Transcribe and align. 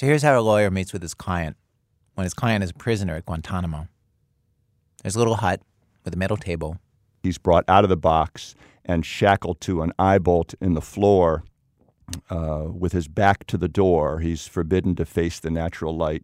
So 0.00 0.06
here's 0.06 0.22
how 0.22 0.38
a 0.38 0.40
lawyer 0.40 0.70
meets 0.70 0.94
with 0.94 1.02
his 1.02 1.12
client 1.12 1.58
when 2.14 2.24
his 2.24 2.32
client 2.32 2.64
is 2.64 2.70
a 2.70 2.72
prisoner 2.72 3.16
at 3.16 3.26
Guantanamo. 3.26 3.86
There's 5.02 5.14
a 5.14 5.18
little 5.18 5.34
hut 5.34 5.60
with 6.06 6.14
a 6.14 6.16
metal 6.16 6.38
table. 6.38 6.78
He's 7.22 7.36
brought 7.36 7.66
out 7.68 7.84
of 7.84 7.90
the 7.90 7.98
box 7.98 8.54
and 8.82 9.04
shackled 9.04 9.60
to 9.60 9.82
an 9.82 9.92
eye 9.98 10.16
bolt 10.16 10.54
in 10.58 10.72
the 10.72 10.80
floor 10.80 11.44
uh, 12.30 12.68
with 12.72 12.92
his 12.92 13.08
back 13.08 13.46
to 13.48 13.58
the 13.58 13.68
door. 13.68 14.20
He's 14.20 14.46
forbidden 14.46 14.96
to 14.96 15.04
face 15.04 15.38
the 15.38 15.50
natural 15.50 15.94
light. 15.94 16.22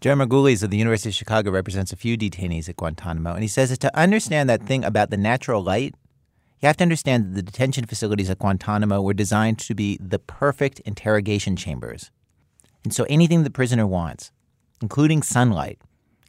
Jerry 0.00 0.14
Margulies 0.14 0.62
of 0.62 0.70
the 0.70 0.78
University 0.78 1.08
of 1.08 1.16
Chicago 1.16 1.50
represents 1.50 1.92
a 1.92 1.96
few 1.96 2.16
detainees 2.16 2.68
at 2.68 2.76
Guantanamo, 2.76 3.32
and 3.32 3.42
he 3.42 3.48
says 3.48 3.70
that 3.70 3.80
to 3.80 3.98
understand 3.98 4.48
that 4.48 4.62
thing 4.62 4.84
about 4.84 5.10
the 5.10 5.16
natural 5.16 5.64
light, 5.64 5.96
you 6.60 6.68
have 6.68 6.76
to 6.76 6.84
understand 6.84 7.24
that 7.24 7.34
the 7.34 7.42
detention 7.42 7.86
facilities 7.86 8.30
at 8.30 8.38
Guantanamo 8.38 9.02
were 9.02 9.14
designed 9.14 9.58
to 9.58 9.74
be 9.74 9.98
the 10.00 10.20
perfect 10.20 10.78
interrogation 10.84 11.56
chambers. 11.56 12.12
And 12.86 12.94
so 12.94 13.04
anything 13.08 13.42
the 13.42 13.50
prisoner 13.50 13.84
wants, 13.84 14.30
including 14.80 15.20
sunlight, 15.20 15.80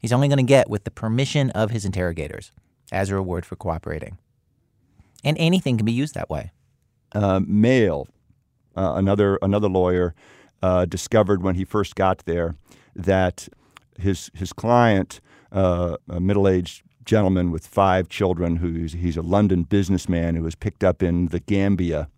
he's 0.02 0.12
only 0.12 0.27
going 0.27 0.40
to 0.40 0.44
get 0.44 0.72
with 0.72 0.86
the 0.86 0.90
permission 0.90 1.52
of 1.52 1.70
his 1.70 1.86
interrogators 1.86 2.52
as 2.91 3.12
a 3.12 3.14
reward 3.14 3.45
for 3.45 3.55
cooperating. 3.55 4.18
And 5.23 5.38
anything 5.38 5.78
can 5.78 5.86
be 5.86 5.91
used 5.91 6.16
that 6.16 6.31
way. 6.31 6.54
Uh, 7.12 7.41
mail, 7.45 8.08
uh, 8.76 8.94
another 8.95 9.38
another 9.44 9.67
lawyer, 9.70 10.16
uh, 10.64 10.86
discovered 10.86 11.44
when 11.44 11.54
he 11.54 11.64
first 11.64 11.94
got 11.94 12.26
there 12.26 12.55
that 12.95 13.48
his 14.00 14.31
his 14.34 14.52
client, 14.52 15.22
uh, 15.52 15.98
a 16.09 16.20
middle 16.20 16.48
aged 16.48 16.81
gentleman 17.05 17.52
with 17.52 17.67
five 17.67 18.09
children, 18.09 18.55
who's 18.55 18.94
he's 18.94 19.16
a 19.16 19.22
London 19.22 19.62
businessman 19.62 20.34
who 20.34 20.42
was 20.42 20.55
picked 20.55 20.84
up 20.84 21.03
in 21.03 21.28
the 21.28 21.39
Gambia. 21.39 22.09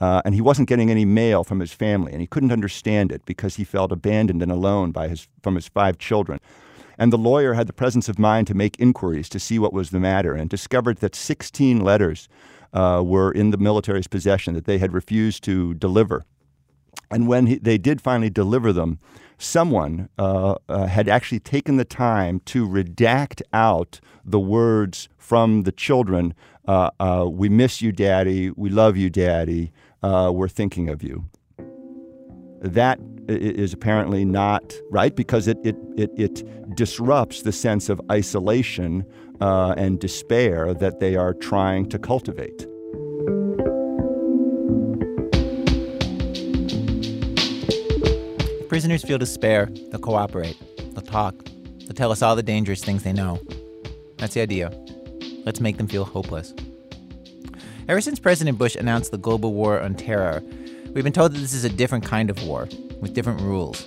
Uh, 0.00 0.22
and 0.24 0.34
he 0.34 0.40
wasn't 0.40 0.68
getting 0.68 0.90
any 0.90 1.04
mail 1.04 1.44
from 1.44 1.60
his 1.60 1.72
family, 1.72 2.12
and 2.12 2.20
he 2.20 2.26
couldn't 2.26 2.52
understand 2.52 3.12
it 3.12 3.24
because 3.26 3.56
he 3.56 3.64
felt 3.64 3.92
abandoned 3.92 4.42
and 4.42 4.50
alone 4.50 4.92
by 4.92 5.08
his, 5.08 5.28
from 5.42 5.54
his 5.54 5.68
five 5.68 5.98
children. 5.98 6.40
And 6.98 7.12
the 7.12 7.18
lawyer 7.18 7.54
had 7.54 7.66
the 7.66 7.72
presence 7.72 8.08
of 8.08 8.18
mind 8.18 8.46
to 8.48 8.54
make 8.54 8.78
inquiries 8.78 9.28
to 9.30 9.40
see 9.40 9.58
what 9.58 9.72
was 9.72 9.90
the 9.90 10.00
matter 10.00 10.34
and 10.34 10.48
discovered 10.48 10.98
that 10.98 11.14
16 11.14 11.80
letters 11.80 12.28
uh, 12.72 13.02
were 13.04 13.30
in 13.30 13.50
the 13.50 13.58
military's 13.58 14.06
possession 14.06 14.54
that 14.54 14.64
they 14.64 14.78
had 14.78 14.92
refused 14.92 15.42
to 15.44 15.74
deliver. 15.74 16.24
And 17.10 17.26
when 17.26 17.46
he, 17.46 17.58
they 17.58 17.78
did 17.78 18.00
finally 18.00 18.30
deliver 18.30 18.72
them, 18.72 18.98
someone 19.38 20.08
uh, 20.18 20.56
uh, 20.68 20.86
had 20.86 21.08
actually 21.08 21.40
taken 21.40 21.76
the 21.76 21.84
time 21.84 22.40
to 22.46 22.68
redact 22.68 23.42
out 23.52 24.00
the 24.24 24.40
words 24.40 25.08
from 25.16 25.62
the 25.62 25.72
children 25.72 26.34
uh, 26.68 26.90
uh, 27.00 27.26
We 27.28 27.48
miss 27.48 27.80
you, 27.80 27.92
Daddy. 27.92 28.50
We 28.50 28.68
love 28.68 28.96
you, 28.96 29.10
Daddy. 29.10 29.72
Uh, 30.02 30.30
we're 30.34 30.48
thinking 30.48 30.88
of 30.88 31.02
you. 31.02 31.26
That 32.60 32.98
is 33.28 33.72
apparently 33.72 34.24
not 34.24 34.74
right 34.90 35.14
because 35.14 35.46
it, 35.48 35.58
it, 35.64 35.76
it, 35.96 36.10
it 36.16 36.76
disrupts 36.76 37.42
the 37.42 37.52
sense 37.52 37.88
of 37.88 38.00
isolation 38.10 39.04
uh, 39.40 39.74
and 39.76 39.98
despair 40.00 40.74
that 40.74 41.00
they 41.00 41.16
are 41.16 41.32
trying 41.34 41.88
to 41.88 41.98
cultivate. 41.98 42.66
prisoners 48.70 49.02
feel 49.02 49.18
despair, 49.18 49.68
they'll 49.90 49.98
cooperate, 49.98 50.56
they'll 50.94 51.02
talk, 51.02 51.34
they'll 51.80 51.88
tell 51.88 52.12
us 52.12 52.22
all 52.22 52.36
the 52.36 52.42
dangerous 52.42 52.84
things 52.84 53.02
they 53.02 53.12
know. 53.12 53.40
That's 54.18 54.34
the 54.34 54.42
idea. 54.42 54.70
Let's 55.44 55.60
make 55.60 55.76
them 55.76 55.88
feel 55.88 56.04
hopeless. 56.04 56.54
Ever 57.90 58.00
since 58.00 58.20
President 58.20 58.56
Bush 58.56 58.76
announced 58.76 59.10
the 59.10 59.18
global 59.18 59.52
war 59.52 59.80
on 59.80 59.96
terror, 59.96 60.44
we've 60.94 61.02
been 61.02 61.12
told 61.12 61.32
that 61.32 61.40
this 61.40 61.52
is 61.52 61.64
a 61.64 61.68
different 61.68 62.04
kind 62.04 62.30
of 62.30 62.40
war 62.46 62.68
with 63.00 63.14
different 63.14 63.40
rules. 63.40 63.84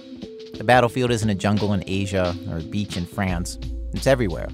The 0.58 0.66
battlefield 0.66 1.10
isn't 1.10 1.30
a 1.30 1.36
jungle 1.36 1.72
in 1.72 1.86
Asia 1.88 2.36
or 2.50 2.58
a 2.58 2.64
beach 2.64 2.98
in 2.98 3.06
France, 3.06 3.58
it's 3.94 4.06
everywhere. 4.06 4.50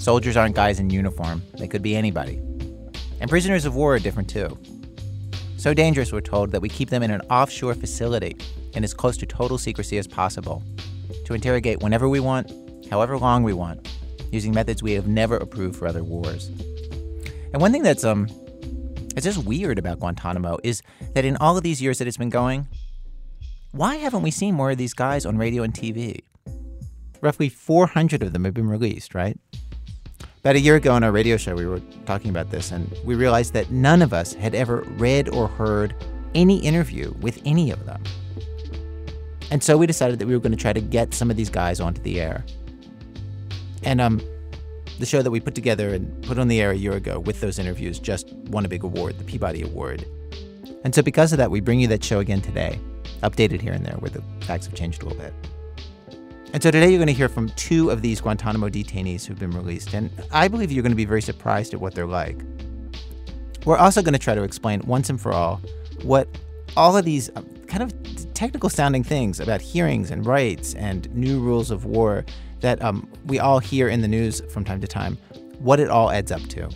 Soldiers 0.00 0.36
aren't 0.36 0.56
guys 0.56 0.80
in 0.80 0.90
uniform, 0.90 1.40
they 1.56 1.68
could 1.68 1.82
be 1.82 1.94
anybody. 1.94 2.42
And 3.20 3.30
prisoners 3.30 3.64
of 3.64 3.76
war 3.76 3.94
are 3.94 4.00
different 4.00 4.28
too. 4.28 4.58
So 5.56 5.72
dangerous, 5.72 6.12
we're 6.12 6.20
told, 6.20 6.50
that 6.50 6.60
we 6.60 6.68
keep 6.68 6.90
them 6.90 7.04
in 7.04 7.12
an 7.12 7.20
offshore 7.30 7.74
facility 7.74 8.36
and 8.74 8.84
as 8.84 8.92
close 8.92 9.16
to 9.18 9.26
total 9.26 9.58
secrecy 9.58 9.98
as 9.98 10.08
possible 10.08 10.64
to 11.26 11.34
interrogate 11.34 11.80
whenever 11.80 12.08
we 12.08 12.18
want, 12.18 12.50
however 12.90 13.18
long 13.18 13.44
we 13.44 13.52
want, 13.52 13.88
using 14.32 14.52
methods 14.52 14.82
we 14.82 14.94
have 14.94 15.06
never 15.06 15.36
approved 15.36 15.76
for 15.76 15.86
other 15.86 16.02
wars. 16.02 16.50
And 17.52 17.62
one 17.62 17.70
thing 17.70 17.84
that's 17.84 18.02
um 18.02 18.28
it's 19.18 19.36
just 19.36 19.46
weird 19.46 19.78
about 19.78 20.00
Guantanamo 20.00 20.58
is 20.62 20.82
that 21.14 21.24
in 21.24 21.36
all 21.36 21.56
of 21.56 21.62
these 21.62 21.82
years 21.82 21.98
that 21.98 22.06
it's 22.06 22.16
been 22.16 22.30
going, 22.30 22.66
why 23.72 23.96
haven't 23.96 24.22
we 24.22 24.30
seen 24.30 24.54
more 24.54 24.70
of 24.70 24.78
these 24.78 24.94
guys 24.94 25.26
on 25.26 25.36
radio 25.36 25.62
and 25.62 25.74
TV? 25.74 26.20
Roughly 27.20 27.48
400 27.48 28.22
of 28.22 28.32
them 28.32 28.44
have 28.44 28.54
been 28.54 28.68
released, 28.68 29.14
right? 29.14 29.38
About 30.40 30.56
a 30.56 30.60
year 30.60 30.76
ago 30.76 30.92
on 30.92 31.02
our 31.02 31.10
radio 31.10 31.36
show, 31.36 31.54
we 31.54 31.66
were 31.66 31.82
talking 32.06 32.30
about 32.30 32.50
this, 32.50 32.70
and 32.70 32.90
we 33.04 33.16
realized 33.16 33.52
that 33.54 33.70
none 33.70 34.02
of 34.02 34.12
us 34.12 34.34
had 34.34 34.54
ever 34.54 34.82
read 34.96 35.28
or 35.28 35.48
heard 35.48 35.94
any 36.34 36.58
interview 36.58 37.12
with 37.20 37.40
any 37.44 37.70
of 37.70 37.84
them. 37.84 38.02
And 39.50 39.62
so 39.62 39.76
we 39.76 39.86
decided 39.86 40.18
that 40.20 40.26
we 40.26 40.34
were 40.34 40.40
going 40.40 40.52
to 40.52 40.58
try 40.58 40.72
to 40.72 40.80
get 40.80 41.12
some 41.12 41.30
of 41.30 41.36
these 41.36 41.50
guys 41.50 41.80
onto 41.80 42.00
the 42.02 42.20
air. 42.20 42.44
And 43.82 44.00
um, 44.00 44.20
the 44.98 45.06
show 45.06 45.22
that 45.22 45.30
we 45.30 45.40
put 45.40 45.54
together 45.54 45.90
and 45.94 46.22
put 46.24 46.38
on 46.38 46.48
the 46.48 46.60
air 46.60 46.72
a 46.72 46.76
year 46.76 46.92
ago 46.92 47.20
with 47.20 47.40
those 47.40 47.58
interviews 47.58 47.98
just 47.98 48.32
won 48.50 48.64
a 48.64 48.68
big 48.68 48.84
award, 48.84 49.16
the 49.18 49.24
Peabody 49.24 49.62
Award. 49.62 50.06
And 50.84 50.94
so 50.94 51.02
because 51.02 51.32
of 51.32 51.38
that, 51.38 51.50
we 51.50 51.60
bring 51.60 51.80
you 51.80 51.86
that 51.88 52.02
show 52.02 52.20
again 52.20 52.40
today, 52.40 52.78
updated 53.22 53.60
here 53.60 53.72
and 53.72 53.84
there 53.84 53.94
where 53.98 54.10
the 54.10 54.22
facts 54.44 54.66
have 54.66 54.74
changed 54.74 55.02
a 55.02 55.06
little 55.06 55.22
bit. 55.22 55.32
And 56.52 56.62
so 56.62 56.70
today 56.70 56.88
you're 56.88 56.98
going 56.98 57.08
to 57.08 57.12
hear 57.12 57.28
from 57.28 57.50
two 57.50 57.90
of 57.90 58.00
these 58.00 58.20
Guantanamo 58.20 58.68
detainees 58.68 59.26
who've 59.26 59.38
been 59.38 59.50
released, 59.50 59.92
and 59.92 60.10
I 60.32 60.48
believe 60.48 60.72
you're 60.72 60.82
going 60.82 60.92
to 60.92 60.96
be 60.96 61.04
very 61.04 61.22
surprised 61.22 61.74
at 61.74 61.80
what 61.80 61.94
they're 61.94 62.06
like. 62.06 62.40
We're 63.66 63.76
also 63.76 64.02
going 64.02 64.14
to 64.14 64.18
try 64.18 64.34
to 64.34 64.42
explain 64.42 64.80
once 64.86 65.10
and 65.10 65.20
for 65.20 65.32
all 65.32 65.60
what 66.02 66.28
all 66.76 66.96
of 66.96 67.04
these 67.04 67.28
um, 67.36 67.46
kind 67.66 67.82
of 67.82 67.92
technical 68.34 68.70
sounding 68.70 69.04
things 69.04 69.40
about 69.40 69.60
hearings 69.60 70.10
and 70.10 70.24
rights 70.24 70.74
and 70.74 71.12
new 71.14 71.40
rules 71.40 71.70
of 71.70 71.84
war 71.84 72.24
that 72.60 72.82
um, 72.82 73.08
we 73.26 73.38
all 73.38 73.58
hear 73.58 73.88
in 73.88 74.00
the 74.00 74.08
news 74.08 74.40
from 74.52 74.64
time 74.64 74.80
to 74.80 74.86
time, 74.86 75.16
what 75.58 75.80
it 75.80 75.88
all 75.88 76.10
adds 76.10 76.32
up 76.32 76.42
to. 76.42 76.68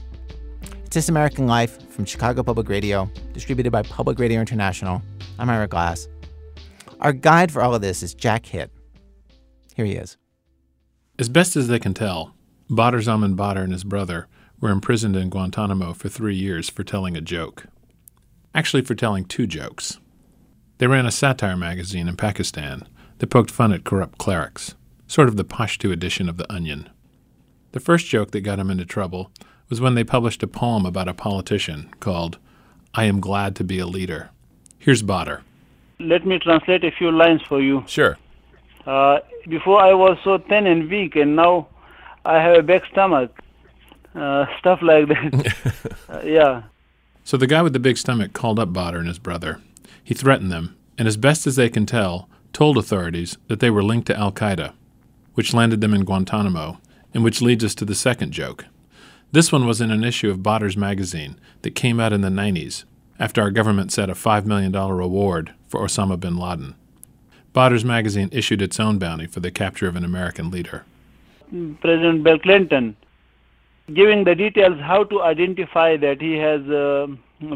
It's 0.84 0.94
This 0.94 1.08
American 1.08 1.46
Life 1.46 1.90
from 1.90 2.04
Chicago 2.04 2.42
Public 2.42 2.68
Radio, 2.68 3.10
distributed 3.32 3.70
by 3.70 3.82
Public 3.82 4.18
Radio 4.18 4.40
International. 4.40 5.02
I'm 5.38 5.48
Ira 5.48 5.68
Glass. 5.68 6.08
Our 7.00 7.12
guide 7.12 7.50
for 7.50 7.62
all 7.62 7.74
of 7.74 7.82
this 7.82 8.02
is 8.02 8.14
Jack 8.14 8.46
Hitt. 8.46 8.70
Here 9.74 9.84
he 9.84 9.92
is. 9.92 10.16
As 11.18 11.28
best 11.28 11.56
as 11.56 11.68
they 11.68 11.78
can 11.78 11.94
tell, 11.94 12.34
Badr 12.68 13.00
Zaman 13.00 13.34
Badr 13.34 13.60
and 13.60 13.72
his 13.72 13.84
brother 13.84 14.28
were 14.60 14.70
imprisoned 14.70 15.16
in 15.16 15.28
Guantanamo 15.28 15.92
for 15.92 16.08
three 16.08 16.36
years 16.36 16.70
for 16.70 16.84
telling 16.84 17.16
a 17.16 17.20
joke. 17.20 17.66
Actually, 18.54 18.82
for 18.82 18.94
telling 18.94 19.24
two 19.24 19.46
jokes. 19.46 19.98
They 20.78 20.86
ran 20.86 21.06
a 21.06 21.10
satire 21.10 21.56
magazine 21.56 22.08
in 22.08 22.16
Pakistan 22.16 22.86
that 23.18 23.30
poked 23.30 23.50
fun 23.50 23.72
at 23.72 23.84
corrupt 23.84 24.18
clerics, 24.18 24.74
sort 25.12 25.28
of 25.28 25.36
the 25.36 25.44
Pashto 25.44 25.92
edition 25.92 26.26
of 26.26 26.38
The 26.38 26.50
Onion. 26.50 26.88
The 27.72 27.80
first 27.80 28.06
joke 28.06 28.30
that 28.30 28.40
got 28.40 28.58
him 28.58 28.70
into 28.70 28.86
trouble 28.86 29.30
was 29.68 29.78
when 29.78 29.94
they 29.94 30.04
published 30.04 30.42
a 30.42 30.46
poem 30.46 30.86
about 30.86 31.06
a 31.06 31.12
politician 31.12 31.90
called 32.00 32.38
I 32.94 33.04
Am 33.04 33.20
Glad 33.20 33.54
to 33.56 33.64
Be 33.64 33.78
a 33.78 33.86
Leader. 33.86 34.30
Here's 34.78 35.02
Badr. 35.02 35.36
Let 36.00 36.26
me 36.26 36.38
translate 36.38 36.82
a 36.82 36.90
few 36.90 37.10
lines 37.10 37.42
for 37.46 37.60
you. 37.60 37.84
Sure. 37.86 38.16
Uh, 38.86 39.18
before 39.48 39.82
I 39.82 39.92
was 39.92 40.16
so 40.24 40.38
thin 40.38 40.66
and 40.66 40.88
weak, 40.88 41.14
and 41.16 41.36
now 41.36 41.68
I 42.24 42.40
have 42.40 42.56
a 42.56 42.62
big 42.62 42.82
stomach. 42.90 43.38
Uh, 44.14 44.46
stuff 44.58 44.80
like 44.80 45.08
that. 45.08 45.96
uh, 46.08 46.22
yeah. 46.24 46.62
So 47.22 47.36
the 47.36 47.46
guy 47.46 47.60
with 47.60 47.74
the 47.74 47.78
big 47.78 47.98
stomach 47.98 48.32
called 48.32 48.58
up 48.58 48.72
Badr 48.72 48.96
and 48.96 49.08
his 49.08 49.18
brother 49.18 49.60
he 50.02 50.14
threatened 50.14 50.50
them, 50.50 50.76
and 50.98 51.06
as 51.06 51.16
best 51.16 51.46
as 51.46 51.56
they 51.56 51.68
can 51.68 51.86
tell, 51.86 52.28
told 52.52 52.76
authorities 52.76 53.36
that 53.48 53.60
they 53.60 53.70
were 53.70 53.84
linked 53.84 54.08
to 54.08 54.18
Al 54.18 54.32
Qaeda, 54.32 54.72
which 55.34 55.54
landed 55.54 55.80
them 55.80 55.94
in 55.94 56.04
Guantanamo, 56.04 56.78
and 57.14 57.24
which 57.24 57.42
leads 57.42 57.64
us 57.64 57.74
to 57.76 57.84
the 57.84 57.94
second 57.94 58.32
joke. 58.32 58.66
This 59.32 59.50
one 59.50 59.66
was 59.66 59.80
in 59.80 59.90
an 59.90 60.04
issue 60.04 60.30
of 60.30 60.42
Badr's 60.42 60.76
magazine 60.76 61.38
that 61.62 61.74
came 61.74 61.98
out 61.98 62.12
in 62.12 62.20
the 62.20 62.28
90s 62.28 62.84
after 63.18 63.40
our 63.40 63.50
government 63.50 63.92
set 63.92 64.10
a 64.10 64.14
$5 64.14 64.44
million 64.44 64.72
reward 64.72 65.54
for 65.68 65.80
Osama 65.80 66.18
bin 66.18 66.36
Laden. 66.36 66.74
Badr's 67.52 67.84
magazine 67.84 68.28
issued 68.32 68.62
its 68.62 68.80
own 68.80 68.98
bounty 68.98 69.26
for 69.26 69.40
the 69.40 69.50
capture 69.50 69.86
of 69.86 69.96
an 69.96 70.04
American 70.04 70.50
leader. 70.50 70.84
President 71.80 72.22
Bill 72.24 72.38
Clinton 72.38 72.96
giving 73.92 74.24
the 74.24 74.34
details 74.34 74.78
how 74.80 75.04
to 75.04 75.22
identify 75.22 75.96
that 75.96 76.20
he 76.20 76.34
has 76.36 76.62
uh, 76.68 77.06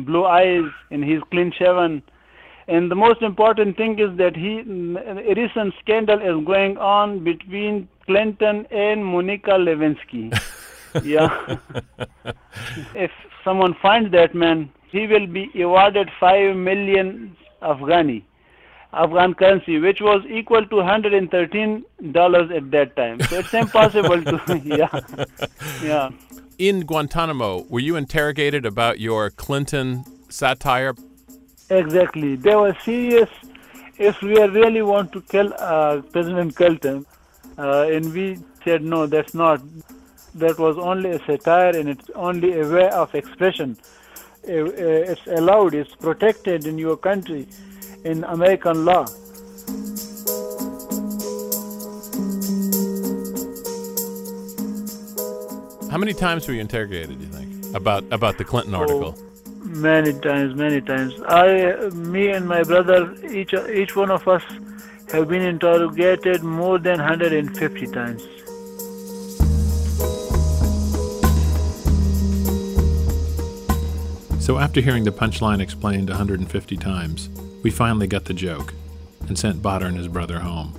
blue 0.00 0.25
eyes 0.25 0.64
and 0.90 1.05
he's 1.05 1.20
clean 1.31 1.52
shaven 1.52 2.02
and 2.68 2.90
the 2.90 2.94
most 2.94 3.22
important 3.22 3.76
thing 3.76 3.98
is 3.98 4.16
that 4.18 4.34
he, 4.36 4.60
a 4.60 5.34
recent 5.34 5.74
scandal 5.80 6.20
is 6.20 6.44
going 6.44 6.76
on 6.78 7.22
between 7.22 7.88
Clinton 8.06 8.66
and 8.70 9.04
Monica 9.04 9.52
Lewinsky. 9.52 10.36
yeah. 11.04 11.56
if 12.94 13.10
someone 13.44 13.74
finds 13.80 14.10
that 14.12 14.34
man, 14.34 14.70
he 14.90 15.06
will 15.06 15.26
be 15.26 15.50
awarded 15.62 16.10
five 16.18 16.56
million 16.56 17.36
Afghani. 17.62 18.24
Afghan 18.92 19.34
currency, 19.34 19.78
which 19.78 20.00
was 20.00 20.24
equal 20.28 20.64
to 20.66 20.76
113 20.76 21.84
dollars 22.12 22.50
at 22.50 22.70
that 22.70 22.96
time. 22.96 23.20
So 23.22 23.40
it's 23.40 23.52
impossible 23.52 24.22
to, 24.22 24.62
yeah, 24.64 25.00
yeah. 25.82 26.10
In 26.58 26.86
Guantanamo, 26.86 27.66
were 27.69 27.80
you 27.80 27.96
interrogated 27.96 28.64
about 28.64 28.98
your 28.98 29.30
Clinton 29.30 30.04
satire? 30.30 30.94
Exactly. 31.70 32.36
They 32.36 32.54
were 32.54 32.76
serious. 32.84 33.28
If 33.98 34.20
we 34.22 34.38
really 34.40 34.82
want 34.82 35.12
to 35.12 35.20
kill 35.22 35.52
uh, 35.58 36.02
President 36.12 36.54
Clinton, 36.54 37.06
uh, 37.58 37.86
and 37.90 38.12
we 38.12 38.38
said 38.64 38.82
no, 38.82 39.06
that's 39.06 39.34
not. 39.34 39.60
That 40.34 40.58
was 40.58 40.76
only 40.76 41.10
a 41.10 41.18
satire, 41.24 41.74
and 41.74 41.88
it's 41.88 42.10
only 42.14 42.60
a 42.60 42.68
way 42.68 42.90
of 42.90 43.14
expression. 43.14 43.76
It's 44.44 45.26
allowed. 45.26 45.74
It's 45.74 45.94
protected 45.94 46.66
in 46.66 46.78
your 46.78 46.96
country 46.96 47.48
in 48.04 48.22
American 48.24 48.84
law. 48.84 49.06
How 55.90 55.98
many 55.98 56.12
times 56.12 56.46
were 56.46 56.52
you 56.52 56.60
interrogated? 56.60 57.19
Do 57.19 57.24
you 57.24 57.32
think 57.32 57.74
about 57.74 58.04
about 58.12 58.36
the 58.36 58.44
Clinton 58.44 58.74
article? 58.74 59.14
Oh, 59.16 59.25
many 59.76 60.12
times, 60.20 60.55
many 60.55 60.81
times. 60.81 61.14
I, 61.28 61.88
me, 61.90 62.31
and 62.31 62.49
my 62.49 62.62
brother, 62.62 63.14
each 63.31 63.55
each 63.55 63.94
one 63.94 64.11
of 64.11 64.26
us, 64.26 64.43
have 65.12 65.28
been 65.28 65.43
interrogated 65.43 66.43
more 66.43 66.78
than 66.78 66.99
150 66.99 67.87
times. 67.88 68.23
So 74.46 74.58
after 74.58 74.81
hearing 74.81 75.05
the 75.05 75.11
punchline 75.11 75.61
explained 75.61 76.08
150 76.08 76.76
times, 76.76 77.29
we 77.62 77.70
finally 77.70 78.06
got 78.06 78.26
the 78.26 78.34
joke 78.34 78.75
and 79.29 79.37
sent 79.37 79.61
Badr 79.61 79.87
and 79.87 79.96
his 79.96 80.08
brother 80.08 80.38
home. 80.38 80.79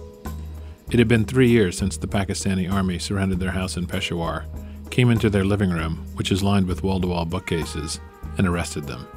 It 0.89 0.99
had 0.99 1.09
been 1.09 1.25
three 1.25 1.49
years 1.49 1.77
since 1.77 1.97
the 1.97 2.07
Pakistani 2.07 2.71
army 2.71 2.97
surrounded 2.97 3.41
their 3.41 3.51
house 3.51 3.75
in 3.75 3.85
Peshawar, 3.85 4.45
came 4.89 5.09
into 5.09 5.29
their 5.29 5.43
living 5.43 5.69
room, 5.69 6.05
which 6.15 6.31
is 6.31 6.41
lined 6.41 6.65
with 6.65 6.81
wall 6.81 7.01
to 7.01 7.07
wall 7.07 7.25
bookcases, 7.25 7.99
and 8.37 8.47
arrested 8.47 8.85
them. 8.85 9.07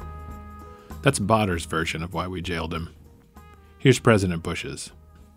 That's 1.01 1.19
Badr's 1.19 1.65
version 1.65 2.03
of 2.03 2.13
why 2.13 2.27
we 2.27 2.41
jailed 2.41 2.73
him. 2.73 2.89
Here's 3.77 3.99
President 3.99 4.43
Bush's. 4.43 4.91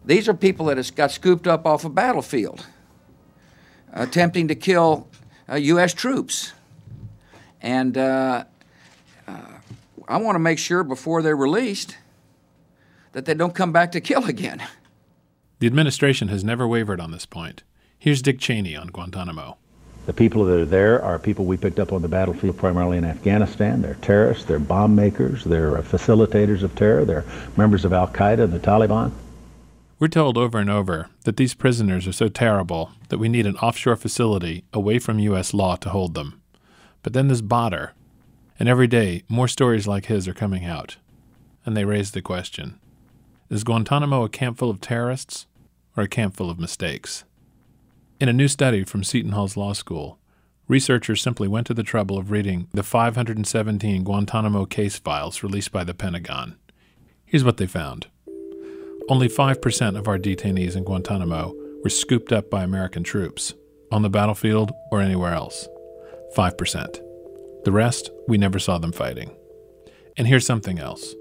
These 0.05 0.29
are 0.29 0.35
people 0.35 0.67
that 0.67 0.95
got 0.95 1.11
scooped 1.11 1.47
up 1.47 1.67
off 1.67 1.85
a 1.85 1.89
battlefield, 1.89 2.67
attempting 3.93 4.49
to 4.49 4.55
kill 4.55 5.09
uh, 5.49 5.57
U.S. 5.57 5.95
troops. 5.95 6.53
And 7.63 7.97
uh, 7.97 8.45
uh, 9.27 9.41
I 10.07 10.19
want 10.19 10.35
to 10.35 10.41
make 10.41 10.59
sure 10.59 10.85
before 10.85 11.23
they're 11.23 11.37
released 11.37 11.97
that 13.13 13.25
they 13.25 13.33
don't 13.33 13.55
come 13.55 13.73
back 13.73 13.93
to 13.93 14.01
kill 14.01 14.27
again. 14.27 14.63
The 15.61 15.67
administration 15.67 16.29
has 16.29 16.45
never 16.45 16.69
wavered 16.69 17.01
on 17.01 17.11
this 17.11 17.25
point. 17.25 17.63
Here's 17.99 18.21
Dick 18.21 18.39
Cheney 18.39 18.77
on 18.77 18.89
Guantanamo. 18.89 19.57
The 20.07 20.13
people 20.13 20.45
that 20.45 20.61
are 20.61 20.67
there 20.67 21.03
are 21.03 21.19
people 21.19 21.47
we 21.47 21.57
picked 21.57 21.79
up 21.79 21.93
on 21.93 22.03
the 22.03 22.09
battlefield 22.09 22.59
primarily 22.59 22.99
in 22.99 23.05
Afghanistan. 23.05 23.81
They're 23.81 23.95
terrorists, 23.95 24.45
they're 24.45 24.59
bomb 24.59 24.95
makers, 24.95 25.45
they're 25.45 25.73
facilitators 25.79 26.63
of 26.63 26.75
terror, 26.75 27.05
they're 27.05 27.25
members 27.57 27.85
of 27.85 27.93
Al 27.93 28.09
Qaeda 28.09 28.45
and 28.45 28.53
the 28.53 28.59
Taliban. 28.59 29.13
We're 29.99 30.09
told 30.09 30.37
over 30.37 30.59
and 30.59 30.69
over 30.69 31.09
that 31.23 31.39
these 31.39 31.55
prisoners 31.55 32.07
are 32.07 32.13
so 32.13 32.29
terrible 32.29 32.91
that 33.09 33.19
we 33.19 33.29
need 33.29 33.47
an 33.47 33.57
offshore 33.57 33.97
facility 33.97 34.65
away 34.73 34.99
from 34.99 35.19
U.S. 35.21 35.55
law 35.55 35.77
to 35.77 35.89
hold 35.89 36.15
them. 36.15 36.43
But 37.03 37.13
then 37.15 37.29
there's 37.29 37.43
Badr, 37.43 37.87
and 38.59 38.69
every 38.69 38.87
day 38.87 39.23
more 39.29 39.49
stories 39.49 39.87
like 39.87 40.07
his 40.07 40.29
are 40.29 40.35
coming 40.35 40.65
out. 40.65 40.97
And 41.65 41.75
they 41.75 41.85
raise 41.85 42.11
the 42.11 42.21
question 42.21 42.79
is 43.49 43.65
Guantanamo 43.65 44.25
a 44.25 44.29
camp 44.29 44.59
full 44.59 44.69
of 44.69 44.81
terrorists 44.81 45.47
or 45.97 46.03
a 46.05 46.09
camp 46.09 46.35
full 46.35 46.51
of 46.51 46.59
mistakes? 46.59 47.25
In 48.21 48.29
a 48.29 48.33
new 48.33 48.47
study 48.47 48.85
from 48.85 49.03
Seton 49.03 49.33
Hall's 49.33 49.57
law 49.57 49.73
school, 49.73 50.21
researchers 50.69 51.21
simply 51.21 51.49
went 51.49 51.67
to 51.67 51.75
the 51.75 51.83
trouble 51.83 52.17
of 52.17 52.31
reading 52.31 52.69
the 52.71 52.85
517 52.85 54.05
Guantanamo 54.05 54.67
case 54.67 54.97
files 55.01 55.43
released 55.43 55.73
by 55.73 55.83
the 55.83 55.95
Pentagon. 55.95 56.57
Here's 57.25 57.43
what 57.43 57.57
they 57.57 57.67
found 57.67 58.07
only 59.09 59.29
5% 59.29 59.99
of 59.99 60.09
our 60.09 60.19
detainees 60.19 60.77
in 60.77 60.85
Guantanamo 60.85 61.55
were 61.83 61.91
scooped 61.91 62.33
up 62.33 62.49
by 62.49 62.63
American 62.63 63.03
troops, 63.03 63.53
on 63.91 64.03
the 64.03 64.09
battlefield 64.09 64.73
or 64.93 65.01
anywhere 65.01 65.35
else. 65.35 65.69
5%. 66.37 67.65
The 67.65 67.73
rest, 67.73 68.11
we 68.29 68.39
never 68.39 68.59
saw 68.59 68.79
them 68.79 68.93
fighting. 68.93 69.37
And 70.17 70.29
here's 70.29 70.47
something 70.47 70.79
else 70.79 71.15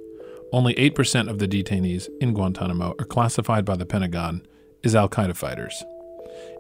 only 0.54 0.76
8% 0.76 1.28
of 1.28 1.40
the 1.40 1.48
detainees 1.48 2.08
in 2.22 2.36
Guantanamo 2.36 2.94
are 3.00 3.06
classified 3.06 3.66
by 3.66 3.76
the 3.76 3.88
Pentagon 3.88 4.46
as 4.84 4.96
Al 4.96 5.10
Qaeda 5.10 5.36
fighters. 5.36 5.84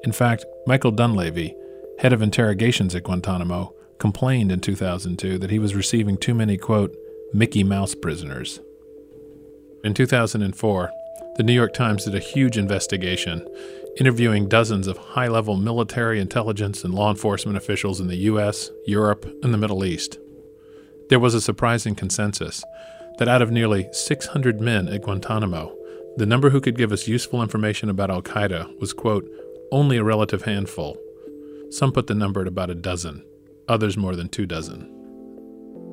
In 0.03 0.11
fact, 0.11 0.45
Michael 0.67 0.91
Dunlavey, 0.91 1.53
head 1.99 2.13
of 2.13 2.21
interrogations 2.21 2.95
at 2.95 3.03
Guantanamo, 3.03 3.73
complained 3.99 4.51
in 4.51 4.59
2002 4.59 5.37
that 5.37 5.49
he 5.51 5.59
was 5.59 5.75
receiving 5.75 6.17
too 6.17 6.33
many, 6.33 6.57
quote, 6.57 6.95
Mickey 7.33 7.63
Mouse 7.63 7.95
prisoners. 7.95 8.59
In 9.83 9.93
2004, 9.93 10.91
the 11.35 11.43
New 11.43 11.53
York 11.53 11.73
Times 11.73 12.05
did 12.05 12.13
a 12.13 12.19
huge 12.19 12.57
investigation, 12.57 13.47
interviewing 13.97 14.47
dozens 14.47 14.87
of 14.87 14.97
high 14.97 15.27
level 15.27 15.55
military 15.55 16.19
intelligence 16.19 16.83
and 16.83 16.93
law 16.93 17.09
enforcement 17.09 17.57
officials 17.57 17.99
in 17.99 18.07
the 18.07 18.17
U.S., 18.17 18.69
Europe, 18.85 19.25
and 19.41 19.53
the 19.53 19.57
Middle 19.57 19.83
East. 19.83 20.19
There 21.09 21.19
was 21.19 21.33
a 21.33 21.41
surprising 21.41 21.95
consensus 21.95 22.63
that 23.17 23.27
out 23.27 23.41
of 23.41 23.51
nearly 23.51 23.87
600 23.91 24.61
men 24.61 24.87
at 24.87 25.01
Guantanamo, 25.01 25.75
the 26.17 26.25
number 26.25 26.51
who 26.51 26.61
could 26.61 26.77
give 26.77 26.91
us 26.91 27.07
useful 27.07 27.41
information 27.41 27.89
about 27.89 28.11
Al 28.11 28.21
Qaeda 28.21 28.79
was, 28.79 28.93
quote, 28.93 29.27
only 29.73 29.97
a 29.97 30.03
relative 30.03 30.43
handful. 30.43 30.95
Some 31.71 31.91
put 31.91 32.05
the 32.05 32.13
number 32.13 32.41
at 32.41 32.47
about 32.47 32.69
a 32.69 32.75
dozen, 32.75 33.25
others 33.67 33.97
more 33.97 34.15
than 34.15 34.29
two 34.29 34.45
dozen. 34.45 34.87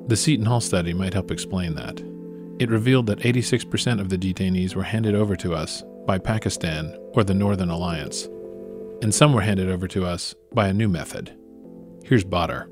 The 0.07 0.17
Seton 0.17 0.45
Hall 0.45 0.61
study 0.61 0.93
might 0.93 1.15
help 1.15 1.31
explain 1.31 1.75
that. 1.77 1.99
It 2.59 2.69
revealed 2.69 3.07
that 3.07 3.21
86% 3.21 3.99
of 3.99 4.11
the 4.11 4.19
detainees 4.19 4.75
were 4.75 4.83
handed 4.83 5.15
over 5.15 5.35
to 5.37 5.55
us 5.55 5.83
by 6.07 6.19
Pakistan 6.19 6.95
or 7.15 7.25
the 7.25 7.33
Northern 7.33 7.71
Alliance, 7.71 8.29
and 9.01 9.15
some 9.15 9.33
were 9.33 9.41
handed 9.41 9.71
over 9.71 9.89
to 9.89 10.05
us 10.05 10.35
by 10.53 10.69
a 10.69 10.75
new 10.75 10.89
method. 10.89 11.35
Here's 12.05 12.25
Badr. 12.25 12.65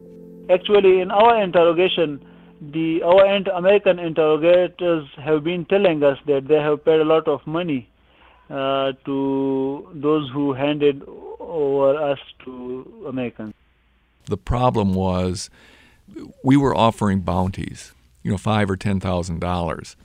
Actually, 0.50 1.00
in 1.00 1.10
our 1.10 1.42
interrogation, 1.42 2.22
the 2.60 3.02
our 3.02 3.24
American 3.56 3.98
interrogators 3.98 5.06
have 5.16 5.42
been 5.42 5.64
telling 5.64 6.02
us 6.02 6.18
that 6.26 6.48
they 6.48 6.60
have 6.60 6.84
paid 6.84 7.00
a 7.00 7.04
lot 7.04 7.28
of 7.28 7.46
money 7.46 7.88
uh, 8.50 8.92
to 9.04 9.88
those 9.94 10.30
who 10.30 10.52
handed 10.52 11.02
over 11.40 11.96
us 11.96 12.18
to 12.44 13.04
Americans. 13.08 13.54
The 14.26 14.36
problem 14.36 14.94
was 14.94 15.50
we 16.42 16.56
were 16.56 16.74
offering 16.76 17.20
bounties, 17.20 17.92
you 18.22 18.30
know, 18.30 18.38
five 18.38 18.70
or 18.70 18.76
ten 18.76 19.00
thousand 19.00 19.40
dollars. 19.40 19.96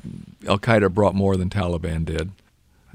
Al 0.48 0.60
Qaeda 0.60 0.94
brought 0.94 1.16
more 1.16 1.36
than 1.38 1.50
Taliban 1.50 2.06
did, 2.06 2.32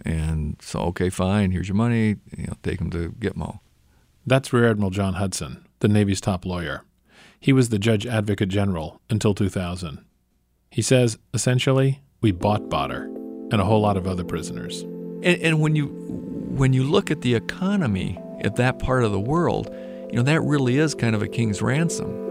and 0.05 0.57
so 0.61 0.81
okay, 0.81 1.11
fine, 1.11 1.51
here's 1.51 1.69
your 1.69 1.77
money. 1.77 2.17
You 2.37 2.47
know, 2.49 2.55
take 2.63 2.79
them 2.79 2.91
to 2.91 3.11
Gitmo. 3.13 3.61
That's 4.27 4.53
Rear 4.53 4.71
Admiral 4.71 4.91
John 4.91 5.15
Hutson, 5.15 5.63
the 5.81 5.89
Navy's 5.89 6.21
top 6.21 6.45
lawyer. 6.45 6.83
He 7.41 7.53
was 7.53 7.69
the 7.69 7.79
Judge 7.79 8.07
Advocate 8.07 8.49
General 8.49 9.01
until 9.09 9.33
2000. 9.33 10.05
He 10.71 10.83
says, 10.83 11.19
essentially, 11.33 12.01
we 12.21 12.33
bought 12.33 12.69
Badr 12.69 13.05
and 13.05 13.55
a 13.55 13.65
whole 13.65 13.81
lot 13.81 13.97
of 13.97 14.07
other 14.07 14.25
prisoners. 14.25 14.85
And, 15.23 15.43
and 15.43 15.61
when 15.61 15.75
you 15.75 15.87
when 15.87 16.73
you 16.73 16.85
look 16.85 17.11
at 17.11 17.21
the 17.23 17.35
economy 17.35 18.19
at 18.41 18.57
that 18.57 18.79
part 18.79 19.05
of 19.05 19.13
the 19.13 19.21
world, 19.21 19.69
you 20.11 20.17
know 20.17 20.23
that 20.23 20.41
really 20.43 20.79
is 20.79 20.95
kind 20.95 21.15
of 21.15 21.23
a 21.23 21.29
king's 21.29 21.61
ransom. 21.61 22.27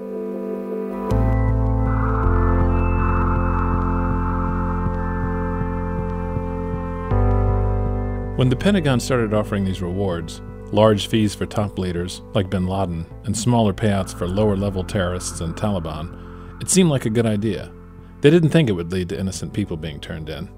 When 8.38 8.50
the 8.50 8.56
Pentagon 8.56 9.00
started 9.00 9.34
offering 9.34 9.65
these 9.65 9.82
rewards, 9.82 10.41
large 10.72 11.08
fees 11.08 11.34
for 11.34 11.46
top 11.46 11.79
leaders 11.79 12.22
like 12.34 12.50
bin 12.50 12.67
Laden, 12.67 13.06
and 13.24 13.36
smaller 13.36 13.74
payouts 13.74 14.15
for 14.15 14.27
lower 14.27 14.56
level 14.56 14.84
terrorists 14.84 15.41
and 15.41 15.56
Taliban, 15.56 16.62
it 16.62 16.70
seemed 16.70 16.89
like 16.89 17.06
a 17.06 17.10
good 17.10 17.25
idea. 17.25 17.72
They 18.22 18.29
didn't 18.29 18.50
think 18.50 18.70
it 18.70 18.74
would 18.74 18.91
lead 18.91 19.10
to 19.10 19.20
innocent 19.20 19.53
people 19.53 19.75
being 19.75 20.00
turned 20.00 20.29
in. 20.29 20.50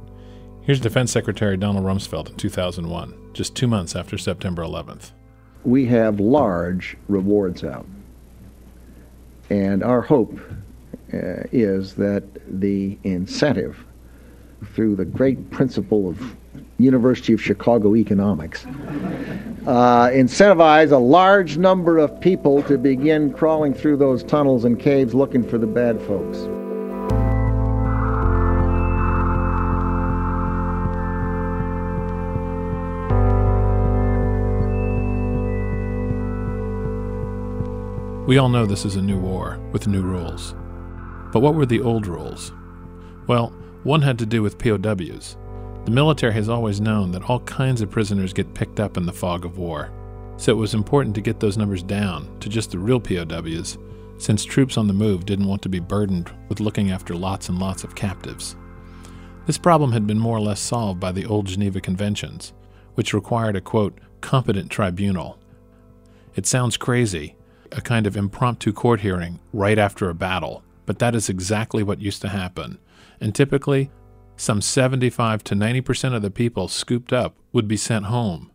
Here's 0.70 0.80
Defense 0.80 1.12
Secretary 1.12 1.58
Donald 1.58 1.84
Rumsfeld 1.84 2.30
in 2.30 2.36
2001, 2.36 3.32
just 3.34 3.56
two 3.56 3.66
months 3.66 3.96
after 3.96 4.20
September 4.20 4.62
11th. 4.62 5.14
We 5.64 5.88
have 5.88 6.20
large 6.20 6.96
rewards 7.08 7.64
out. 7.64 7.88
And 9.50 9.82
our 9.82 10.00
hope 10.00 10.40
uh, 11.12 11.50
is 11.52 11.96
that 11.96 12.24
the 12.62 13.00
incentive 13.04 13.84
through 14.76 14.96
the 14.96 15.06
great 15.06 15.50
principle 15.50 16.08
of 16.08 16.38
University 16.78 17.34
of 17.34 17.42
Chicago 17.42 17.96
economics, 17.96 18.68
uh, 19.66 20.10
incentivize 20.10 20.92
a 20.92 20.98
large 20.98 21.58
number 21.58 21.98
of 21.98 22.22
people 22.22 22.62
to 22.62 22.78
begin 22.78 23.34
crawling 23.34 23.74
through 23.74 23.98
those 23.98 24.24
tunnels 24.24 24.66
and 24.66 24.80
caves 24.80 25.16
looking 25.16 25.42
for 25.42 25.58
the 25.58 25.66
bad 25.66 26.00
folks. 26.04 26.48
We 38.30 38.38
all 38.38 38.48
know 38.48 38.68
this 38.68 38.86
is 38.86 38.96
a 38.96 39.02
new 39.02 39.18
war 39.18 39.60
with 39.72 39.88
new 39.88 40.04
rules. 40.04 40.54
But 41.34 41.40
what 41.40 41.56
were 41.56 41.66
the 41.66 41.82
old 41.82 42.06
rules? 42.06 42.54
Well, 43.26 43.48
one 43.82 44.04
had 44.04 44.20
to 44.20 44.26
do 44.28 44.44
with 44.44 44.60
POWs. 44.60 45.36
The 45.86 45.92
military 45.92 46.34
has 46.34 46.48
always 46.48 46.80
known 46.80 47.10
that 47.10 47.28
all 47.28 47.40
kinds 47.40 47.82
of 47.82 47.90
prisoners 47.90 48.32
get 48.32 48.54
picked 48.54 48.80
up 48.80 48.98
in 48.98 49.08
the 49.08 49.12
fog 49.12 49.46
of 49.46 49.58
war, 49.58 49.92
so 50.38 50.52
it 50.52 50.58
was 50.58 50.76
important 50.76 51.16
to 51.16 51.22
get 51.22 51.40
those 51.40 51.58
numbers 51.58 51.82
down 51.82 52.30
to 52.42 52.50
just 52.50 52.70
the 52.70 52.78
real 52.78 53.00
POWs, 53.00 53.80
since 54.20 54.46
troops 54.46 54.78
on 54.78 54.86
the 54.86 54.94
move 54.94 55.26
didn't 55.26 55.48
want 55.48 55.64
to 55.64 55.70
be 55.70 55.80
burdened 55.80 56.32
with 56.50 56.60
looking 56.60 56.92
after 56.92 57.16
lots 57.16 57.50
and 57.50 57.58
lots 57.58 57.84
of 57.84 57.96
captives. 57.96 58.56
This 59.48 59.58
problem 59.58 59.92
had 59.92 60.06
been 60.06 60.20
more 60.20 60.38
or 60.38 60.42
less 60.42 60.60
solved 60.60 61.00
by 61.00 61.12
the 61.12 61.26
old 61.26 61.48
Geneva 61.48 61.82
Conventions, 61.82 62.54
which 62.94 63.12
required 63.12 63.56
a 63.56 63.62
quote, 63.62 63.98
competent 64.22 64.70
tribunal. 64.70 65.40
It 66.36 66.46
sounds 66.46 66.78
crazy, 66.78 67.36
a 67.72 67.82
kind 67.82 68.08
of 68.08 68.18
impromptu 68.18 68.74
court 68.74 69.02
hearing 69.02 69.40
right 69.54 69.78
after 69.78 70.10
a 70.10 70.16
battle, 70.16 70.64
but 70.86 71.00
that 71.00 71.16
is 71.16 71.30
exactly 71.30 71.84
what 71.84 72.02
used 72.02 72.22
to 72.22 72.30
happen. 72.30 72.80
And 73.22 73.34
typically, 73.36 73.92
some 74.36 74.62
75 74.62 75.44
to 75.46 75.56
90% 75.56 76.16
of 76.16 76.22
the 76.22 76.32
people 76.32 76.68
scooped 76.68 77.12
up 77.12 77.36
would 77.52 77.68
be 77.68 77.78
sent 77.78 78.06
home. 78.06 78.52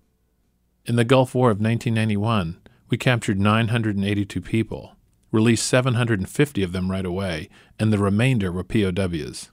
In 0.86 0.96
the 0.96 1.04
Gulf 1.04 1.34
War 1.34 1.50
of 1.50 1.60
1991, 1.60 2.58
we 2.88 2.96
captured 2.96 3.38
982 3.38 4.40
people, 4.40 4.96
released 5.30 5.66
750 5.66 6.62
of 6.62 6.72
them 6.72 6.90
right 6.90 7.04
away, 7.04 7.48
and 7.78 7.92
the 7.92 7.98
remainder 7.98 8.52
were 8.52 8.64
POWs. 8.64 9.50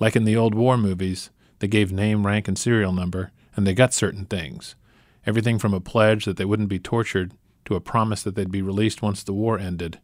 Like 0.00 0.16
in 0.16 0.24
the 0.24 0.36
old 0.36 0.54
war 0.54 0.76
movies, 0.76 1.30
they 1.60 1.68
gave 1.68 1.92
name, 1.92 2.26
rank, 2.26 2.48
and 2.48 2.58
serial 2.58 2.92
number, 2.92 3.32
and 3.56 3.66
they 3.66 3.74
got 3.74 3.94
certain 3.94 4.26
things. 4.26 4.74
Everything 5.26 5.58
from 5.58 5.72
a 5.72 5.80
pledge 5.80 6.24
that 6.24 6.36
they 6.36 6.44
wouldn't 6.44 6.68
be 6.68 6.78
tortured 6.78 7.32
to 7.64 7.74
a 7.74 7.80
promise 7.80 8.22
that 8.22 8.34
they'd 8.34 8.50
be 8.50 8.62
released 8.62 9.02
once 9.02 9.22
the 9.22 9.32
war 9.32 9.58
ended, 9.58 9.98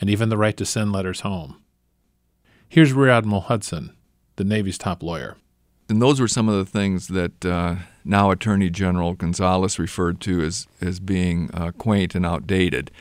and 0.00 0.08
even 0.08 0.28
the 0.28 0.38
right 0.38 0.56
to 0.56 0.64
send 0.64 0.92
letters 0.92 1.20
home. 1.20 1.62
Here's 2.68 2.92
Rear 2.92 3.10
Admiral 3.10 3.42
Hutson, 3.42 3.94
the 4.36 4.44
Navy's 4.44 4.78
top 4.78 5.02
lawyer. 5.02 5.36
And 5.88 6.00
those 6.00 6.20
were 6.20 6.28
some 6.28 6.48
of 6.48 6.54
the 6.54 6.70
things 6.70 7.08
that 7.08 7.44
uh, 7.44 7.76
now 8.04 8.30
Attorney 8.30 8.70
General 8.70 9.14
Gonzales 9.14 9.78
referred 9.78 10.20
to 10.20 10.40
as, 10.42 10.68
as 10.80 11.00
being 11.00 11.50
uh, 11.52 11.72
quaint 11.72 12.14
and 12.14 12.24
outdated. 12.24 12.92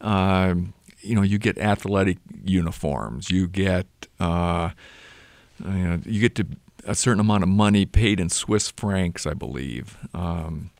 Uh, 0.00 0.54
you 1.00 1.16
know, 1.16 1.22
you 1.22 1.38
get 1.38 1.58
athletic 1.58 2.18
uniforms, 2.44 3.28
you 3.28 3.48
get 3.48 3.86
uh, 4.20 4.70
you, 5.64 5.70
know, 5.70 6.00
you 6.04 6.20
get 6.20 6.34
to 6.36 6.46
a 6.84 6.94
certain 6.94 7.20
amount 7.20 7.42
of 7.42 7.48
money 7.48 7.86
paid 7.86 8.20
in 8.20 8.28
Swiss 8.28 8.70
francs, 8.70 9.26
I 9.26 9.34
believe. 9.34 9.96
Um, 10.14 10.70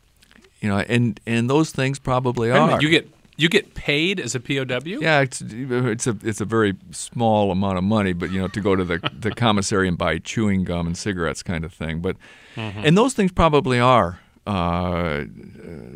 you 0.63 0.69
know, 0.69 0.79
and 0.79 1.19
and 1.27 1.49
those 1.49 1.71
things 1.71 1.99
probably 1.99 2.49
are. 2.49 2.55
minute, 2.67 2.81
you 2.81 2.89
get 2.89 3.09
you 3.35 3.49
get 3.49 3.73
paid 3.73 4.17
as 4.17 4.33
a 4.33 4.39
POW? 4.39 4.79
Yeah, 4.85 5.19
it's 5.19 5.41
it's 5.41 6.07
a 6.07 6.17
it's 6.23 6.39
a 6.39 6.45
very 6.45 6.75
small 6.91 7.51
amount 7.51 7.77
of 7.77 7.83
money, 7.83 8.13
but 8.13 8.31
you 8.31 8.39
know 8.39 8.47
to 8.47 8.61
go 8.61 8.73
to 8.73 8.85
the 8.85 9.11
the 9.19 9.31
commissary 9.35 9.89
and 9.89 9.97
buy 9.97 10.19
chewing 10.19 10.63
gum 10.63 10.87
and 10.87 10.97
cigarettes 10.97 11.43
kind 11.43 11.65
of 11.65 11.73
thing. 11.73 11.99
But 11.99 12.15
and 12.55 12.97
those 12.97 13.13
things 13.13 13.33
probably 13.33 13.77
are 13.77 14.21
uh, 14.47 15.25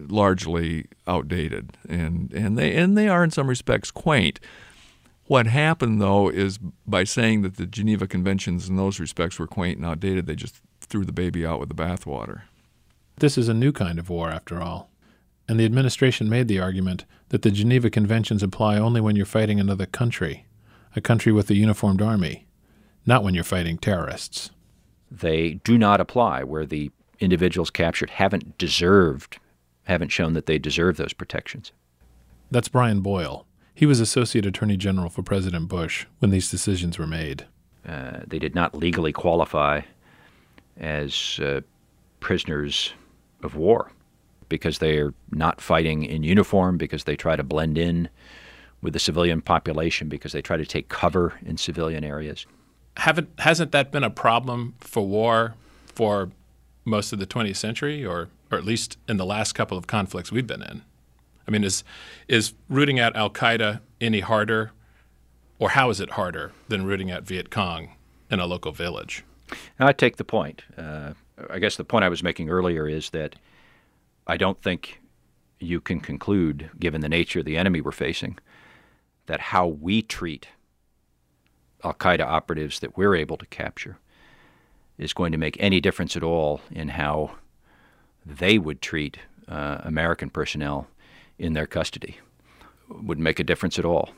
largely 0.10 0.88
outdated, 1.08 1.78
and 1.88 2.34
and 2.34 2.58
they 2.58 2.76
and 2.76 2.98
they 2.98 3.08
are 3.08 3.24
in 3.24 3.32
some 3.32 3.48
respects 3.48 3.90
quaint. 3.90 4.42
What 5.28 5.48
happened 5.48 6.02
though 6.02 6.28
is 6.28 6.58
by 6.86 7.06
saying 7.06 7.44
that 7.44 7.56
the 7.56 7.66
Geneva 7.66 8.06
Conventions 8.06 8.68
in 8.68 8.76
those 8.76 9.00
respects 9.00 9.40
were 9.40 9.48
quaint 9.48 9.78
and 9.78 9.86
outdated, 9.86 10.26
they 10.26 10.36
just 10.36 10.56
threw 10.82 11.06
the 11.06 11.14
baby 11.14 11.46
out 11.46 11.62
with 11.62 11.70
the 11.70 11.76
bathwater. 11.76 12.42
This 13.20 13.38
is 13.38 13.50
a 13.50 13.54
new 13.54 13.72
kind 13.72 13.98
of 13.98 14.10
war, 14.10 14.30
after 14.30 14.62
all. 14.62 14.92
And 15.48 15.60
the 15.60 15.66
administration 15.66 16.30
made 16.30 16.48
the 16.48 16.60
argument 16.60 17.06
that 17.30 17.42
the 17.42 17.50
Geneva 17.50 17.90
Conventions 17.90 18.44
apply 18.44 18.78
only 18.78 19.02
when 19.02 19.16
you're 19.16 19.26
fighting 19.26 19.60
another 19.60 19.88
country, 19.88 20.46
a 20.96 21.02
country 21.02 21.32
with 21.32 21.50
a 21.50 21.56
uniformed 21.56 22.02
army, 22.02 22.46
not 23.06 23.24
when 23.24 23.34
you're 23.34 23.44
fighting 23.44 23.78
terrorists. 23.78 24.52
They 25.10 25.56
do 25.64 25.78
not 25.78 26.00
apply 26.00 26.44
where 26.44 26.66
the 26.66 26.92
individuals 27.20 27.72
captured 27.72 28.12
haven't 28.12 28.58
deserved, 28.58 29.40
haven't 29.84 30.12
shown 30.12 30.34
that 30.34 30.46
they 30.46 30.60
deserve 30.60 30.98
those 30.98 31.14
protections. 31.14 31.72
That's 32.52 32.70
Brian 32.70 33.02
Boyle. 33.02 33.48
He 33.74 33.86
was 33.86 34.00
Associate 34.00 34.46
Attorney 34.46 34.78
General 34.78 35.10
for 35.10 35.24
President 35.24 35.70
Bush 35.70 36.06
when 36.20 36.30
these 36.32 36.52
decisions 36.52 37.00
were 37.00 37.08
made. 37.08 37.46
Uh, 37.88 38.20
they 38.28 38.38
did 38.38 38.54
not 38.54 38.76
legally 38.76 39.14
qualify 39.14 39.82
as 40.78 41.40
uh, 41.42 41.62
prisoners 42.20 42.94
of 43.44 43.56
war 43.56 43.92
because 44.50 44.80
they 44.80 44.98
are 44.98 45.14
not 45.32 45.60
fighting 45.62 46.04
in 46.04 46.24
uniform, 46.24 46.78
because 46.78 47.04
they 47.04 47.16
try 47.16 47.36
to 47.36 47.44
blend 47.44 47.78
in 47.78 48.10
with 48.82 48.94
the 48.94 49.00
civilian 49.00 49.42
population, 49.42 50.08
because 50.08 50.32
they 50.32 50.42
try 50.42 50.58
to 50.58 50.66
take 50.66 50.88
cover 50.90 51.34
in 51.46 51.58
civilian 51.58 52.04
areas. 52.04 52.46
Haven't 52.98 53.30
hasn't 53.40 53.72
that 53.74 53.92
been 53.92 54.04
a 54.04 54.10
problem 54.10 54.76
for 54.80 55.06
war 55.06 55.56
for 55.86 56.32
most 56.86 57.12
of 57.12 57.20
the 57.20 57.28
20th 57.28 57.58
century, 57.58 58.06
or 58.06 58.30
or 58.52 58.58
at 58.58 58.64
least 58.64 58.98
in 59.08 59.18
the 59.18 59.26
last 59.26 59.54
couple 59.54 59.78
of 59.78 59.88
conflicts 59.88 60.32
we've 60.32 60.48
been 60.48 60.64
in? 60.64 60.82
I 61.48 61.52
mean, 61.52 61.64
is 61.64 61.84
is 62.28 62.54
rooting 62.70 63.00
out 63.00 63.16
Al 63.16 63.30
Qaeda 63.30 63.82
any 64.02 64.22
harder, 64.22 64.72
or 65.60 65.72
how 65.72 65.90
is 65.90 66.00
it 66.00 66.12
harder 66.12 66.52
than 66.68 66.86
rooting 66.86 67.12
out 67.12 67.24
Viet 67.24 67.50
Cong 67.50 67.90
in 68.32 68.40
a 68.40 68.46
local 68.46 68.72
village? 68.72 69.24
Now, 69.80 69.88
I 69.88 69.94
take 69.94 70.18
the 70.18 70.24
point. 70.24 70.64
Uh, 70.78 71.14
I 71.50 71.60
guess 71.60 71.76
the 71.76 71.84
point 71.84 72.04
I 72.06 72.10
was 72.10 72.24
making 72.24 72.50
earlier 72.50 72.88
is 72.88 73.12
that 73.12 73.36
I 74.26 74.38
don't 74.38 74.62
think 74.62 75.02
you 75.60 75.82
can 75.82 76.00
conclude, 76.00 76.70
given 76.80 77.02
the 77.02 77.10
nature 77.10 77.40
of 77.40 77.46
the 77.46 77.58
enemy 77.58 77.82
we're 77.82 77.92
facing, 77.92 78.38
that 79.28 79.40
how 79.40 79.68
we 79.68 80.02
treat 80.02 80.48
Al 81.84 81.94
Qaeda 81.94 82.22
operatives 82.22 82.80
that 82.80 82.98
we're 82.98 83.16
able 83.16 83.38
to 83.38 83.46
capture 83.48 83.98
is 84.98 85.14
going 85.14 85.32
to 85.32 85.38
make 85.38 85.58
any 85.60 85.80
difference 85.80 86.16
at 86.18 86.24
all 86.24 86.62
in 86.72 86.90
how 86.90 87.36
they 88.26 88.58
would 88.58 88.82
treat 88.82 89.20
uh, 89.48 89.78
American 89.84 90.30
personnel 90.30 90.88
in 91.38 91.54
their 91.54 91.68
custody. 91.68 92.18
Wouldn't 92.90 93.24
make 93.24 93.40
a 93.40 93.44
difference 93.44 93.78
at 93.78 93.86
all. 93.86 94.10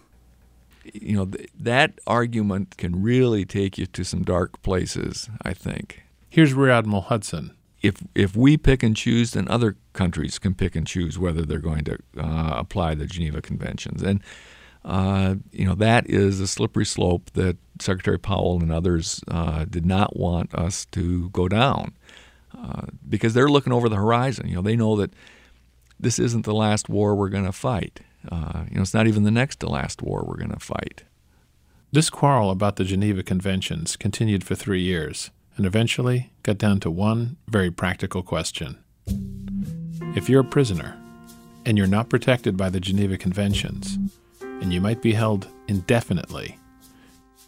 You 0.86 1.18
know, 1.18 1.26
th- 1.26 1.50
that 1.60 2.00
argument 2.08 2.78
can 2.78 3.04
really 3.04 3.46
take 3.46 3.78
you 3.78 3.86
to 3.88 4.04
some 4.04 4.24
dark 4.24 4.62
places, 4.62 5.30
I 5.42 5.54
think. 5.54 6.04
Here's 6.30 6.54
Rear 6.54 6.70
Admiral 6.70 7.04
Hutson. 7.04 7.56
If 7.82 8.04
if 8.14 8.36
we 8.36 8.56
pick 8.56 8.84
and 8.84 8.96
choose, 8.96 9.32
then 9.32 9.48
other 9.48 9.78
countries 9.94 10.38
can 10.38 10.54
pick 10.54 10.76
and 10.76 10.86
choose 10.86 11.18
whether 11.18 11.42
they're 11.42 11.60
going 11.60 11.86
to 11.86 11.98
uh, 12.18 12.54
apply 12.56 12.94
the 12.96 13.08
Geneva 13.08 13.42
Conventions, 13.42 14.04
and 14.04 14.22
uh, 14.86 15.36
you 15.52 15.66
know 15.66 15.76
that 15.76 16.08
is 16.08 16.40
a 16.40 16.48
slippery 16.48 16.86
slope 16.86 17.32
that 17.34 17.58
Secretary 17.80 18.20
Powell 18.20 18.60
and 18.62 18.72
others 18.72 19.22
uh, 19.28 19.66
did 19.66 19.86
not 19.86 20.18
want 20.18 20.54
us 20.54 20.86
to 20.92 21.30
go 21.30 21.48
down 21.48 21.94
uh, 22.56 22.84
because 23.08 23.34
they're 23.34 23.50
looking 23.50 23.74
over 23.74 23.90
the 23.90 23.96
horizon. 23.96 24.48
You 24.48 24.56
know, 24.56 24.62
they 24.62 24.76
know 24.76 24.96
that 24.98 25.14
this 26.00 26.20
isn't 26.20 26.46
the 26.46 26.54
last 26.54 26.90
war 26.90 27.16
we're 27.16 27.30
going 27.30 27.46
to 27.46 27.52
fight. 27.52 28.02
Uh, 28.30 28.66
you 28.70 28.76
know, 28.76 28.82
it's 28.82 28.94
not 28.94 29.08
even 29.08 29.24
the 29.24 29.32
next 29.32 29.62
to 29.62 29.70
last 29.70 30.02
war 30.02 30.24
we're 30.28 30.38
going 30.38 30.54
to 30.54 30.60
fight. 30.60 31.06
This 31.92 32.10
quarrel 32.12 32.52
about 32.52 32.76
the 32.76 32.84
Geneva 32.84 33.24
Conventions 33.24 33.96
continued 33.96 34.44
for 34.44 34.54
three 34.54 34.82
years 34.82 35.32
and 35.60 35.66
eventually 35.66 36.32
got 36.44 36.58
down 36.58 36.80
to 36.80 36.89
one 36.89 37.36
very 37.50 37.70
practical 37.70 38.24
question. 38.24 38.78
If 40.16 40.30
you're 40.30 40.39
a 40.39 40.46
prisoner 40.46 40.98
and 41.66 41.78
you're 41.78 41.86
not 41.86 42.08
protected 42.08 42.56
by 42.56 42.70
the 42.70 42.80
Geneva 42.80 43.18
Conventions, 43.18 44.00
and 44.42 44.72
you 44.72 44.80
might 44.80 45.01
be 45.01 45.12
held 45.12 45.50
indefinitely, 45.68 46.58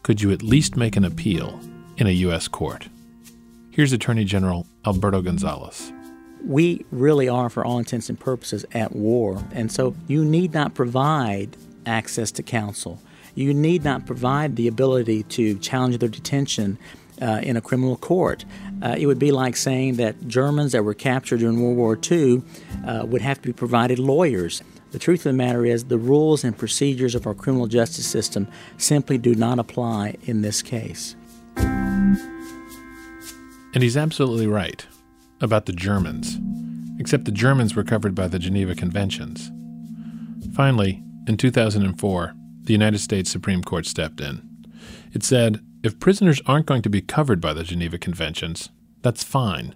could 0.04 0.22
you 0.22 0.30
at 0.32 0.44
least 0.44 0.76
make 0.76 0.98
an 0.98 1.06
appeal 1.06 1.58
in 1.96 2.06
a 2.06 2.12
U.S. 2.28 2.50
court? 2.50 2.90
Here's 3.72 3.94
Attorney 3.94 4.26
General 4.26 4.68
Alberto 4.86 5.22
Gonzales. 5.22 5.94
We 6.46 6.86
really 6.92 7.30
are, 7.30 7.50
for 7.50 7.64
all 7.64 7.80
intents 7.80 8.10
and 8.10 8.20
purposes, 8.20 8.66
at 8.74 8.94
war, 8.94 9.42
and 9.54 9.72
so 9.72 9.96
you 10.10 10.26
need 10.26 10.54
not 10.54 10.74
provide 10.74 11.56
access 11.86 12.30
to 12.32 12.44
counsel. 12.44 13.02
You 13.36 13.54
need 13.54 13.86
not 13.86 14.06
provide 14.06 14.58
the 14.58 14.68
ability 14.68 15.24
to 15.24 15.58
challenge 15.60 15.98
their 16.00 16.10
detention 16.10 16.78
uh, 17.22 17.40
in 17.44 17.56
a 17.56 17.62
criminal 17.62 17.96
court. 17.98 18.46
Uh, 18.82 18.96
it 18.98 19.06
would 19.06 19.20
be 19.20 19.32
like 19.32 19.56
saying 19.56 19.96
that 19.96 20.28
Germans 20.28 20.72
that 20.72 20.84
were 20.84 20.94
captured 20.94 21.40
during 21.40 21.62
World 21.62 21.78
War 21.78 21.98
II 22.12 22.42
uh, 22.86 23.06
would 23.06 23.22
have 23.22 23.42
to 23.42 23.48
be 23.48 23.54
provided 23.54 24.00
lawyers. 24.00 24.62
The 24.92 25.00
truth 25.00 25.22
of 25.22 25.32
the 25.32 25.34
matter 25.34 25.66
is, 25.66 25.86
the 25.86 25.98
rules 25.98 26.44
and 26.44 26.58
procedures 26.58 27.16
of 27.16 27.26
our 27.26 27.34
criminal 27.34 27.68
justice 27.68 28.06
system 28.06 28.48
simply 28.78 29.18
do 29.18 29.36
not 29.36 29.58
apply 29.60 30.18
in 30.24 30.42
this 30.42 30.62
case. 30.62 31.16
And 33.74 33.82
he's 33.84 33.96
absolutely 33.96 34.48
right 34.48 34.86
about 35.40 35.66
the 35.66 35.72
Germans, 35.72 36.38
except 37.00 37.24
the 37.24 37.32
Germans 37.32 37.74
were 37.74 37.86
covered 37.86 38.14
by 38.14 38.28
the 38.28 38.38
Geneva 38.38 38.76
Conventions. 38.76 39.50
Finally, 40.54 41.02
in 41.28 41.38
2004, 41.38 42.34
the 42.64 42.74
United 42.74 43.00
States 43.00 43.32
Supreme 43.32 43.64
Court 43.64 43.86
stepped 43.86 44.20
in. 44.20 44.42
It 45.14 45.24
said 45.24 45.62
if 45.84 46.00
prisoners 46.00 46.42
aren't 46.46 46.68
going 46.68 46.84
to 46.84 46.90
be 46.90 47.02
covered 47.02 47.42
by 47.42 47.54
the 47.54 47.64
Geneva 47.64 47.98
Conventions, 47.98 48.70
that's 49.02 49.24
fine, 49.24 49.76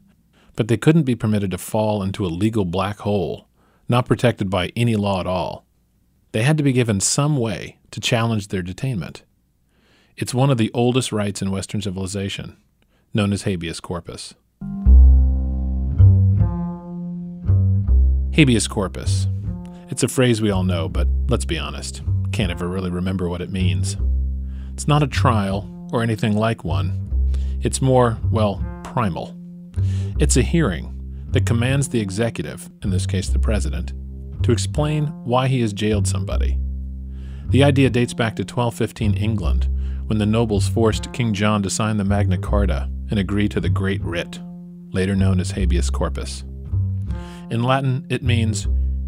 but 0.56 0.68
they 0.68 0.78
couldn't 0.78 1.04
be 1.04 1.16
permitted 1.16 1.50
to 1.52 1.58
fall 1.58 2.04
into 2.04 2.26
a 2.26 2.28
legal 2.28 2.64
black 2.64 3.00
hole, 3.00 3.48
not 3.90 4.06
protected 4.06 4.50
by 4.50 4.72
any 4.76 4.96
law 4.96 5.20
at 5.20 5.28
all. 5.28 5.66
they 6.32 6.44
had 6.44 6.58
to 6.58 6.64
be 6.64 6.74
given 6.74 7.00
some 7.00 7.38
way 7.38 7.78
to 7.92 8.02
challenge 8.02 8.50
their 8.50 8.62
detainment. 8.62 9.22
It's 10.18 10.34
one 10.34 10.50
of 10.50 10.58
the 10.58 10.70
oldest 10.74 11.14
rights 11.14 11.42
in 11.42 11.50
Western 11.50 11.82
civilization, 11.82 12.58
known 13.14 13.32
as 13.32 13.44
habeas 13.44 13.80
corpus. 13.80 14.34
Habeas 18.34 18.68
corpus. 18.68 19.28
It's 19.90 20.04
a 20.04 20.10
phrase 20.10 20.42
we 20.42 20.52
all 20.52 20.64
know, 20.64 20.90
but 20.90 21.08
let's 21.30 21.46
be 21.46 21.58
honest, 21.58 22.02
can't 22.34 22.52
ever 22.52 22.68
really 22.68 22.90
remember 22.90 23.30
what 23.30 23.42
it 23.42 23.50
means. 23.50 23.96
It's 24.74 24.90
not 24.90 25.02
a 25.02 25.08
trial 25.08 25.70
or 25.92 26.04
anything 26.04 26.36
like 26.36 26.64
one. 26.64 27.02
It's 27.62 27.82
more, 27.82 28.18
well, 28.32 28.64
primal. 28.84 29.36
It's 30.20 30.38
a 30.38 30.42
hearing 30.42 30.92
that 31.32 31.46
commands 31.46 31.90
the 31.90 32.00
executive, 32.00 32.70
in 32.84 32.90
this 32.90 33.06
case 33.06 33.28
the 33.30 33.40
president, 33.40 33.94
to 34.44 34.52
explain 34.52 35.08
why 35.26 35.48
he 35.48 35.62
has 35.62 35.74
jailed 35.74 36.08
somebody. 36.08 36.58
The 37.48 37.64
idea 37.64 37.90
dates 37.90 38.14
back 38.14 38.36
to 38.38 38.44
1215 38.44 39.16
England, 39.16 39.70
when 40.08 40.20
the 40.20 40.26
nobles 40.26 40.68
forced 40.68 41.12
King 41.14 41.34
John 41.34 41.64
to 41.64 41.70
sign 41.70 41.98
the 41.98 42.04
Magna 42.04 42.38
Carta 42.38 42.90
and 43.10 43.20
agree 43.20 43.50
to 43.50 43.60
the 43.60 43.70
Great 43.70 44.02
Writ, 44.04 44.40
later 44.92 45.16
known 45.16 45.40
as 45.40 45.52
habeas 45.52 45.90
corpus. 45.90 46.44
In 47.50 47.64
Latin, 47.64 48.06
it 48.10 48.24
means, 48.24 48.68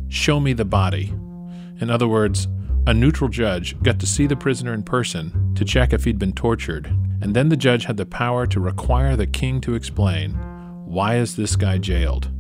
show 0.10 0.40
me 0.40 0.54
the 0.54 0.66
body. 0.66 1.14
In 1.80 1.90
other 1.90 2.08
words, 2.08 2.48
a 2.88 2.94
neutral 2.94 3.30
judge 3.30 3.78
got 3.84 4.00
to 4.00 4.08
see 4.08 4.26
the 4.28 4.36
prisoner 4.36 4.74
in 4.74 4.82
person 4.82 5.54
to 5.56 5.66
check 5.66 5.92
if 5.92 6.06
he'd 6.06 6.18
been 6.18 6.32
tortured, 6.32 6.86
and 7.22 7.36
then 7.36 7.50
the 7.50 7.58
judge 7.58 7.84
had 7.84 7.98
the 7.98 8.06
power 8.06 8.48
to 8.48 8.62
require 8.62 9.18
the 9.18 9.28
king 9.28 9.60
to 9.60 9.76
explain 9.76 10.32
why 10.86 11.18
is 11.18 11.36
this 11.36 11.58
guy 11.58 11.78
jailed? 11.78 12.32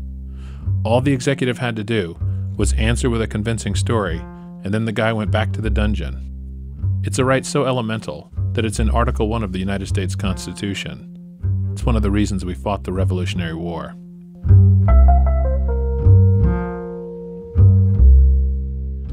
All 0.85 1.01
the 1.01 1.11
executive 1.11 1.57
had 1.57 1.75
to 1.75 1.83
do 1.83 2.17
was 2.55 2.71
answer 2.73 3.09
with 3.09 3.21
a 3.21 3.27
convincing 3.27 3.75
story, 3.75 4.19
and 4.63 4.73
then 4.73 4.85
the 4.85 4.93
guy 4.93 5.11
went 5.11 5.31
back 5.31 5.51
to 5.51 5.59
the 5.59 5.69
dungeon. 5.69 6.23
It's 7.03 7.19
a 7.19 7.25
right 7.25 7.45
so 7.45 7.65
elemental 7.65 8.31
that 8.53 8.63
it's 8.63 8.79
in 8.79 8.89
Article 8.89 9.27
1 9.27 9.43
of 9.43 9.51
the 9.51 9.59
United 9.59 9.89
States 9.89 10.15
Constitution. 10.15 11.13
It's 11.73 11.83
one 11.83 11.97
of 11.97 12.03
the 12.03 12.11
reasons 12.11 12.45
we 12.45 12.53
fought 12.53 12.85
the 12.85 12.93
Revolutionary 12.93 13.53
War. 13.53 13.95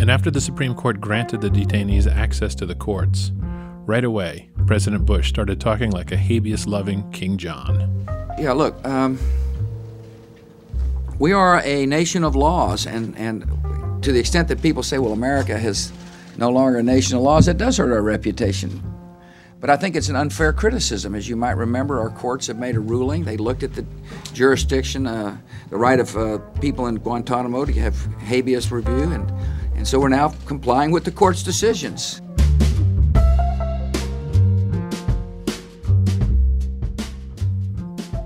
And 0.01 0.11
after 0.11 0.31
the 0.31 0.41
Supreme 0.41 0.75
Court 0.75 1.01
granted 1.01 1.41
the 1.41 1.49
detainees 1.49 2.07
access 2.07 2.55
to 2.57 2.67
the 2.67 2.75
courts, 2.75 3.33
right 3.87 4.05
away, 4.05 4.51
President 4.67 5.07
Bush 5.07 5.29
started 5.29 5.61
talking 5.61 5.91
like 5.91 6.11
a 6.13 6.17
habeas 6.17 6.67
loving 6.67 7.09
King 7.11 7.37
John. 7.37 8.07
Yeah, 8.39 8.53
look, 8.53 8.85
um, 8.87 9.19
we 11.19 11.33
are 11.33 11.63
a 11.63 11.87
nation 11.87 12.25
of 12.25 12.35
laws, 12.35 12.87
and, 12.87 13.17
and 13.17 13.43
to 14.03 14.13
the 14.13 14.19
extent 14.19 14.49
that 14.49 14.61
people 14.61 14.83
say, 14.83 14.99
well, 14.99 15.13
America 15.13 15.57
is 15.57 15.93
no 16.37 16.51
longer 16.51 16.79
a 16.79 16.83
nation 16.83 17.17
of 17.17 17.23
laws, 17.23 17.47
it 17.47 17.57
does 17.57 17.77
hurt 17.77 17.93
our 17.93 18.03
reputation. 18.03 18.83
But 19.61 19.71
I 19.71 19.77
think 19.77 19.97
it's 19.97 20.11
an 20.11 20.17
unfair 20.17 20.53
criticism. 20.53 21.15
As 21.15 21.27
you 21.27 21.37
might 21.37 21.57
remember, 21.57 21.99
our 21.99 22.11
courts 22.11 22.49
have 22.49 22.59
made 22.59 22.77
a 22.77 22.81
ruling. 22.81 23.25
They 23.25 23.39
looked 23.39 23.63
at 23.63 23.73
the 23.73 23.87
jurisdiction, 24.35 25.07
uh, 25.07 25.39
the 25.71 25.79
right 25.79 25.99
of 25.99 26.15
uh, 26.17 26.39
people 26.61 26.89
in 26.89 26.97
Guantanamo 26.97 27.65
to 27.65 27.73
have 27.73 27.97
habeas 28.17 28.71
review, 28.71 29.13
and, 29.13 29.33
and 29.76 29.87
so 29.87 29.99
we're 29.99 30.09
now 30.09 30.35
complying 30.47 30.90
with 30.90 31.04
the 31.04 31.11
court's 31.11 31.43
decisions. 31.43 32.21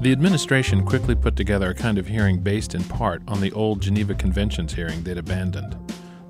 The 0.01 0.13
administration 0.13 0.85
quickly 0.85 1.17
put 1.17 1.35
together 1.35 1.71
a 1.71 1.75
kind 1.75 1.99
of 1.99 2.07
hearing 2.07 2.39
based 2.39 2.77
in 2.77 2.85
part 2.85 3.21
on 3.27 3.41
the 3.41 3.51
old 3.53 3.83
Geneva 3.83 4.15
Conventions 4.15 4.73
hearing 4.73 5.03
they'd 5.03 5.19
abandoned. 5.19 5.77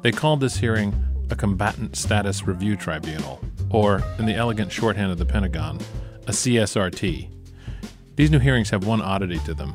They 0.01 0.11
called 0.11 0.41
this 0.41 0.57
hearing 0.57 0.95
a 1.31 1.37
Combatant 1.37 1.95
Status 1.95 2.47
Review 2.47 2.77
Tribunal, 2.77 3.41
or, 3.71 4.03
in 4.19 4.25
the 4.25 4.35
elegant 4.35 4.73
shorthand 4.73 5.13
of 5.13 5.19
the 5.19 5.27
Pentagon, 5.27 5.79
a 6.27 6.31
CSRT. 6.31 7.29
These 8.17 8.31
new 8.31 8.39
hearings 8.39 8.71
have 8.71 8.87
one 8.87 9.03
oddity 9.03 9.39
to 9.41 9.55
them. 9.55 9.75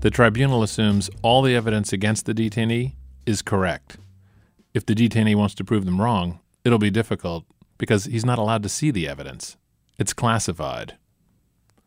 The 0.00 0.10
tribunal 0.10 0.62
assumes 0.62 1.10
all 1.22 1.42
the 1.42 1.56
evidence 1.56 1.92
against 1.92 2.26
the 2.26 2.34
detainee 2.34 2.94
is 3.26 3.42
correct. 3.42 3.96
If 4.74 4.84
the 4.84 4.94
detainee 4.94 5.36
wants 5.36 5.54
to 5.54 5.64
prove 5.64 5.86
them 5.86 6.00
wrong, 6.00 6.40
it'll 6.64 6.78
be 6.78 6.90
difficult 6.90 7.44
because 7.78 8.06
he's 8.06 8.24
not 8.24 8.40
allowed 8.40 8.64
to 8.64 8.68
see 8.68 8.90
the 8.90 9.08
evidence. 9.08 9.56
It's 9.98 10.12
classified. 10.12 10.96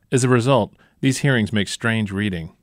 As 0.09 0.23
a 0.23 0.29
result, 0.29 0.73
these 1.01 1.19
hearings 1.19 1.51
make 1.51 1.67
strange 1.67 2.11
reading. 2.13 2.55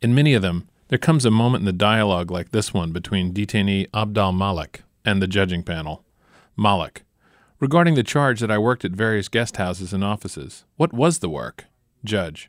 In 0.00 0.14
many 0.14 0.32
of 0.32 0.42
them, 0.42 0.68
there 0.88 0.98
comes 0.98 1.24
a 1.24 1.30
moment 1.30 1.62
in 1.62 1.66
the 1.66 1.72
dialogue 1.72 2.30
like 2.30 2.52
this 2.52 2.72
one 2.72 2.92
between 2.92 3.34
detainee 3.34 3.90
Abdal 3.90 4.32
Malik 4.32 4.82
and 5.04 5.20
the 5.20 5.26
judging 5.26 5.64
panel. 5.64 6.04
Malik, 6.56 7.02
regarding 7.58 7.94
the 7.94 8.04
charge 8.04 8.38
that 8.40 8.50
I 8.50 8.58
worked 8.58 8.84
at 8.84 8.92
various 8.92 9.28
guest 9.28 9.56
houses 9.56 9.92
and 9.92 10.04
offices, 10.04 10.64
what 10.76 10.92
was 10.92 11.18
the 11.18 11.28
work? 11.28 11.64
Judge, 12.04 12.48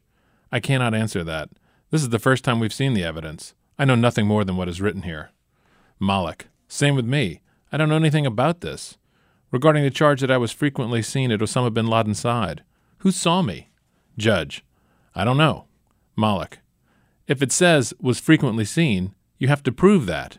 I 0.52 0.60
cannot 0.60 0.94
answer 0.94 1.24
that. 1.24 1.50
This 1.90 2.04
is 2.04 2.10
the 2.10 2.20
first 2.20 2.44
time 2.44 2.60
we've 2.60 2.74
seen 2.74 2.94
the 2.94 3.04
evidence. 3.04 3.56
I 3.80 3.86
know 3.86 3.96
nothing 3.96 4.28
more 4.28 4.44
than 4.44 4.58
what 4.58 4.70
is 4.70 4.82
written 4.82 5.02
here. 5.02 5.32
Malik, 6.00 6.48
same 6.76 6.96
with 6.96 7.06
me. 7.06 7.42
I 7.72 7.78
don't 7.78 7.90
know 7.90 7.96
anything 7.96 8.26
about 8.26 8.62
this. 8.62 8.98
Regarding 9.52 9.84
the 9.84 9.90
charge 9.90 10.22
that 10.22 10.32
I 10.32 10.38
was 10.38 10.52
frequently 10.52 11.02
seen 11.02 11.32
at 11.32 11.40
Osama 11.40 11.74
bin 11.74 11.88
Laden's 11.88 12.20
side, 12.20 12.64
who 13.00 13.12
saw 13.12 13.42
me? 13.42 13.70
Judge, 14.18 14.64
I 15.14 15.24
don't 15.24 15.38
know. 15.38 15.66
Malik. 16.18 16.60
If 17.28 17.42
it 17.42 17.52
says 17.52 17.94
was 18.00 18.20
frequently 18.20 18.66
seen, 18.66 19.16
you 19.38 19.48
have 19.48 19.64
to 19.64 19.72
prove 19.72 20.06
that. 20.06 20.38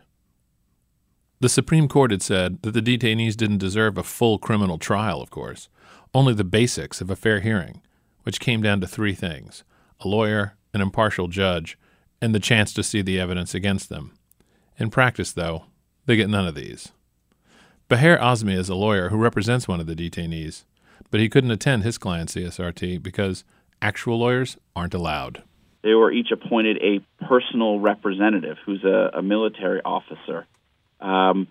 The 1.41 1.49
Supreme 1.49 1.89
Court 1.89 2.11
had 2.11 2.23
said 2.23 2.63
that 2.63 2.73
the 2.73 2.81
detainees 2.81 3.37
didn't 3.37 3.59
deserve 3.59 3.99
a 3.99 4.03
full 4.03 4.39
criminal 4.39 4.79
trial, 4.79 5.21
of 5.21 5.31
course, 5.31 5.69
only 6.15 6.33
the 6.33 6.45
basics 6.45 7.01
of 7.01 7.11
a 7.11 7.17
fair 7.17 7.41
hearing, 7.41 7.83
which 8.23 8.41
came 8.41 8.63
down 8.63 8.81
to 8.81 8.87
three 8.87 9.15
things 9.15 9.65
a 10.01 10.09
lawyer, 10.09 10.57
an 10.75 10.81
impartial 10.81 11.29
judge, 11.29 11.79
and 12.21 12.35
the 12.35 12.41
chance 12.41 12.73
to 12.75 12.83
see 12.83 13.03
the 13.03 13.19
evidence 13.19 13.55
against 13.55 13.89
them. 13.89 14.13
In 14.79 14.91
practice, 14.91 15.33
though, 15.33 15.65
they 16.07 16.17
get 16.17 16.31
none 16.31 16.47
of 16.47 16.55
these. 16.55 16.93
Baher 17.89 18.19
Azmy 18.19 18.57
is 18.57 18.69
a 18.69 18.75
lawyer 18.75 19.11
who 19.11 19.17
represents 19.17 19.69
one 19.69 19.81
of 19.81 19.87
the 19.87 19.95
detainees, 19.95 20.65
but 21.11 21.21
he 21.21 21.29
couldn't 21.29 21.51
attend 21.51 21.83
his 21.83 21.99
client's 21.99 22.35
CSRT 22.35 23.03
because 23.03 23.45
Actual 23.83 24.19
lawyers 24.19 24.57
aren't 24.75 24.95
allowed. 24.95 25.43
They 25.83 25.93
were 25.93 26.11
each 26.11 26.31
appointed 26.33 26.79
a 26.79 27.25
personal 27.27 27.79
representative 27.79 28.57
who's 28.65 28.83
a, 28.85 29.19
a 29.19 29.23
military 29.23 29.81
officer 29.85 30.47
um, 31.01 31.47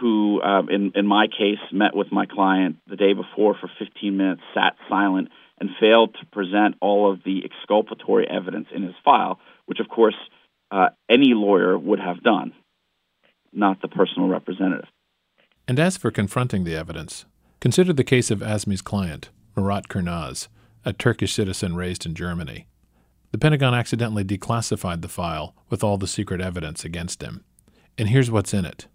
who, 0.00 0.42
um, 0.42 0.68
in, 0.68 0.92
in 0.94 1.06
my 1.06 1.26
case, 1.26 1.58
met 1.72 1.94
with 1.94 2.10
my 2.10 2.26
client 2.26 2.76
the 2.88 2.96
day 2.96 3.12
before 3.12 3.54
for 3.54 3.70
15 3.78 4.16
minutes, 4.16 4.42
sat 4.54 4.74
silent, 4.88 5.28
and 5.58 5.70
failed 5.78 6.16
to 6.18 6.26
present 6.26 6.74
all 6.80 7.12
of 7.12 7.22
the 7.24 7.44
exculpatory 7.44 8.26
evidence 8.28 8.68
in 8.74 8.82
his 8.82 8.94
file, 9.04 9.38
which, 9.66 9.78
of 9.78 9.88
course, 9.88 10.16
uh, 10.70 10.88
any 11.08 11.34
lawyer 11.34 11.78
would 11.78 12.00
have 12.00 12.22
done, 12.22 12.52
not 13.52 13.82
the 13.82 13.88
personal 13.88 14.28
representative. 14.28 14.88
And 15.68 15.78
as 15.78 15.96
for 15.96 16.10
confronting 16.10 16.64
the 16.64 16.74
evidence, 16.74 17.24
consider 17.60 17.92
the 17.92 18.04
case 18.04 18.30
of 18.30 18.40
Azmy's 18.40 18.82
client, 18.82 19.30
Murat 19.56 19.88
Kurnaz 19.88 20.48
a 20.84 20.92
Turkish 20.92 21.34
citizen 21.34 21.76
raised 21.76 22.06
in 22.06 22.14
Germany. 22.14 22.66
The 23.32 23.38
Pentagon 23.38 23.74
accidentally 23.74 24.24
declassified 24.24 25.02
the 25.02 25.08
file 25.08 25.54
with 25.68 25.84
all 25.84 25.98
the 25.98 26.06
secret 26.06 26.40
evidence 26.40 26.84
against 26.84 27.22
him. 27.22 27.44
And 27.98 28.08
here's 28.08 28.30
what's 28.30 28.54
in 28.54 28.64
it 28.64 28.86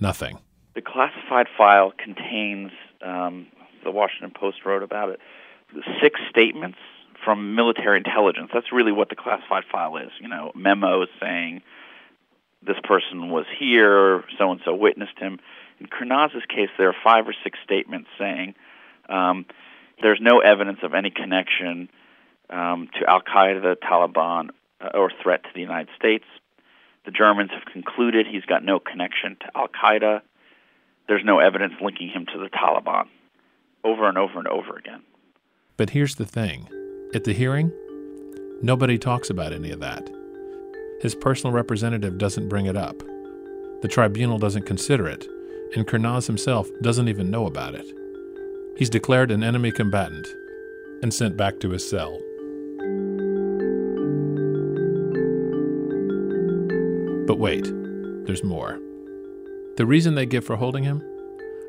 nothing. 0.00 0.38
The 0.74 0.82
classified 0.82 1.46
file 1.56 1.92
contains, 1.96 2.72
um, 3.00 3.46
the 3.84 3.90
Washington 3.90 4.32
Post 4.38 4.64
wrote 4.66 4.82
about 4.82 5.08
it, 5.10 5.20
six 6.02 6.20
statements 6.28 6.78
from 7.24 7.54
military 7.54 7.96
intelligence. 7.96 8.50
That's 8.52 8.72
really 8.72 8.92
what 8.92 9.08
the 9.08 9.16
classified 9.16 9.64
file 9.70 9.96
is. 9.96 10.10
You 10.20 10.28
know, 10.28 10.52
memos 10.54 11.08
saying 11.20 11.62
this 12.66 12.76
person 12.84 13.30
was 13.30 13.46
here, 13.58 14.24
so 14.38 14.50
and 14.50 14.60
so 14.64 14.74
witnessed 14.74 15.18
him. 15.18 15.38
In 15.80 15.86
Kurnaz's 15.86 16.44
case, 16.48 16.70
there 16.78 16.88
are 16.88 16.96
five 17.02 17.26
or 17.26 17.34
six 17.42 17.58
statements 17.64 18.08
saying 18.18 18.54
um, 19.08 19.46
there's 20.02 20.20
no 20.20 20.38
evidence 20.40 20.78
of 20.82 20.94
any 20.94 21.10
connection 21.10 21.88
um, 22.50 22.88
to 22.98 23.08
Al 23.08 23.22
Qaeda, 23.22 23.76
Taliban, 23.76 24.50
uh, 24.80 24.90
or 24.94 25.10
threat 25.22 25.42
to 25.44 25.48
the 25.54 25.60
United 25.60 25.88
States. 25.96 26.24
The 27.04 27.10
Germans 27.10 27.50
have 27.50 27.64
concluded 27.72 28.26
he's 28.26 28.44
got 28.44 28.64
no 28.64 28.78
connection 28.78 29.36
to 29.40 29.46
Al 29.54 29.68
Qaeda. 29.68 30.22
There's 31.06 31.24
no 31.24 31.38
evidence 31.38 31.74
linking 31.80 32.08
him 32.08 32.26
to 32.32 32.38
the 32.38 32.48
Taliban. 32.48 33.08
Over 33.82 34.08
and 34.08 34.16
over 34.16 34.38
and 34.38 34.48
over 34.48 34.76
again. 34.76 35.02
But 35.76 35.90
here's 35.90 36.14
the 36.14 36.24
thing 36.24 36.68
at 37.14 37.24
the 37.24 37.34
hearing, 37.34 37.70
nobody 38.62 38.96
talks 38.96 39.28
about 39.28 39.52
any 39.52 39.70
of 39.70 39.80
that. 39.80 40.08
His 41.00 41.14
personal 41.14 41.52
representative 41.52 42.18
doesn't 42.18 42.48
bring 42.48 42.66
it 42.66 42.76
up. 42.76 43.02
The 43.82 43.88
tribunal 43.88 44.38
doesn't 44.38 44.66
consider 44.66 45.06
it, 45.08 45.26
and 45.74 45.86
Kurnaz 45.86 46.26
himself 46.26 46.70
doesn't 46.82 47.08
even 47.08 47.30
know 47.30 47.46
about 47.46 47.74
it. 47.74 47.86
He's 48.76 48.90
declared 48.90 49.30
an 49.30 49.44
enemy 49.44 49.70
combatant 49.70 50.26
and 51.02 51.12
sent 51.12 51.36
back 51.36 51.60
to 51.60 51.70
his 51.70 51.88
cell. 51.88 52.18
But 57.26 57.38
wait, 57.38 57.64
there's 58.26 58.44
more. 58.44 58.78
The 59.76 59.86
reason 59.86 60.14
they 60.14 60.26
give 60.26 60.44
for 60.44 60.56
holding 60.56 60.84
him? 60.84 61.02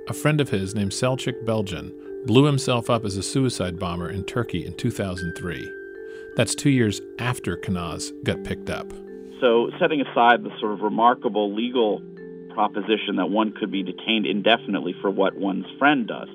a 0.07 0.13
friend 0.13 0.39
of 0.39 0.49
his 0.49 0.75
named 0.75 0.91
Selçuk 0.91 1.43
Bilgin 1.45 1.91
blew 2.25 2.45
himself 2.45 2.89
up 2.89 3.05
as 3.05 3.17
a 3.17 3.23
suicide 3.23 3.79
bomber 3.79 4.09
in 4.09 4.23
Turkey 4.23 4.65
in 4.65 4.73
2003. 4.73 5.71
That's 6.35 6.55
two 6.55 6.69
years 6.69 7.01
after 7.19 7.57
Kurnaz 7.57 8.11
got 8.23 8.43
picked 8.43 8.69
up. 8.69 8.91
So, 9.45 9.69
setting 9.77 10.01
aside 10.01 10.43
the 10.43 10.49
sort 10.60 10.71
of 10.71 10.81
remarkable 10.81 11.53
legal 11.53 12.01
proposition 12.55 13.17
that 13.17 13.29
one 13.29 13.51
could 13.51 13.69
be 13.69 13.84
detained 13.84 14.25
indefinitely 14.25 14.95
for 15.03 15.12
what 15.12 15.36
one's 15.36 15.67
friend 15.77 16.08
does, 16.08 16.27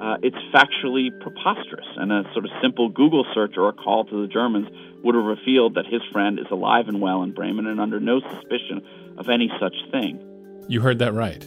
uh, 0.00 0.18
it's 0.22 0.36
factually 0.54 1.10
preposterous. 1.20 1.86
And 1.96 2.12
a 2.12 2.22
sort 2.32 2.44
of 2.44 2.52
simple 2.62 2.90
Google 2.90 3.26
search 3.34 3.54
or 3.56 3.68
a 3.70 3.72
call 3.72 4.04
to 4.04 4.22
the 4.22 4.28
Germans 4.32 4.68
would 5.02 5.16
have 5.16 5.24
revealed 5.24 5.74
that 5.74 5.86
his 5.86 6.00
friend 6.12 6.38
is 6.38 6.46
alive 6.52 6.86
and 6.86 7.00
well 7.00 7.24
in 7.24 7.32
Bremen 7.32 7.66
and 7.66 7.80
under 7.80 7.98
no 7.98 8.20
suspicion 8.20 8.86
of 9.18 9.28
any 9.28 9.50
such 9.58 9.74
thing. 9.90 10.20
You 10.68 10.80
heard 10.80 11.00
that 11.00 11.12
right. 11.12 11.44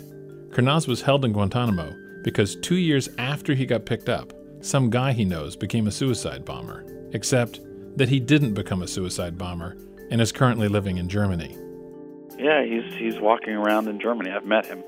Kurnaz 0.49 0.89
was 0.89 1.03
held 1.03 1.23
in 1.23 1.31
Guantanamo 1.31 1.95
because 2.25 2.57
two 2.57 2.75
years 2.75 3.07
after 3.17 3.53
he 3.53 3.65
got 3.65 3.85
picked 3.85 4.09
up, 4.09 4.33
some 4.59 4.89
guy 4.89 5.13
he 5.13 5.23
knows 5.23 5.55
became 5.55 5.87
a 5.87 5.91
suicide 5.91 6.43
bomber, 6.43 6.85
except 7.13 7.61
that 7.95 8.09
he 8.09 8.19
didn't 8.19 8.55
become 8.55 8.81
a 8.81 8.87
suicide 8.89 9.37
bomber 9.37 9.77
and 10.09 10.21
is 10.21 10.31
currently 10.31 10.67
living 10.67 10.97
in 10.97 11.09
Germany. 11.09 11.57
Yeah, 12.37 12.63
he's 12.63 12.93
he's 12.95 13.19
walking 13.19 13.53
around 13.53 13.87
in 13.87 13.99
Germany. 13.99 14.31
I've 14.31 14.45
met 14.45 14.65
him. 14.65 14.83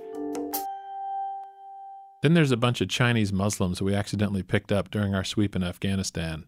Then 2.22 2.34
there's 2.34 2.52
a 2.52 2.58
bunch 2.58 2.82
of 2.82 2.90
Chinese 2.90 3.32
Muslims 3.32 3.82
we 3.82 3.96
accidentally 3.96 4.44
picked 4.44 4.72
up 4.72 4.92
during 4.92 5.16
our 5.16 5.24
sweep 5.24 5.56
in 5.56 5.64
Afghanistan. 5.64 6.46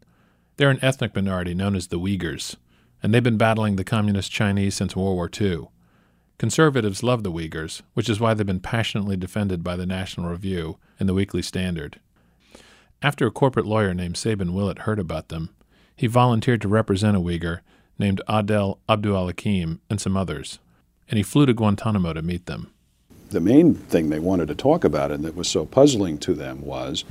They're 0.57 0.69
an 0.69 0.84
ethnic 0.84 1.15
minority 1.15 1.53
known 1.53 1.75
as 1.75 1.88
the 1.88 1.99
Uyghurs, 1.99 2.57
and 3.01 3.13
they've 3.13 3.23
been 3.23 3.38
battling 3.38 3.77
the 3.77 3.84
communist 3.84 4.31
Chinese 4.31 4.75
since 4.75 4.95
World 4.95 5.15
War 5.15 5.29
II. 5.39 5.69
Conservatives 6.38 7.03
love 7.03 7.23
the 7.23 7.31
Uyghurs, 7.31 7.81
which 7.93 8.10
is 8.10 8.19
why 8.19 8.34
they've 8.34 8.45
been 8.45 8.60
passionately 8.60 9.15
defended 9.15 9.63
by 9.63 9.75
the 9.75 9.86
National 9.86 10.29
Review 10.29 10.77
and 10.99 11.07
the 11.07 11.13
Weekly 11.13 11.41
Standard. 11.41 11.99
After 13.01 13.25
a 13.25 13.31
corporate 13.31 13.65
lawyer 13.65 13.93
named 13.93 14.17
Sabin 14.17 14.53
Willett 14.53 14.79
heard 14.79 14.99
about 14.99 15.29
them, 15.29 15.49
he 15.95 16.07
volunteered 16.07 16.62
to 16.62 16.67
represent 16.67 17.15
a 17.15 17.19
Uyghur 17.19 17.62
named 18.01 18.21
Adel 18.27 18.79
Abdul 18.89 19.27
Hakim 19.27 19.79
and 19.89 20.01
some 20.01 20.17
others, 20.17 20.59
and 21.07 21.17
he 21.17 21.23
flew 21.23 21.45
to 21.45 21.53
Guantanamo 21.53 22.11
to 22.11 22.21
meet 22.21 22.47
them. 22.47 22.71
The 23.29 23.39
main 23.39 23.75
thing 23.75 24.09
they 24.09 24.19
wanted 24.19 24.49
to 24.49 24.55
talk 24.55 24.83
about 24.83 25.11
and 25.11 25.23
that 25.23 25.35
was 25.35 25.47
so 25.47 25.65
puzzling 25.65 26.17
to 26.17 26.33
them 26.33 26.65
was 26.65 27.05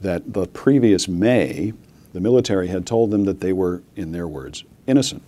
that 0.00 0.32
the 0.32 0.46
previous 0.46 1.08
May, 1.08 1.72
the 2.12 2.20
military 2.20 2.68
had 2.68 2.86
told 2.86 3.10
them 3.10 3.24
that 3.24 3.40
they 3.40 3.52
were, 3.52 3.82
in 3.96 4.12
their 4.12 4.28
words, 4.28 4.62
innocent. 4.86 5.22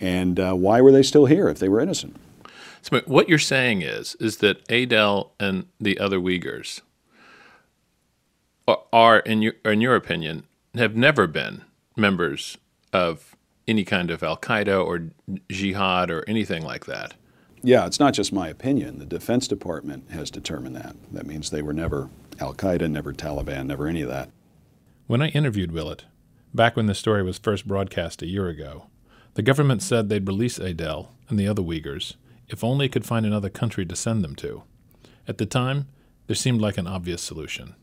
And 0.00 0.40
uh, 0.40 0.54
why 0.54 0.80
were 0.80 0.92
they 0.92 1.02
still 1.02 1.26
here 1.26 1.48
if 1.48 1.58
they 1.58 1.68
were 1.68 1.80
innocent? 1.80 2.16
So 2.82 3.00
what 3.06 3.28
you're 3.28 3.38
saying 3.38 3.82
is 3.82 4.14
is 4.20 4.38
that 4.38 4.70
Adel 4.70 5.32
and 5.40 5.66
the 5.80 5.98
other 5.98 6.18
Uyghurs 6.18 6.80
are, 8.66 8.82
are 8.92 9.18
in 9.18 9.42
your 9.42 9.54
in 9.64 9.80
your 9.80 9.96
opinion 9.96 10.44
have 10.74 10.94
never 10.96 11.26
been 11.26 11.64
members 11.96 12.56
of 12.92 13.27
any 13.68 13.84
kind 13.84 14.10
of 14.10 14.22
Al 14.22 14.36
Qaeda 14.36 14.84
or 14.84 15.10
jihad 15.48 16.10
or 16.10 16.24
anything 16.26 16.64
like 16.64 16.86
that. 16.86 17.14
Yeah, 17.62 17.86
it's 17.86 18.00
not 18.00 18.14
just 18.14 18.32
my 18.32 18.48
opinion. 18.48 18.98
The 18.98 19.06
Defense 19.06 19.46
Department 19.46 20.10
has 20.10 20.30
determined 20.30 20.74
that. 20.76 20.96
That 21.12 21.26
means 21.26 21.50
they 21.50 21.62
were 21.62 21.72
never 21.72 22.08
Al 22.40 22.54
Qaeda, 22.54 22.90
never 22.90 23.12
Taliban, 23.12 23.66
never 23.66 23.86
any 23.86 24.02
of 24.02 24.08
that. 24.08 24.30
When 25.06 25.22
I 25.22 25.28
interviewed 25.28 25.72
Willett, 25.72 26.04
back 26.54 26.76
when 26.76 26.86
the 26.86 26.94
story 26.94 27.22
was 27.22 27.38
first 27.38 27.68
broadcast 27.68 28.22
a 28.22 28.26
year 28.26 28.48
ago, 28.48 28.86
the 29.34 29.42
government 29.42 29.82
said 29.82 30.08
they'd 30.08 30.26
release 30.26 30.58
Adel 30.58 31.12
and 31.28 31.38
the 31.38 31.46
other 31.46 31.62
Uyghurs 31.62 32.14
if 32.48 32.64
only 32.64 32.86
it 32.86 32.92
could 32.92 33.06
find 33.06 33.26
another 33.26 33.50
country 33.50 33.84
to 33.86 33.96
send 33.96 34.24
them 34.24 34.34
to. 34.36 34.62
At 35.26 35.38
the 35.38 35.46
time, 35.46 35.86
there 36.26 36.36
seemed 36.36 36.60
like 36.60 36.78
an 36.78 36.86
obvious 36.86 37.22
solution. 37.22 37.74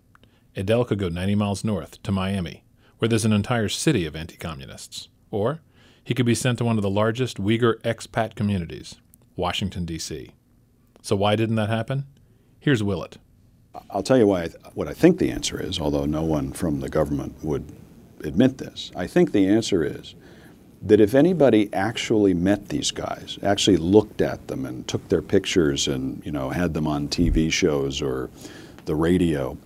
Adel 0.55 0.85
could 0.85 0.99
go 0.99 1.09
90 1.09 1.35
miles 1.35 1.63
north 1.63 2.01
to 2.03 2.11
Miami, 2.11 2.63
where 2.97 3.07
there's 3.09 3.25
an 3.25 3.33
entire 3.33 3.69
city 3.69 4.05
of 4.05 4.15
anti 4.15 4.37
communists. 4.37 5.09
Or 5.31 5.61
he 6.05 6.13
could 6.13 6.25
be 6.25 6.35
sent 6.35 6.59
to 6.59 6.63
one 6.65 6.77
of 6.77 6.83
the 6.83 6.89
largest 6.89 7.41
Uyghur 7.41 7.81
expat 7.81 8.35
communities, 8.35 8.95
Washington, 9.35 9.85
D.C. 9.85 10.31
So, 11.01 11.15
why 11.15 11.35
didn't 11.35 11.55
that 11.55 11.67
happen? 11.67 12.05
Here's 12.59 12.83
Willett. 12.83 13.17
I'll 13.89 14.03
tell 14.03 14.17
you 14.17 14.27
why 14.27 14.43
I 14.43 14.47
th- 14.47 14.63
what 14.75 14.87
I 14.87 14.93
think 14.93 15.17
the 15.17 15.31
answer 15.31 15.59
is, 15.61 15.79
although 15.79 16.05
no 16.05 16.23
one 16.23 16.53
from 16.53 16.79
the 16.79 16.89
government 16.89 17.43
would 17.43 17.65
admit 18.23 18.59
this. 18.59 18.91
I 18.95 19.07
think 19.07 19.31
the 19.31 19.47
answer 19.47 19.83
is 19.83 20.15
that 20.83 21.01
if 21.01 21.15
anybody 21.15 21.73
actually 21.73 22.35
met 22.35 22.69
these 22.69 22.91
guys, 22.91 23.39
actually 23.41 23.77
looked 23.77 24.21
at 24.21 24.47
them 24.47 24.65
and 24.65 24.87
took 24.87 25.09
their 25.09 25.23
pictures 25.23 25.87
and 25.87 26.23
you 26.23 26.31
know 26.31 26.49
had 26.51 26.75
them 26.75 26.87
on 26.87 27.07
TV 27.07 27.51
shows 27.51 28.01
or 28.01 28.29
the 28.85 28.95
radio, 28.95 29.57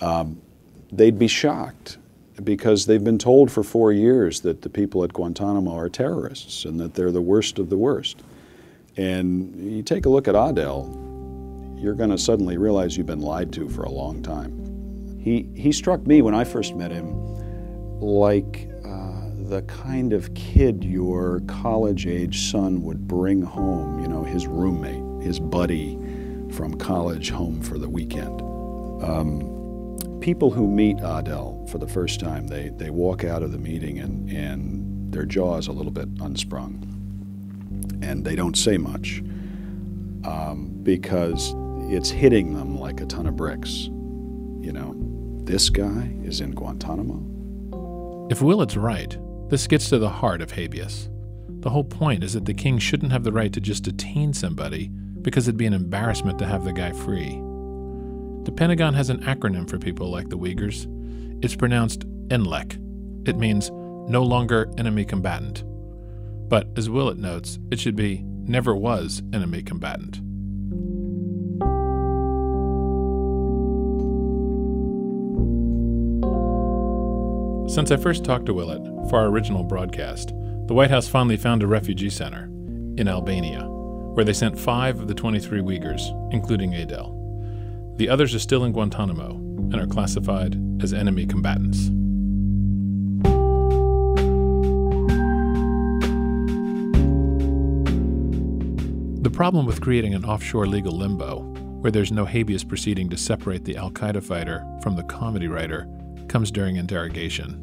um, 0.00 0.40
they'd 0.92 1.18
be 1.18 1.28
shocked 1.28 1.98
because 2.44 2.86
they've 2.86 3.02
been 3.02 3.18
told 3.18 3.50
for 3.50 3.62
four 3.62 3.92
years 3.92 4.40
that 4.40 4.62
the 4.62 4.68
people 4.68 5.02
at 5.04 5.12
Guantanamo 5.12 5.74
are 5.74 5.88
terrorists 5.88 6.64
and 6.64 6.78
that 6.80 6.94
they're 6.94 7.12
the 7.12 7.22
worst 7.22 7.58
of 7.58 7.70
the 7.70 7.76
worst. 7.76 8.22
And 8.96 9.54
you 9.72 9.82
take 9.82 10.06
a 10.06 10.08
look 10.08 10.28
at 10.28 10.34
Adel, 10.34 10.90
you're 11.78 11.94
going 11.94 12.10
to 12.10 12.18
suddenly 12.18 12.56
realize 12.56 12.96
you've 12.96 13.06
been 13.06 13.20
lied 13.20 13.52
to 13.54 13.68
for 13.68 13.84
a 13.84 13.90
long 13.90 14.22
time. 14.22 15.20
He, 15.20 15.48
he 15.54 15.72
struck 15.72 16.06
me 16.06 16.22
when 16.22 16.34
I 16.34 16.44
first 16.44 16.74
met 16.74 16.90
him 16.90 17.14
like 18.00 18.70
uh, 18.84 19.30
the 19.48 19.62
kind 19.62 20.12
of 20.12 20.32
kid 20.34 20.84
your 20.84 21.40
college 21.46 22.06
age 22.06 22.50
son 22.50 22.82
would 22.82 23.08
bring 23.08 23.42
home, 23.42 24.00
you 24.00 24.08
know, 24.08 24.22
his 24.22 24.46
roommate, 24.46 25.24
his 25.24 25.40
buddy 25.40 25.96
from 26.52 26.74
college 26.74 27.30
home 27.30 27.60
for 27.60 27.78
the 27.78 27.88
weekend. 27.88 28.40
Um, 29.02 29.55
people 30.26 30.50
who 30.50 30.66
meet 30.66 30.98
Adel 31.04 31.64
for 31.70 31.78
the 31.78 31.86
first 31.86 32.18
time, 32.18 32.48
they, 32.48 32.70
they 32.70 32.90
walk 32.90 33.22
out 33.22 33.44
of 33.44 33.52
the 33.52 33.58
meeting 33.58 34.00
and, 34.00 34.28
and 34.28 35.12
their 35.14 35.24
jaw 35.24 35.56
is 35.56 35.68
a 35.68 35.72
little 35.72 35.92
bit 35.92 36.08
unsprung. 36.20 36.82
And 38.02 38.24
they 38.24 38.34
don't 38.34 38.58
say 38.58 38.76
much 38.76 39.20
um, 40.24 40.80
because 40.82 41.54
it's 41.92 42.10
hitting 42.10 42.54
them 42.54 42.76
like 42.76 43.00
a 43.00 43.06
ton 43.06 43.28
of 43.28 43.36
bricks. 43.36 43.84
You 43.84 44.72
know, 44.72 44.96
this 45.44 45.70
guy 45.70 46.12
is 46.24 46.40
in 46.40 46.56
Guantanamo. 46.56 48.26
If 48.28 48.42
Willett's 48.42 48.76
right, 48.76 49.16
this 49.48 49.68
gets 49.68 49.88
to 49.90 49.98
the 50.00 50.10
heart 50.10 50.40
of 50.40 50.50
habeas. 50.50 51.08
The 51.60 51.70
whole 51.70 51.84
point 51.84 52.24
is 52.24 52.32
that 52.32 52.46
the 52.46 52.54
king 52.54 52.80
shouldn't 52.80 53.12
have 53.12 53.22
the 53.22 53.30
right 53.30 53.52
to 53.52 53.60
just 53.60 53.84
detain 53.84 54.32
somebody 54.32 54.88
because 55.22 55.46
it'd 55.46 55.56
be 55.56 55.66
an 55.66 55.72
embarrassment 55.72 56.40
to 56.40 56.46
have 56.46 56.64
the 56.64 56.72
guy 56.72 56.90
free. 56.90 57.40
The 58.46 58.52
Pentagon 58.52 58.94
has 58.94 59.10
an 59.10 59.24
acronym 59.24 59.68
for 59.68 59.76
people 59.76 60.08
like 60.08 60.28
the 60.28 60.38
Uyghurs. 60.38 60.86
It's 61.44 61.56
pronounced 61.56 62.06
NLEC. 62.28 63.28
It 63.28 63.36
means 63.36 63.72
no 63.72 64.22
longer 64.22 64.70
enemy 64.78 65.04
combatant. 65.04 65.64
But 66.48 66.68
as 66.76 66.88
Willett 66.88 67.18
notes, 67.18 67.58
it 67.72 67.80
should 67.80 67.96
be 67.96 68.22
never 68.24 68.76
was 68.76 69.20
enemy 69.32 69.64
combatant. 69.64 70.20
Since 77.68 77.90
I 77.90 77.96
first 77.96 78.24
talked 78.24 78.46
to 78.46 78.54
Willett 78.54 79.10
for 79.10 79.18
our 79.18 79.26
original 79.26 79.64
broadcast, 79.64 80.28
the 80.68 80.74
White 80.74 80.90
House 80.90 81.08
finally 81.08 81.36
found 81.36 81.64
a 81.64 81.66
refugee 81.66 82.10
center 82.10 82.44
in 82.96 83.08
Albania, 83.08 83.64
where 83.66 84.24
they 84.24 84.32
sent 84.32 84.56
five 84.56 85.00
of 85.00 85.08
the 85.08 85.14
23 85.14 85.60
Uyghurs, 85.62 86.32
including 86.32 86.72
Adel. 86.76 87.15
The 87.96 88.10
others 88.10 88.34
are 88.34 88.38
still 88.38 88.64
in 88.64 88.72
Guantanamo 88.72 89.30
and 89.30 89.76
are 89.76 89.86
classified 89.86 90.54
as 90.82 90.92
enemy 90.92 91.24
combatants. 91.24 91.86
The 99.22 99.30
problem 99.30 99.64
with 99.64 99.80
creating 99.80 100.12
an 100.12 100.26
offshore 100.26 100.66
legal 100.66 100.92
limbo, 100.92 101.40
where 101.80 101.90
there's 101.90 102.12
no 102.12 102.26
habeas 102.26 102.64
proceeding 102.64 103.08
to 103.08 103.16
separate 103.16 103.64
the 103.64 103.78
Al 103.78 103.90
Qaeda 103.90 104.22
fighter 104.22 104.62
from 104.82 104.94
the 104.94 105.04
comedy 105.04 105.48
writer, 105.48 105.88
comes 106.28 106.50
during 106.50 106.76
interrogation. 106.76 107.62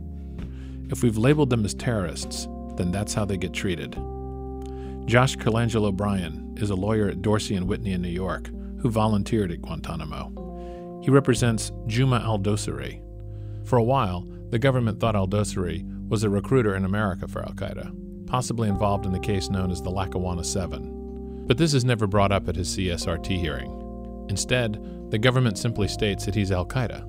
If 0.89 1.03
we've 1.03 1.17
labeled 1.17 1.51
them 1.51 1.63
as 1.63 1.75
terrorists, 1.75 2.47
then 2.75 2.91
that's 2.91 3.13
how 3.13 3.25
they 3.25 3.37
get 3.37 3.53
treated. 3.53 3.93
Josh 5.05 5.37
Colangelo 5.37 5.93
Bryan 5.95 6.57
is 6.59 6.71
a 6.71 6.75
lawyer 6.75 7.07
at 7.07 7.21
Dorsey 7.21 7.55
and 7.55 7.67
Whitney 7.67 7.91
in 7.91 8.01
New 8.01 8.09
York 8.09 8.49
who 8.83 8.89
volunteered 8.89 9.49
at 9.49 9.61
Guantanamo. 9.61 10.99
He 11.03 11.09
represents 11.09 11.71
Juma 11.87 12.17
al 12.17 12.37
Dosari. 12.37 13.01
For 13.65 13.77
a 13.77 13.83
while, 13.83 14.27
the 14.49 14.59
government 14.59 14.99
thought 14.99 15.15
al 15.15 15.27
Dosari 15.27 15.83
was 16.09 16.23
a 16.23 16.29
recruiter 16.29 16.75
in 16.75 16.83
America 16.83 17.27
for 17.27 17.41
Al 17.41 17.53
Qaeda, 17.53 18.27
possibly 18.27 18.67
involved 18.67 19.05
in 19.05 19.13
the 19.13 19.19
case 19.19 19.49
known 19.49 19.71
as 19.71 19.81
the 19.81 19.89
Lackawanna 19.89 20.43
Seven. 20.43 21.45
But 21.47 21.57
this 21.57 21.73
is 21.73 21.85
never 21.85 22.07
brought 22.07 22.33
up 22.33 22.49
at 22.49 22.57
his 22.57 22.75
CSRT 22.75 23.39
hearing. 23.39 24.25
Instead, 24.29 24.79
the 25.11 25.17
government 25.17 25.57
simply 25.57 25.87
states 25.87 26.25
that 26.25 26.35
he's 26.35 26.51
Al 26.51 26.65
Qaeda, 26.65 27.03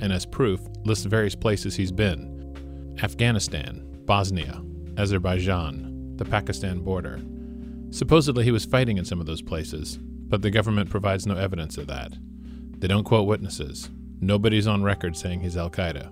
and 0.00 0.14
as 0.14 0.24
proof, 0.24 0.60
lists 0.84 1.04
various 1.04 1.34
places 1.34 1.76
he's 1.76 1.92
been 1.92 2.96
Afghanistan, 3.02 3.84
Bosnia, 4.06 4.62
Azerbaijan, 4.96 6.16
the 6.16 6.24
Pakistan 6.24 6.80
border. 6.80 7.20
Supposedly, 7.90 8.44
he 8.44 8.52
was 8.52 8.64
fighting 8.64 8.96
in 8.96 9.04
some 9.04 9.20
of 9.20 9.26
those 9.26 9.42
places, 9.42 9.98
but 10.30 10.42
the 10.42 10.50
government 10.50 10.88
provides 10.88 11.26
no 11.26 11.36
evidence 11.36 11.76
of 11.76 11.88
that. 11.88 12.12
They 12.78 12.86
don't 12.88 13.04
quote 13.04 13.26
witnesses. 13.26 13.90
Nobody's 14.20 14.66
on 14.66 14.82
record 14.82 15.16
saying 15.16 15.40
he's 15.40 15.56
Al 15.56 15.70
Qaeda. 15.70 16.10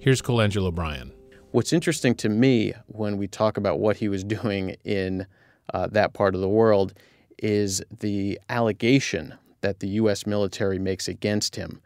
Here's 0.00 0.22
Colangelo 0.22 0.74
Bryan. 0.74 1.12
What's 1.52 1.72
interesting 1.72 2.14
to 2.16 2.28
me 2.28 2.72
when 2.86 3.16
we 3.16 3.28
talk 3.28 3.56
about 3.56 3.78
what 3.78 3.98
he 3.98 4.08
was 4.08 4.24
doing 4.24 4.76
in 4.84 5.26
uh, 5.72 5.86
that 5.88 6.14
part 6.14 6.34
of 6.34 6.40
the 6.40 6.48
world 6.48 6.94
is 7.38 7.82
the 8.00 8.40
allegation 8.48 9.34
that 9.60 9.80
the 9.80 9.88
U.S. 9.88 10.26
military 10.26 10.78
makes 10.78 11.06
against 11.06 11.54
him 11.54 11.80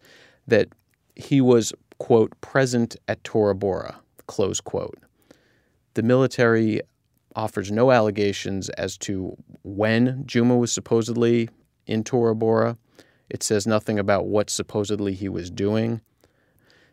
that 0.47 0.69
he 1.17 1.41
was, 1.41 1.73
quote, 1.99 2.41
present 2.41 2.97
at 3.09 3.23
Tora 3.25 3.55
Bora, 3.55 3.97
close 4.27 4.61
quote. 4.61 4.99
The 5.95 6.03
military 6.03 6.81
offers 7.39 7.71
no 7.71 7.93
allegations 7.93 8.69
as 8.71 8.99
to 8.99 9.37
when 9.63 10.27
Juma 10.27 10.57
was 10.57 10.73
supposedly 10.73 11.49
in 11.87 12.03
Tora 12.03 12.35
Bora. 12.35 12.77
It 13.31 13.45
says 13.45 13.65
nothing 13.65 13.99
about 13.99 14.27
what 14.27 14.51
supposedly 14.51 15.15
he 15.15 15.29
was 15.29 15.49
doing. 15.49 16.01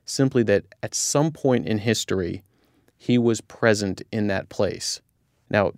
Simply 0.05 0.43
that 0.43 0.65
at 0.83 0.93
some 0.93 1.31
point 1.31 1.65
in 1.65 1.79
history, 1.79 2.43
he 2.95 3.17
was 3.17 3.41
present 3.41 4.03
in 4.11 4.27
that 4.27 4.49
place. 4.49 5.01
Now, 5.49 5.71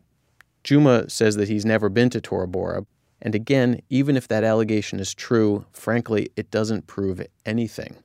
Juma 0.65 1.09
says 1.09 1.37
that 1.37 1.47
he's 1.47 1.65
never 1.65 1.87
been 1.87 2.09
to 2.09 2.19
Tora 2.19 2.47
Bora, 2.47 2.85
and 3.21 3.33
again, 3.33 3.81
even 3.89 4.17
if 4.17 4.27
that 4.27 4.43
allegation 4.43 4.99
is 4.99 5.13
true, 5.13 5.65
frankly, 5.71 6.29
it 6.35 6.51
doesn't 6.51 6.87
prove 6.87 7.25
anything. 7.45 7.95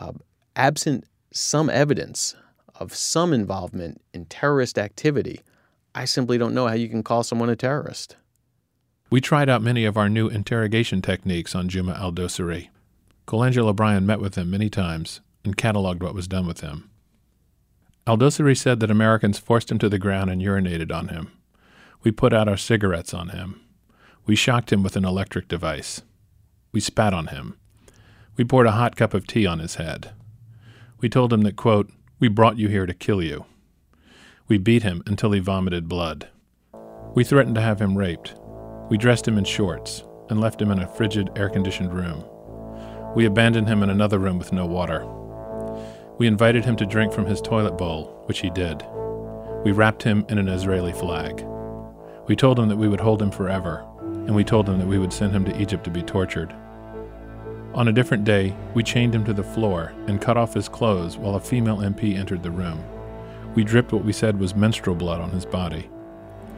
Uh, 0.00 0.12
absent 0.56 1.04
some 1.32 1.68
evidence 1.68 2.34
of 2.76 2.94
some 2.94 3.32
involvement 3.32 4.00
in 4.14 4.24
terrorist 4.24 4.78
activity, 4.78 5.42
I 5.94 6.06
simply 6.06 6.38
don't 6.38 6.54
know 6.54 6.68
how 6.68 6.74
you 6.74 6.88
can 6.88 7.02
call 7.02 7.22
someone 7.22 7.50
a 7.50 7.56
terrorist. 7.56 8.16
We 9.10 9.20
tried 9.20 9.50
out 9.50 9.60
many 9.60 9.84
of 9.84 9.98
our 9.98 10.08
new 10.08 10.28
interrogation 10.28 11.02
techniques 11.02 11.54
on 11.54 11.68
Juma 11.68 11.92
al 11.92 12.12
Dosari. 12.12 12.68
Colangelo 13.26 13.76
Bryan 13.76 14.06
met 14.06 14.20
with 14.20 14.36
him 14.36 14.50
many 14.50 14.70
times 14.70 15.20
and 15.44 15.56
cataloged 15.56 16.02
what 16.02 16.14
was 16.14 16.26
done 16.26 16.46
with 16.46 16.60
him. 16.60 16.88
Al 18.06 18.16
Dosari 18.16 18.56
said 18.56 18.80
that 18.80 18.90
Americans 18.90 19.38
forced 19.38 19.70
him 19.70 19.78
to 19.78 19.88
the 19.88 19.98
ground 19.98 20.30
and 20.30 20.40
urinated 20.40 20.90
on 20.90 21.08
him. 21.08 21.30
We 22.02 22.10
put 22.10 22.32
out 22.32 22.48
our 22.48 22.56
cigarettes 22.56 23.12
on 23.12 23.28
him. 23.28 23.60
We 24.24 24.34
shocked 24.34 24.72
him 24.72 24.82
with 24.82 24.96
an 24.96 25.04
electric 25.04 25.46
device. 25.46 26.02
We 26.72 26.80
spat 26.80 27.12
on 27.12 27.26
him. 27.28 27.58
We 28.36 28.44
poured 28.44 28.66
a 28.66 28.72
hot 28.72 28.96
cup 28.96 29.12
of 29.12 29.26
tea 29.26 29.46
on 29.46 29.58
his 29.58 29.74
head. 29.74 30.12
We 31.00 31.08
told 31.08 31.32
him 31.32 31.42
that, 31.42 31.56
quote, 31.56 31.90
we 32.18 32.28
brought 32.28 32.58
you 32.58 32.68
here 32.68 32.86
to 32.86 32.94
kill 32.94 33.22
you. 33.22 33.44
We 34.48 34.58
beat 34.58 34.82
him 34.82 35.02
until 35.06 35.32
he 35.32 35.40
vomited 35.40 35.88
blood. 35.88 36.28
We 37.14 37.24
threatened 37.24 37.54
to 37.54 37.60
have 37.60 37.80
him 37.80 37.96
raped. 37.96 38.34
We 38.90 38.98
dressed 38.98 39.26
him 39.26 39.38
in 39.38 39.44
shorts 39.44 40.04
and 40.28 40.40
left 40.40 40.60
him 40.60 40.70
in 40.70 40.80
a 40.80 40.88
frigid, 40.88 41.30
air 41.36 41.48
conditioned 41.48 41.94
room. 41.94 42.24
We 43.14 43.26
abandoned 43.26 43.68
him 43.68 43.82
in 43.82 43.90
another 43.90 44.18
room 44.18 44.38
with 44.38 44.52
no 44.52 44.66
water. 44.66 45.06
We 46.18 46.26
invited 46.26 46.64
him 46.64 46.76
to 46.76 46.86
drink 46.86 47.12
from 47.12 47.26
his 47.26 47.40
toilet 47.40 47.78
bowl, 47.78 48.22
which 48.26 48.40
he 48.40 48.50
did. 48.50 48.84
We 49.64 49.72
wrapped 49.72 50.02
him 50.02 50.24
in 50.28 50.38
an 50.38 50.48
Israeli 50.48 50.92
flag. 50.92 51.44
We 52.26 52.36
told 52.36 52.58
him 52.58 52.68
that 52.68 52.76
we 52.76 52.88
would 52.88 53.00
hold 53.00 53.22
him 53.22 53.30
forever, 53.30 53.86
and 54.00 54.34
we 54.34 54.44
told 54.44 54.68
him 54.68 54.78
that 54.78 54.88
we 54.88 54.98
would 54.98 55.12
send 55.12 55.32
him 55.32 55.44
to 55.44 55.60
Egypt 55.60 55.84
to 55.84 55.90
be 55.90 56.02
tortured. 56.02 56.54
On 57.74 57.88
a 57.88 57.92
different 57.92 58.24
day, 58.24 58.54
we 58.74 58.82
chained 58.82 59.14
him 59.14 59.24
to 59.24 59.32
the 59.32 59.42
floor 59.42 59.92
and 60.06 60.20
cut 60.20 60.36
off 60.36 60.54
his 60.54 60.68
clothes 60.68 61.16
while 61.16 61.36
a 61.36 61.40
female 61.40 61.78
MP 61.78 62.16
entered 62.16 62.42
the 62.42 62.50
room. 62.50 62.82
We 63.54 63.64
dripped 63.64 63.92
what 63.92 64.04
we 64.04 64.12
said 64.12 64.40
was 64.40 64.54
menstrual 64.54 64.96
blood 64.96 65.20
on 65.20 65.30
his 65.30 65.44
body. 65.44 65.90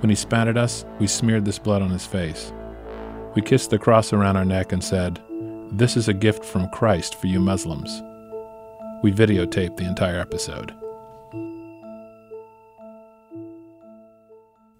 When 0.00 0.10
he 0.10 0.16
spat 0.16 0.46
at 0.46 0.56
us, 0.56 0.84
we 1.00 1.08
smeared 1.08 1.44
this 1.44 1.58
blood 1.58 1.82
on 1.82 1.90
his 1.90 2.06
face. 2.06 2.52
We 3.34 3.42
kissed 3.42 3.70
the 3.70 3.78
cross 3.78 4.12
around 4.12 4.36
our 4.36 4.44
neck 4.44 4.70
and 4.70 4.82
said, 4.82 5.20
This 5.72 5.96
is 5.96 6.06
a 6.06 6.14
gift 6.14 6.44
from 6.44 6.70
Christ 6.70 7.16
for 7.16 7.26
you 7.26 7.40
Muslims. 7.40 8.00
We 9.02 9.10
videotaped 9.10 9.76
the 9.76 9.88
entire 9.88 10.20
episode. 10.20 10.72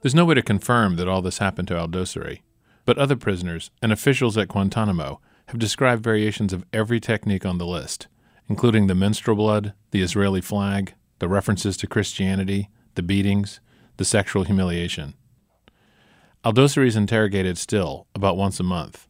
There's 0.02 0.14
no 0.14 0.24
way 0.24 0.34
to 0.34 0.42
confirm 0.42 0.96
that 0.96 1.08
all 1.08 1.22
this 1.22 1.38
happened 1.38 1.66
to 1.68 1.76
Al 1.76 1.88
Dosari, 1.88 2.42
but 2.84 2.98
other 2.98 3.16
prisoners 3.16 3.72
and 3.82 3.90
officials 3.90 4.36
at 4.36 4.48
Guantanamo 4.48 5.20
have 5.46 5.58
described 5.58 6.04
variations 6.04 6.52
of 6.52 6.64
every 6.72 7.00
technique 7.00 7.44
on 7.44 7.58
the 7.58 7.66
list, 7.66 8.06
including 8.48 8.86
the 8.86 8.94
menstrual 8.94 9.36
blood, 9.36 9.72
the 9.90 10.02
Israeli 10.02 10.40
flag, 10.40 10.94
the 11.24 11.28
references 11.28 11.78
to 11.78 11.86
Christianity, 11.86 12.68
the 12.96 13.02
beatings, 13.02 13.58
the 13.96 14.04
sexual 14.04 14.44
humiliation. 14.44 15.14
Al 16.44 16.52
Dosari 16.52 16.86
is 16.86 16.96
interrogated 16.96 17.56
still, 17.56 18.06
about 18.14 18.36
once 18.36 18.60
a 18.60 18.62
month. 18.62 19.08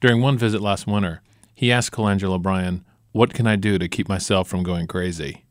During 0.00 0.22
one 0.22 0.38
visit 0.38 0.62
last 0.62 0.86
winter, 0.86 1.20
he 1.54 1.70
asked 1.70 1.92
Colangelo 1.92 2.40
Bryan, 2.40 2.86
What 3.10 3.34
can 3.34 3.46
I 3.46 3.56
do 3.56 3.76
to 3.76 3.86
keep 3.86 4.08
myself 4.08 4.48
from 4.48 4.62
going 4.62 4.86
crazy? 4.86 5.44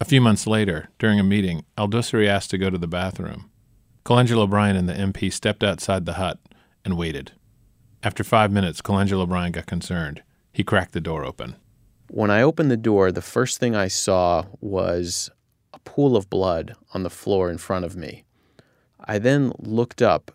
A 0.00 0.04
few 0.04 0.20
months 0.20 0.48
later, 0.48 0.88
during 0.98 1.20
a 1.20 1.22
meeting, 1.22 1.64
Al 1.76 1.86
Dosari 1.86 2.26
asked 2.26 2.50
to 2.50 2.58
go 2.58 2.68
to 2.68 2.76
the 2.76 2.88
bathroom. 2.88 3.48
Colangelo 4.04 4.50
Bryan 4.50 4.74
and 4.74 4.88
the 4.88 4.94
MP 4.94 5.32
stepped 5.32 5.62
outside 5.62 6.06
the 6.06 6.14
hut 6.14 6.40
and 6.84 6.98
waited. 6.98 7.30
After 8.02 8.24
five 8.24 8.50
minutes, 8.50 8.82
Colangelo 8.82 9.28
Bryan 9.28 9.52
got 9.52 9.66
concerned. 9.66 10.24
He 10.52 10.64
cracked 10.64 10.90
the 10.90 11.00
door 11.00 11.24
open. 11.24 11.54
When 12.10 12.30
I 12.30 12.42
opened 12.42 12.70
the 12.70 12.76
door, 12.76 13.12
the 13.12 13.22
first 13.22 13.58
thing 13.58 13.76
I 13.76 13.88
saw 13.88 14.46
was 14.60 15.30
a 15.74 15.78
pool 15.80 16.16
of 16.16 16.30
blood 16.30 16.74
on 16.94 17.02
the 17.02 17.10
floor 17.10 17.50
in 17.50 17.58
front 17.58 17.84
of 17.84 17.96
me. 17.96 18.24
I 19.04 19.18
then 19.18 19.52
looked 19.58 20.00
up 20.00 20.30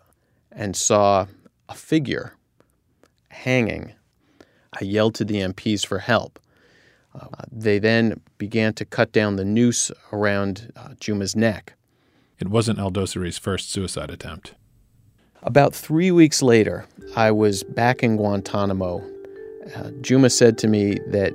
and 0.52 0.76
saw 0.76 1.26
a 1.68 1.74
figure 1.74 2.34
hanging. 3.28 3.92
I 4.72 4.84
yelled 4.84 5.16
to 5.16 5.24
the 5.24 5.40
MPs 5.40 5.84
for 5.84 5.98
help. 5.98 6.38
Uh, 7.14 7.42
they 7.50 7.78
then 7.78 8.20
began 8.38 8.72
to 8.74 8.84
cut 8.84 9.12
down 9.12 9.36
the 9.36 9.44
noose 9.44 9.90
around 10.12 10.72
uh, 10.76 10.94
Juma's 11.00 11.36
neck. 11.36 11.74
It 12.38 12.48
wasn't 12.48 12.78
Al 12.78 12.90
Dosari's 12.90 13.38
first 13.38 13.70
suicide 13.70 14.10
attempt. 14.10 14.54
About 15.42 15.74
three 15.74 16.10
weeks 16.10 16.42
later, 16.42 16.86
I 17.16 17.30
was 17.30 17.62
back 17.62 18.02
in 18.02 18.16
Guantanamo. 18.16 19.04
Uh, 19.76 19.90
Juma 20.00 20.30
said 20.30 20.58
to 20.58 20.68
me 20.68 20.98
that 21.08 21.32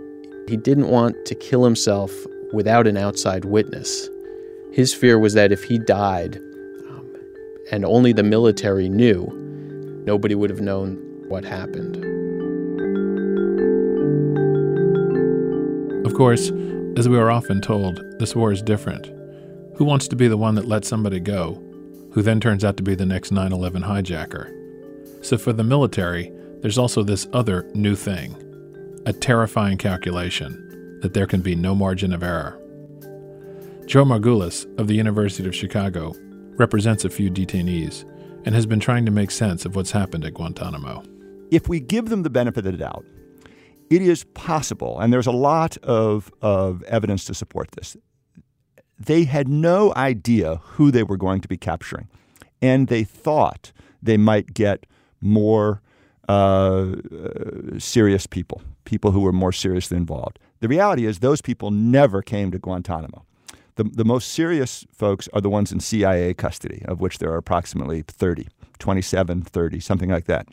he 0.50 0.58
didn't 0.58 0.90
want 0.90 1.26
to 1.28 1.36
kill 1.36 1.64
himself 1.64 2.12
without 2.52 2.88
an 2.88 2.98
outside 2.98 3.46
witness. 3.46 4.10
His 4.72 4.94
fear 4.94 5.20
was 5.20 5.36
that 5.36 5.52
if 5.52 5.64
he 5.64 5.78
died 5.78 6.38
um, 6.90 7.08
and 7.72 7.86
only 7.86 8.14
the 8.14 8.24
military 8.24 8.90
knew, 8.90 9.28
nobody 10.06 10.34
would 10.34 10.50
have 10.50 10.60
known 10.60 10.96
what 11.28 11.46
happened. 11.46 11.98
Of 16.06 16.16
course, 16.16 16.52
as 16.98 17.08
we 17.08 17.18
are 17.18 17.30
often 17.30 17.62
told, 17.62 18.02
this 18.18 18.36
war 18.36 18.52
is 18.52 18.64
different. 18.64 19.06
Who 19.76 19.86
wants 19.86 20.08
to 20.08 20.16
be 20.16 20.28
the 20.28 20.38
one 20.38 20.56
that 20.56 20.66
lets 20.66 20.88
somebody 20.88 21.20
go, 21.20 21.62
who 22.12 22.24
then 22.24 22.40
turns 22.40 22.66
out 22.66 22.76
to 22.78 22.84
be 22.84 22.96
the 22.96 23.06
next 23.06 23.32
9 23.32 23.54
11 23.54 23.84
hijacker? 23.84 24.52
So 25.24 25.38
for 25.38 25.54
the 25.54 25.64
military, 25.64 26.32
there's 26.62 26.80
also 26.80 27.04
this 27.04 27.28
other 27.34 27.70
new 27.76 27.96
thing 27.96 28.36
a 29.10 29.14
terrifying 29.14 29.76
calculation 29.76 31.00
that 31.02 31.16
there 31.16 31.26
can 31.26 31.42
be 31.42 31.56
no 31.56 31.74
margin 31.74 32.14
of 32.14 32.22
error. 32.22 32.62
Joe 33.88 34.06
Margulies 34.06 34.68
of 34.78 34.86
the 34.86 34.94
University 34.94 35.48
of 35.48 35.56
Chicago 35.56 36.14
represents 36.60 37.04
a 37.04 37.10
few 37.10 37.32
detainees 37.32 38.04
and 38.46 38.54
has 38.54 38.68
been 38.68 38.80
trying 38.80 39.06
to 39.06 39.12
make 39.12 39.32
sense 39.32 39.66
of 39.66 39.76
what's 39.76 39.90
happened 39.90 40.26
at 40.26 40.36
Guantanamo. 40.36 41.04
If 41.50 41.68
we 41.68 41.80
give 41.80 42.10
them 42.10 42.22
the 42.22 42.30
benefit 42.30 42.68
of 42.68 42.72
the 42.74 42.78
doubt, 42.78 43.04
it 43.90 44.04
is 44.04 44.26
possible, 44.36 45.00
and 45.00 45.12
there's 45.12 45.26
a 45.26 45.32
lot 45.32 45.76
of, 45.78 46.32
of 46.44 46.84
evidence 46.84 47.26
to 47.26 47.34
support 47.34 47.72
this, 47.72 47.98
they 49.00 49.24
had 49.24 49.48
no 49.48 49.92
idea 49.96 50.58
who 50.58 50.92
they 50.92 51.02
were 51.02 51.18
going 51.18 51.42
to 51.42 51.48
be 51.48 51.58
capturing. 51.58 52.08
And 52.62 52.90
they 52.90 53.06
thought 53.06 53.72
they 54.04 54.18
might 54.18 54.54
get 54.54 54.86
more 55.20 55.82
uh, 56.28 56.92
serious 57.80 58.28
people, 58.28 58.62
people 58.86 59.12
who 59.12 59.22
were 59.22 59.32
more 59.32 59.52
seriously 59.52 59.98
involved. 59.98 60.40
The 60.60 60.68
reality 60.68 61.06
is, 61.06 61.20
those 61.20 61.42
people 61.42 61.72
never 61.72 62.22
came 62.22 62.52
to 62.52 62.60
Guantanamo. 62.60 63.26
The, 63.76 63.86
the 63.86 64.06
most 64.06 64.34
serious 64.34 64.86
folks 64.92 65.30
are 65.34 65.42
the 65.42 65.50
ones 65.50 65.72
in 65.72 65.80
CIA 65.80 66.34
custody, 66.34 66.84
of 66.86 67.00
which 67.00 67.20
there 67.20 67.32
are 67.32 67.38
approximately 67.38 68.02
30, 68.02 68.48
27, 68.78 69.44
30, 69.44 69.80
something 69.80 70.10
like 70.10 70.26
that. 70.26 70.48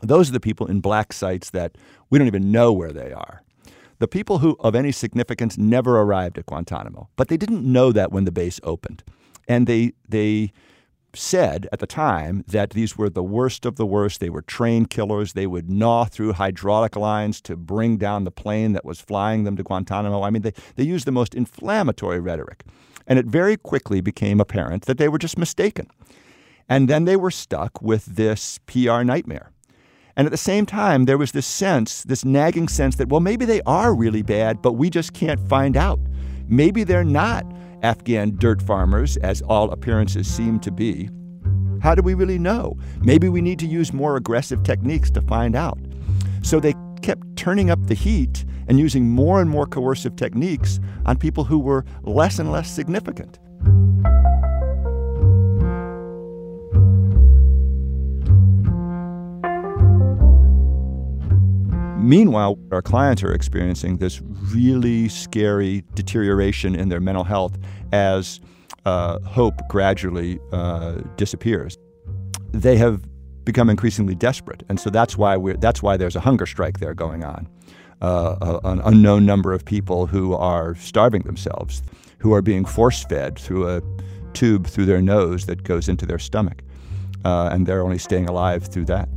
Those 0.00 0.28
are 0.28 0.32
the 0.32 0.40
people 0.40 0.66
in 0.66 0.80
black 0.80 1.12
sites 1.12 1.50
that 1.50 1.76
we 2.10 2.18
don't 2.18 2.28
even 2.28 2.52
know 2.52 2.72
where 2.72 2.92
they 2.92 3.12
are. 3.12 3.42
The 3.98 4.08
people 4.08 4.38
who 4.38 4.56
of 4.60 4.74
any 4.74 4.90
significance 4.90 5.56
never 5.56 6.00
arrived 6.00 6.36
at 6.38 6.46
Guantanamo, 6.46 7.08
but 7.16 7.28
they 7.28 7.36
didn't 7.36 7.64
know 7.64 7.92
that 7.92 8.10
when 8.10 8.24
the 8.24 8.32
base 8.32 8.60
opened. 8.64 9.04
And 9.46 9.66
they 9.66 9.92
they 10.08 10.52
said 11.14 11.68
at 11.72 11.78
the 11.78 11.86
time 11.86 12.44
that 12.48 12.70
these 12.70 12.96
were 12.96 13.10
the 13.10 13.22
worst 13.22 13.66
of 13.66 13.76
the 13.76 13.86
worst. 13.86 14.20
They 14.20 14.30
were 14.30 14.42
train 14.42 14.86
killers. 14.86 15.32
They 15.32 15.46
would 15.46 15.70
gnaw 15.70 16.04
through 16.06 16.34
hydraulic 16.34 16.96
lines 16.96 17.40
to 17.42 17.56
bring 17.56 17.96
down 17.96 18.24
the 18.24 18.30
plane 18.30 18.72
that 18.72 18.84
was 18.84 19.00
flying 19.00 19.44
them 19.44 19.56
to 19.56 19.62
Guantanamo. 19.62 20.22
I 20.22 20.30
mean, 20.30 20.42
they, 20.42 20.54
they 20.76 20.84
used 20.84 21.06
the 21.06 21.12
most 21.12 21.34
inflammatory 21.34 22.20
rhetoric. 22.20 22.64
And 23.06 23.18
it 23.18 23.26
very 23.26 23.56
quickly 23.56 24.00
became 24.00 24.40
apparent 24.40 24.86
that 24.86 24.98
they 24.98 25.08
were 25.08 25.18
just 25.18 25.38
mistaken. 25.38 25.88
And 26.68 26.88
then 26.88 27.04
they 27.04 27.16
were 27.16 27.30
stuck 27.30 27.82
with 27.82 28.06
this 28.06 28.58
PR 28.66 29.02
nightmare. 29.02 29.50
And 30.16 30.26
at 30.26 30.30
the 30.30 30.36
same 30.36 30.66
time, 30.66 31.06
there 31.06 31.18
was 31.18 31.32
this 31.32 31.46
sense, 31.46 32.02
this 32.02 32.24
nagging 32.24 32.68
sense 32.68 32.96
that, 32.96 33.08
well, 33.08 33.20
maybe 33.20 33.44
they 33.44 33.62
are 33.62 33.94
really 33.94 34.22
bad, 34.22 34.60
but 34.62 34.74
we 34.74 34.90
just 34.90 35.14
can't 35.14 35.40
find 35.48 35.76
out. 35.76 35.98
Maybe 36.48 36.84
they're 36.84 37.04
not 37.04 37.46
Afghan 37.82 38.36
dirt 38.36 38.62
farmers, 38.62 39.16
as 39.18 39.42
all 39.42 39.70
appearances 39.70 40.26
seem 40.26 40.58
to 40.60 40.70
be. 40.70 41.10
How 41.82 41.94
do 41.94 42.02
we 42.02 42.14
really 42.14 42.38
know? 42.38 42.76
Maybe 43.00 43.28
we 43.28 43.40
need 43.40 43.58
to 43.58 43.66
use 43.66 43.92
more 43.92 44.16
aggressive 44.16 44.62
techniques 44.62 45.10
to 45.12 45.20
find 45.22 45.56
out. 45.56 45.78
So 46.42 46.60
they 46.60 46.74
kept 47.02 47.36
turning 47.36 47.70
up 47.70 47.86
the 47.86 47.94
heat 47.94 48.44
and 48.68 48.78
using 48.78 49.10
more 49.10 49.40
and 49.40 49.50
more 49.50 49.66
coercive 49.66 50.16
techniques 50.16 50.78
on 51.04 51.16
people 51.18 51.44
who 51.44 51.58
were 51.58 51.84
less 52.02 52.38
and 52.38 52.52
less 52.52 52.70
significant. 52.70 53.38
Meanwhile, 62.02 62.58
our 62.72 62.82
clients 62.82 63.22
are 63.22 63.32
experiencing 63.32 63.98
this 63.98 64.20
really 64.52 65.08
scary 65.08 65.84
deterioration 65.94 66.74
in 66.74 66.88
their 66.88 67.00
mental 67.00 67.22
health 67.22 67.56
as 67.92 68.40
uh, 68.84 69.20
hope 69.20 69.54
gradually 69.68 70.40
uh, 70.50 70.94
disappears. 71.16 71.78
They 72.50 72.76
have 72.76 73.02
become 73.44 73.70
increasingly 73.70 74.16
desperate, 74.16 74.64
and 74.68 74.80
so 74.80 74.90
that's 74.90 75.16
why 75.16 75.36
we're, 75.36 75.56
that's 75.56 75.80
why 75.80 75.96
there's 75.96 76.16
a 76.16 76.20
hunger 76.20 76.44
strike 76.44 76.80
there 76.80 76.92
going 76.92 77.22
on. 77.22 77.48
Uh, 78.00 78.58
an 78.64 78.80
unknown 78.80 79.24
number 79.24 79.52
of 79.52 79.64
people 79.64 80.08
who 80.08 80.34
are 80.34 80.74
starving 80.74 81.22
themselves, 81.22 81.82
who 82.18 82.32
are 82.34 82.42
being 82.42 82.64
force 82.64 83.04
fed 83.04 83.38
through 83.38 83.68
a 83.68 83.80
tube 84.32 84.66
through 84.66 84.86
their 84.86 85.00
nose 85.00 85.46
that 85.46 85.62
goes 85.62 85.88
into 85.88 86.04
their 86.04 86.18
stomach, 86.18 86.62
uh, 87.24 87.50
and 87.52 87.64
they're 87.64 87.82
only 87.82 87.98
staying 87.98 88.28
alive 88.28 88.64
through 88.66 88.86
that. 88.86 89.08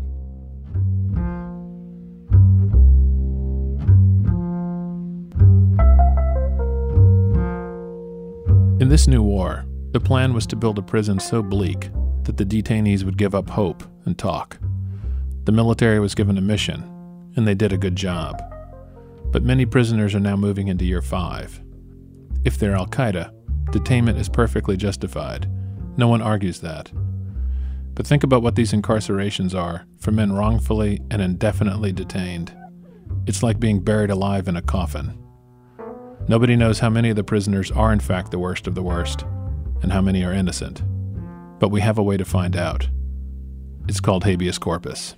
In 8.77 8.89
this 8.89 9.07
new 9.07 9.21
war, 9.21 9.65
the 9.91 10.01
plan 10.01 10.33
was 10.33 10.45
to 10.47 10.57
build 10.57 10.77
a 10.77 10.81
prison 10.81 11.17
so 11.17 11.41
bleak 11.41 11.89
that 12.23 12.35
the 12.35 12.45
detainees 12.45 13.05
would 13.05 13.17
give 13.17 13.33
up 13.33 13.49
hope 13.49 13.85
and 14.03 14.17
talk. 14.17 14.57
The 15.45 15.53
military 15.53 16.01
was 16.01 16.13
given 16.13 16.37
a 16.37 16.41
mission, 16.41 16.83
and 17.37 17.47
they 17.47 17.55
did 17.55 17.71
a 17.71 17.77
good 17.77 17.95
job. 17.95 18.43
But 19.31 19.43
many 19.43 19.65
prisoners 19.65 20.13
are 20.13 20.19
now 20.19 20.35
moving 20.35 20.67
into 20.67 20.83
year 20.83 21.01
five. 21.01 21.63
If 22.43 22.57
they're 22.57 22.75
Al 22.75 22.87
Qaeda, 22.87 23.31
detainment 23.67 24.19
is 24.19 24.27
perfectly 24.27 24.75
justified. 24.75 25.49
No 25.95 26.09
one 26.09 26.21
argues 26.21 26.59
that. 26.59 26.91
But 27.93 28.05
think 28.05 28.25
about 28.25 28.41
what 28.41 28.55
these 28.55 28.73
incarcerations 28.73 29.55
are 29.55 29.85
for 30.01 30.11
men 30.11 30.33
wrongfully 30.33 30.99
and 31.09 31.21
indefinitely 31.21 31.93
detained. 31.93 32.53
It's 33.25 33.41
like 33.41 33.57
being 33.57 33.79
buried 33.79 34.09
alive 34.09 34.49
in 34.49 34.57
a 34.57 34.61
coffin. 34.61 35.17
Nobody 36.27 36.55
knows 36.55 36.79
how 36.79 36.89
many 36.89 37.11
of 37.11 37.15
the 37.15 37.23
prisoners 37.23 37.69
are 37.69 37.93
in 37.93 37.99
fact 37.99 38.31
the 38.31 38.39
worst 38.39 38.65
of 38.65 38.73
the 38.73 38.81
worst, 38.81 39.23
and 39.83 39.91
how 39.91 40.01
many 40.01 40.23
are 40.23 40.33
innocent. 40.33 40.81
But 41.59 41.69
we 41.69 41.81
have 41.81 41.99
a 41.99 42.03
way 42.03 42.17
to 42.17 42.25
find 42.25 42.55
out. 42.55 42.89
It's 43.87 43.99
called 43.99 44.23
habeas 44.23 44.57
corpus. 44.57 45.13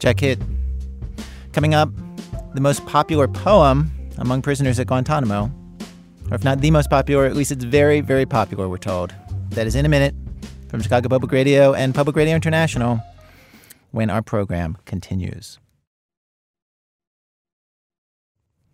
Check 0.00 0.24
it. 0.24 0.40
Coming 1.52 1.74
up, 1.74 1.88
the 2.54 2.60
most 2.60 2.84
popular 2.84 3.28
poem 3.28 3.92
among 4.18 4.42
prisoners 4.42 4.80
at 4.80 4.88
Guantanamo. 4.88 5.52
Or 6.30 6.34
if 6.34 6.42
not 6.42 6.60
the 6.60 6.72
most 6.72 6.90
popular, 6.90 7.26
at 7.26 7.36
least 7.36 7.52
it's 7.52 7.64
very, 7.64 8.00
very 8.00 8.26
popular, 8.26 8.68
we're 8.68 8.78
told. 8.78 9.14
That 9.50 9.68
is 9.68 9.76
in 9.76 9.86
a 9.86 9.88
minute 9.88 10.16
from 10.68 10.82
Chicago 10.82 11.08
Public 11.08 11.30
Radio 11.30 11.74
and 11.74 11.94
Public 11.94 12.16
Radio 12.16 12.34
International 12.34 13.00
when 13.94 14.10
our 14.10 14.22
program 14.22 14.76
continues. 14.86 15.60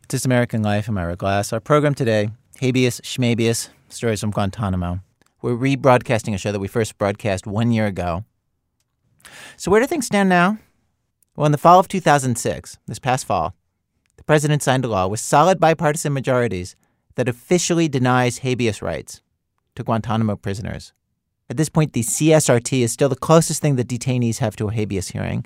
This 0.08 0.24
American 0.24 0.62
Life, 0.62 0.88
I'm 0.88 0.96
Ira 0.96 1.14
Glass. 1.14 1.52
Our 1.52 1.60
program 1.60 1.94
today, 1.94 2.30
Habeas 2.58 3.02
Schmabeas, 3.02 3.68
Stories 3.90 4.22
from 4.22 4.30
Guantanamo. 4.30 5.00
We're 5.42 5.56
rebroadcasting 5.56 6.32
a 6.32 6.38
show 6.38 6.52
that 6.52 6.58
we 6.58 6.68
first 6.68 6.96
broadcast 6.96 7.46
one 7.46 7.70
year 7.70 7.86
ago. 7.86 8.24
So, 9.58 9.70
where 9.70 9.82
do 9.82 9.86
things 9.86 10.06
stand 10.06 10.30
now? 10.30 10.58
Well, 11.36 11.44
in 11.44 11.52
the 11.52 11.58
fall 11.58 11.78
of 11.78 11.86
2006, 11.86 12.78
this 12.86 12.98
past 12.98 13.26
fall, 13.26 13.54
the 14.16 14.24
president 14.24 14.62
signed 14.62 14.86
a 14.86 14.88
law 14.88 15.06
with 15.06 15.20
solid 15.20 15.60
bipartisan 15.60 16.14
majorities 16.14 16.76
that 17.16 17.28
officially 17.28 17.88
denies 17.88 18.38
habeas 18.38 18.80
rights 18.80 19.20
to 19.74 19.84
Guantanamo 19.84 20.36
prisoners. 20.36 20.94
At 21.50 21.56
this 21.56 21.68
point, 21.68 21.92
the 21.92 22.02
CSRT 22.02 22.80
is 22.80 22.92
still 22.92 23.08
the 23.08 23.16
closest 23.16 23.60
thing 23.60 23.74
that 23.74 23.88
detainees 23.88 24.38
have 24.38 24.54
to 24.56 24.68
a 24.68 24.72
habeas 24.72 25.08
hearing, 25.08 25.44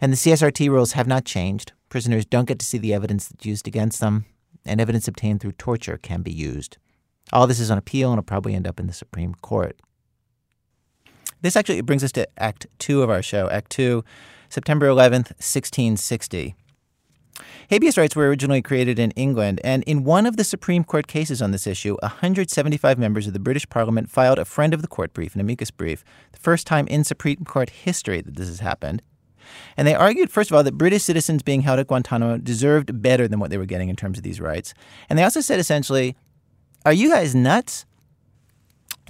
and 0.00 0.12
the 0.12 0.16
CSRT 0.16 0.68
rules 0.68 0.92
have 0.92 1.06
not 1.06 1.24
changed. 1.24 1.72
Prisoners 1.88 2.26
don't 2.26 2.48
get 2.48 2.58
to 2.58 2.66
see 2.66 2.76
the 2.76 2.92
evidence 2.92 3.28
that's 3.28 3.46
used 3.46 3.68
against 3.68 4.00
them, 4.00 4.24
and 4.66 4.80
evidence 4.80 5.06
obtained 5.06 5.40
through 5.40 5.52
torture 5.52 5.96
can 5.96 6.22
be 6.22 6.32
used. 6.32 6.76
All 7.32 7.46
this 7.46 7.60
is 7.60 7.70
on 7.70 7.78
appeal 7.78 8.10
and 8.10 8.18
will 8.18 8.24
probably 8.24 8.54
end 8.54 8.66
up 8.66 8.80
in 8.80 8.88
the 8.88 8.92
Supreme 8.92 9.32
Court. 9.36 9.80
This 11.40 11.54
actually 11.54 11.80
brings 11.82 12.02
us 12.02 12.12
to 12.12 12.26
Act 12.36 12.66
Two 12.80 13.02
of 13.02 13.10
our 13.10 13.22
show. 13.22 13.48
Act 13.48 13.70
Two, 13.70 14.04
September 14.48 14.88
11th, 14.88 15.30
1660. 15.38 16.56
Habeas 17.70 17.96
rights 17.96 18.14
were 18.14 18.28
originally 18.28 18.62
created 18.62 18.98
in 18.98 19.10
England, 19.12 19.60
and 19.64 19.82
in 19.84 20.04
one 20.04 20.26
of 20.26 20.36
the 20.36 20.44
Supreme 20.44 20.84
Court 20.84 21.06
cases 21.06 21.42
on 21.42 21.50
this 21.50 21.66
issue, 21.66 21.96
175 22.02 22.98
members 22.98 23.26
of 23.26 23.32
the 23.32 23.38
British 23.38 23.68
Parliament 23.68 24.10
filed 24.10 24.38
a 24.38 24.44
friend 24.44 24.72
of 24.72 24.82
the 24.82 24.88
court 24.88 25.12
brief, 25.12 25.34
an 25.34 25.40
amicus 25.40 25.70
brief, 25.70 26.04
the 26.32 26.38
first 26.38 26.66
time 26.66 26.86
in 26.86 27.02
Supreme 27.04 27.44
Court 27.44 27.70
history 27.70 28.20
that 28.20 28.36
this 28.36 28.48
has 28.48 28.60
happened. 28.60 29.02
And 29.76 29.86
they 29.86 29.94
argued, 29.94 30.30
first 30.30 30.50
of 30.50 30.56
all, 30.56 30.62
that 30.62 30.78
British 30.78 31.02
citizens 31.02 31.42
being 31.42 31.62
held 31.62 31.78
at 31.78 31.88
Guantanamo 31.88 32.38
deserved 32.38 33.02
better 33.02 33.28
than 33.28 33.40
what 33.40 33.50
they 33.50 33.58
were 33.58 33.66
getting 33.66 33.88
in 33.88 33.96
terms 33.96 34.18
of 34.18 34.24
these 34.24 34.40
rights. 34.40 34.74
And 35.08 35.18
they 35.18 35.22
also 35.22 35.40
said 35.40 35.60
essentially, 35.60 36.16
are 36.86 36.92
you 36.92 37.10
guys 37.10 37.34
nuts? 37.34 37.84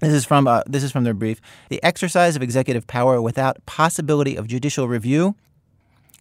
This 0.01 0.13
is 0.13 0.25
from 0.25 0.49
uh, 0.49 0.63
this 0.67 0.83
is 0.83 0.91
from 0.91 1.05
their 1.05 1.15
brief. 1.15 1.41
The 1.69 1.83
exercise 1.85 2.35
of 2.35 2.43
executive 2.43 2.87
power 2.87 3.23
without 3.23 3.65
possibility 3.65 4.37
of 4.37 4.49
judicial 4.49 4.89
review 4.89 5.37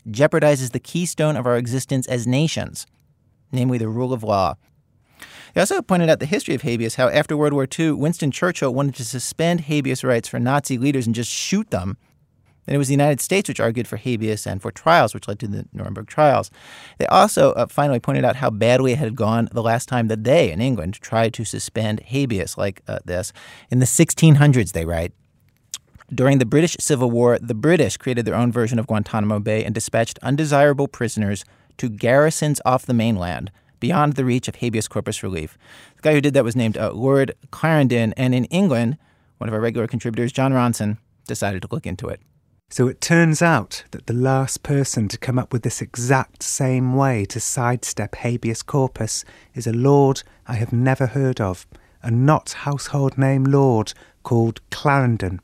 jeopardizes 0.09 0.71
the 0.71 0.79
keystone 0.79 1.35
of 1.35 1.45
our 1.45 1.57
existence 1.57 2.07
as 2.07 2.27
nations, 2.27 2.85
namely 3.51 3.77
the 3.77 3.87
rule 3.87 4.13
of 4.13 4.23
law. 4.23 4.55
They 5.53 5.61
also 5.61 5.81
pointed 5.81 6.09
out 6.09 6.19
the 6.19 6.25
history 6.25 6.55
of 6.55 6.63
habeas, 6.63 6.95
how 6.95 7.09
after 7.09 7.37
World 7.37 7.53
War 7.53 7.67
II, 7.67 7.91
Winston 7.91 8.31
Churchill 8.31 8.73
wanted 8.73 8.95
to 8.95 9.05
suspend 9.05 9.61
habeas 9.61 10.03
rights 10.03 10.27
for 10.27 10.39
Nazi 10.39 10.77
leaders 10.77 11.05
and 11.05 11.15
just 11.15 11.29
shoot 11.29 11.69
them. 11.69 11.97
And 12.65 12.73
it 12.73 12.77
was 12.77 12.87
the 12.87 12.93
United 12.93 13.19
States 13.19 13.49
which 13.49 13.59
argued 13.59 13.87
for 13.87 13.97
habeas 13.97 14.47
and 14.47 14.61
for 14.61 14.71
trials, 14.71 15.13
which 15.13 15.27
led 15.27 15.39
to 15.39 15.47
the 15.47 15.65
Nuremberg 15.73 16.07
trials. 16.07 16.49
They 16.97 17.05
also 17.07 17.51
uh, 17.53 17.67
finally 17.67 17.99
pointed 17.99 18.23
out 18.23 18.37
how 18.37 18.49
badly 18.49 18.93
it 18.93 18.99
had 18.99 19.15
gone 19.15 19.49
the 19.51 19.61
last 19.61 19.89
time 19.89 20.07
that 20.07 20.23
they, 20.23 20.51
in 20.51 20.61
England, 20.61 20.95
tried 20.95 21.33
to 21.35 21.45
suspend 21.45 21.99
habeas 21.99 22.57
like 22.57 22.81
uh, 22.87 22.99
this. 23.03 23.33
In 23.69 23.79
the 23.79 23.85
1600s, 23.85 24.71
they 24.71 24.85
write, 24.85 25.11
during 26.15 26.39
the 26.39 26.45
British 26.45 26.75
Civil 26.79 27.11
War, 27.11 27.37
the 27.39 27.53
British 27.53 27.97
created 27.97 28.25
their 28.25 28.35
own 28.35 28.51
version 28.51 28.79
of 28.79 28.87
Guantanamo 28.87 29.39
Bay 29.39 29.63
and 29.63 29.73
dispatched 29.73 30.19
undesirable 30.21 30.87
prisoners 30.87 31.45
to 31.77 31.89
garrisons 31.89 32.61
off 32.65 32.85
the 32.85 32.93
mainland, 32.93 33.51
beyond 33.79 34.13
the 34.13 34.25
reach 34.25 34.47
of 34.47 34.55
habeas 34.55 34.87
corpus 34.87 35.23
relief. 35.23 35.57
The 35.97 36.01
guy 36.01 36.13
who 36.13 36.21
did 36.21 36.33
that 36.33 36.43
was 36.43 36.55
named 36.55 36.77
uh, 36.77 36.91
Lord 36.91 37.33
Clarendon, 37.51 38.13
and 38.15 38.35
in 38.35 38.45
England, 38.45 38.97
one 39.39 39.49
of 39.49 39.53
our 39.53 39.61
regular 39.61 39.87
contributors, 39.87 40.31
Jon 40.31 40.53
Ronson, 40.53 40.97
decided 41.27 41.61
to 41.63 41.67
look 41.71 41.85
into 41.85 42.07
it. 42.07 42.21
So 42.69 42.87
it 42.87 43.01
turns 43.01 43.41
out 43.41 43.83
that 43.91 44.07
the 44.07 44.13
last 44.13 44.63
person 44.63 45.07
to 45.09 45.17
come 45.17 45.37
up 45.37 45.53
with 45.53 45.61
this 45.63 45.81
exact 45.81 46.41
same 46.41 46.95
way 46.95 47.23
to 47.25 47.39
sidestep 47.39 48.15
habeas 48.15 48.63
corpus 48.63 49.23
is 49.53 49.67
a 49.67 49.73
lord 49.73 50.23
I 50.47 50.55
have 50.55 50.73
never 50.73 51.05
heard 51.05 51.39
of, 51.39 51.67
a 52.01 52.09
not 52.09 52.53
household 52.53 53.15
name 53.15 53.43
lord 53.43 53.93
called 54.23 54.59
Clarendon. 54.71 55.39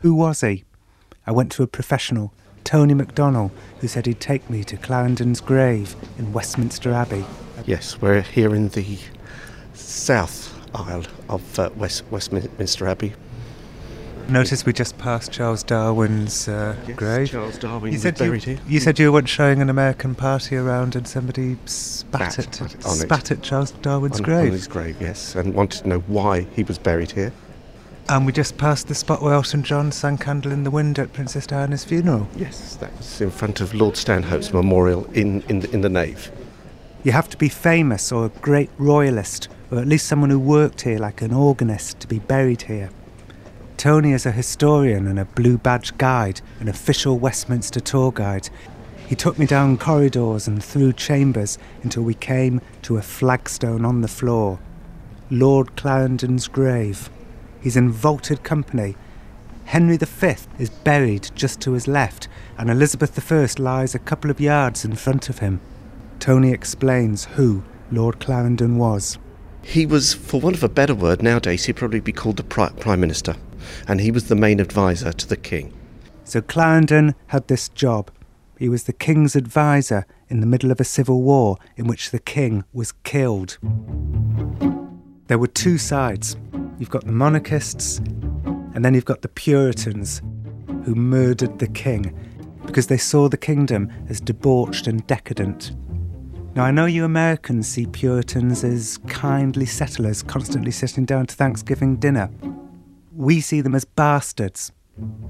Who 0.00 0.14
was 0.14 0.42
he? 0.42 0.64
I 1.26 1.32
went 1.32 1.50
to 1.52 1.62
a 1.62 1.66
professional, 1.66 2.32
Tony 2.64 2.94
MacDonald, 2.94 3.50
who 3.80 3.88
said 3.88 4.06
he'd 4.06 4.20
take 4.20 4.48
me 4.50 4.62
to 4.64 4.76
Clarendon's 4.76 5.40
grave 5.40 5.96
in 6.18 6.32
Westminster 6.32 6.92
Abbey. 6.92 7.24
Yes, 7.64 8.00
we're 8.00 8.20
here 8.20 8.54
in 8.54 8.68
the 8.68 8.98
south 9.74 10.52
aisle 10.74 11.04
of 11.28 11.58
uh, 11.58 11.70
West, 11.76 12.04
Westminster 12.10 12.86
Abbey. 12.86 13.14
Notice 14.28 14.66
we 14.66 14.72
just 14.72 14.98
passed 14.98 15.30
Charles 15.30 15.62
Darwin's 15.62 16.48
uh, 16.48 16.74
yes, 16.86 16.96
grave. 16.96 17.30
Charles 17.30 17.58
Darwin 17.58 17.92
you 17.92 17.98
said 17.98 18.18
buried 18.18 18.44
you, 18.44 18.56
here. 18.56 18.64
You 18.68 18.80
said 18.80 18.98
you 18.98 19.06
were 19.06 19.12
once 19.12 19.30
showing 19.30 19.62
an 19.62 19.70
American 19.70 20.16
party 20.16 20.56
around 20.56 20.96
and 20.96 21.06
somebody 21.06 21.56
spat, 21.64 22.32
Spat 22.32 22.60
at, 22.60 22.86
on 22.86 22.96
spat 22.96 23.30
at 23.30 23.42
Charles 23.42 23.70
Darwin's 23.70 24.18
on, 24.18 24.24
grave. 24.24 24.46
On 24.46 24.52
his 24.52 24.66
grave, 24.66 24.96
yes, 25.00 25.36
and 25.36 25.54
wanted 25.54 25.82
to 25.82 25.88
know 25.88 26.00
why 26.00 26.40
he 26.40 26.64
was 26.64 26.76
buried 26.76 27.12
here. 27.12 27.32
And 28.08 28.24
we 28.24 28.30
just 28.30 28.56
passed 28.56 28.86
the 28.86 28.94
spot 28.94 29.20
where 29.20 29.34
Elton 29.34 29.64
John 29.64 29.90
sang 29.90 30.16
Candle 30.16 30.52
in 30.52 30.62
the 30.62 30.70
Wind 30.70 30.96
at 31.00 31.12
Princess 31.12 31.44
Diana's 31.44 31.84
funeral. 31.84 32.28
Yes, 32.36 32.76
that 32.76 32.96
was 32.96 33.20
in 33.20 33.32
front 33.32 33.60
of 33.60 33.74
Lord 33.74 33.96
Stanhope's 33.96 34.52
memorial 34.52 35.06
in, 35.06 35.42
in, 35.48 35.58
the, 35.58 35.70
in 35.72 35.80
the 35.80 35.88
nave. 35.88 36.30
You 37.02 37.10
have 37.10 37.28
to 37.30 37.36
be 37.36 37.48
famous 37.48 38.12
or 38.12 38.26
a 38.26 38.28
great 38.28 38.70
royalist, 38.78 39.48
or 39.72 39.78
at 39.78 39.88
least 39.88 40.06
someone 40.06 40.30
who 40.30 40.38
worked 40.38 40.82
here 40.82 40.98
like 40.98 41.20
an 41.20 41.32
organist, 41.32 41.98
to 41.98 42.06
be 42.06 42.20
buried 42.20 42.62
here. 42.62 42.90
Tony 43.76 44.12
is 44.12 44.24
a 44.24 44.30
historian 44.30 45.08
and 45.08 45.18
a 45.18 45.24
blue 45.24 45.58
badge 45.58 45.98
guide, 45.98 46.40
an 46.60 46.68
official 46.68 47.18
Westminster 47.18 47.80
tour 47.80 48.12
guide. 48.12 48.48
He 49.08 49.16
took 49.16 49.36
me 49.36 49.46
down 49.46 49.78
corridors 49.78 50.46
and 50.46 50.62
through 50.62 50.92
chambers 50.92 51.58
until 51.82 52.04
we 52.04 52.14
came 52.14 52.60
to 52.82 52.98
a 52.98 53.02
flagstone 53.02 53.84
on 53.84 54.00
the 54.00 54.08
floor. 54.08 54.60
Lord 55.28 55.74
Clarendon's 55.74 56.46
grave. 56.46 57.10
He's 57.60 57.76
in 57.76 57.90
vaulted 57.90 58.42
company. 58.42 58.96
Henry 59.64 59.96
V 59.96 60.34
is 60.58 60.70
buried 60.70 61.30
just 61.34 61.60
to 61.62 61.72
his 61.72 61.88
left, 61.88 62.28
and 62.56 62.70
Elizabeth 62.70 63.32
I 63.32 63.46
lies 63.60 63.94
a 63.94 63.98
couple 63.98 64.30
of 64.30 64.40
yards 64.40 64.84
in 64.84 64.94
front 64.94 65.28
of 65.28 65.38
him. 65.38 65.60
Tony 66.20 66.52
explains 66.52 67.24
who 67.24 67.64
Lord 67.90 68.20
Clarendon 68.20 68.78
was. 68.78 69.18
He 69.62 69.84
was, 69.84 70.14
for 70.14 70.40
want 70.40 70.56
of 70.56 70.62
a 70.62 70.68
better 70.68 70.94
word, 70.94 71.22
nowadays 71.22 71.64
he'd 71.64 71.76
probably 71.76 72.00
be 72.00 72.12
called 72.12 72.36
the 72.36 72.44
Pri- 72.44 72.72
Prime 72.78 73.00
Minister, 73.00 73.34
and 73.88 74.00
he 74.00 74.12
was 74.12 74.28
the 74.28 74.36
main 74.36 74.60
advisor 74.60 75.12
to 75.12 75.26
the 75.26 75.36
King. 75.36 75.72
So 76.22 76.40
Clarendon 76.40 77.16
had 77.28 77.48
this 77.48 77.68
job. 77.68 78.10
He 78.58 78.68
was 78.68 78.84
the 78.84 78.92
King's 78.92 79.34
advisor 79.36 80.06
in 80.28 80.40
the 80.40 80.46
middle 80.46 80.70
of 80.70 80.80
a 80.80 80.84
civil 80.84 81.22
war 81.22 81.58
in 81.76 81.86
which 81.86 82.10
the 82.10 82.18
King 82.20 82.64
was 82.72 82.92
killed. 83.02 83.58
There 85.26 85.38
were 85.38 85.48
two 85.48 85.78
sides. 85.78 86.36
You've 86.78 86.90
got 86.90 87.04
the 87.04 87.12
monarchists, 87.12 87.98
and 88.74 88.84
then 88.84 88.94
you've 88.94 89.04
got 89.04 89.22
the 89.22 89.28
Puritans, 89.28 90.20
who 90.84 90.94
murdered 90.94 91.58
the 91.58 91.68
King 91.68 92.14
because 92.66 92.88
they 92.88 92.98
saw 92.98 93.28
the 93.28 93.36
kingdom 93.36 93.90
as 94.08 94.20
debauched 94.20 94.86
and 94.86 95.06
decadent. 95.06 95.72
Now, 96.54 96.64
I 96.64 96.70
know 96.70 96.86
you 96.86 97.04
Americans 97.04 97.68
see 97.68 97.86
Puritans 97.86 98.64
as 98.64 98.98
kindly 99.08 99.66
settlers 99.66 100.22
constantly 100.22 100.70
sitting 100.70 101.04
down 101.04 101.26
to 101.26 101.34
Thanksgiving 101.34 101.96
dinner. 101.96 102.30
We 103.12 103.40
see 103.40 103.60
them 103.60 103.74
as 103.74 103.84
bastards. 103.84 104.72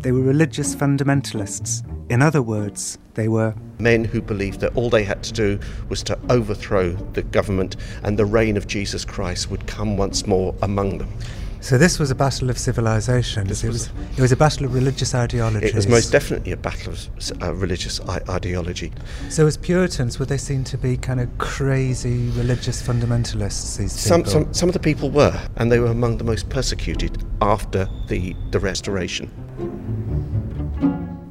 They 0.00 0.12
were 0.12 0.20
religious 0.20 0.74
fundamentalists. 0.76 1.82
In 2.08 2.22
other 2.22 2.40
words, 2.40 2.98
they 3.14 3.26
were 3.26 3.54
men 3.80 4.04
who 4.04 4.22
believed 4.22 4.60
that 4.60 4.76
all 4.76 4.90
they 4.90 5.02
had 5.02 5.24
to 5.24 5.32
do 5.32 5.58
was 5.88 6.04
to 6.04 6.18
overthrow 6.30 6.92
the 7.14 7.22
government 7.22 7.76
and 8.04 8.16
the 8.16 8.24
reign 8.24 8.56
of 8.56 8.68
Jesus 8.68 9.04
Christ 9.04 9.50
would 9.50 9.66
come 9.66 9.96
once 9.96 10.26
more 10.26 10.54
among 10.62 10.98
them. 10.98 11.12
So 11.60 11.78
this 11.78 11.98
was 11.98 12.10
a 12.10 12.14
battle 12.14 12.50
of 12.50 12.58
civilizations. 12.58 13.64
It 13.64 13.68
was, 13.68 13.90
it 14.16 14.20
was 14.20 14.30
a 14.30 14.36
battle 14.36 14.66
of 14.66 14.74
religious 14.74 15.14
ideologies. 15.14 15.70
It 15.70 15.74
was 15.74 15.88
most 15.88 16.12
definitely 16.12 16.52
a 16.52 16.56
battle 16.56 16.92
of 16.92 17.42
uh, 17.42 17.54
religious 17.54 18.00
I- 18.00 18.20
ideology. 18.28 18.92
So 19.30 19.46
as 19.46 19.56
Puritans, 19.56 20.18
were 20.18 20.26
they 20.26 20.36
seen 20.38 20.62
to 20.64 20.78
be 20.78 20.96
kind 20.96 21.20
of 21.20 21.36
crazy 21.38 22.30
religious 22.30 22.82
fundamentalists? 22.82 23.78
These 23.78 23.92
Some, 23.92 24.22
people? 24.22 24.32
some, 24.32 24.54
some 24.54 24.68
of 24.68 24.74
the 24.74 24.80
people 24.80 25.10
were, 25.10 25.38
and 25.56 25.72
they 25.72 25.80
were 25.80 25.86
among 25.90 26.18
the 26.18 26.24
most 26.24 26.48
persecuted 26.50 27.24
after 27.40 27.88
the, 28.08 28.34
the 28.50 28.60
Restoration. 28.60 29.30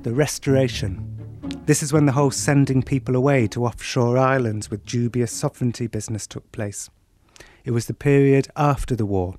The 0.03 0.13
Restoration. 0.13 1.01
This 1.65 1.81
is 1.81 1.93
when 1.93 2.05
the 2.05 2.11
whole 2.11 2.31
sending 2.31 2.83
people 2.83 3.15
away 3.15 3.47
to 3.47 3.65
offshore 3.65 4.17
islands 4.17 4.69
with 4.69 4.85
dubious 4.85 5.31
sovereignty 5.31 5.87
business 5.87 6.27
took 6.27 6.51
place. 6.51 6.89
It 7.63 7.71
was 7.71 7.87
the 7.87 7.93
period 7.93 8.47
after 8.55 8.95
the 8.95 9.05
war. 9.05 9.35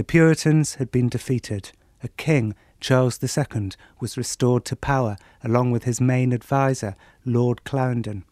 The 0.00 0.04
Puritans 0.04 0.76
had 0.76 0.90
been 0.90 1.10
defeated. 1.10 1.72
A 2.02 2.08
king, 2.08 2.54
Charles 2.80 3.22
II, 3.22 3.72
was 4.00 4.16
restored 4.16 4.64
to 4.64 4.74
power 4.74 5.18
along 5.44 5.72
with 5.72 5.84
his 5.84 6.00
main 6.00 6.32
adviser, 6.32 6.96
Lord 7.26 7.64
Clarendon. 7.64 8.24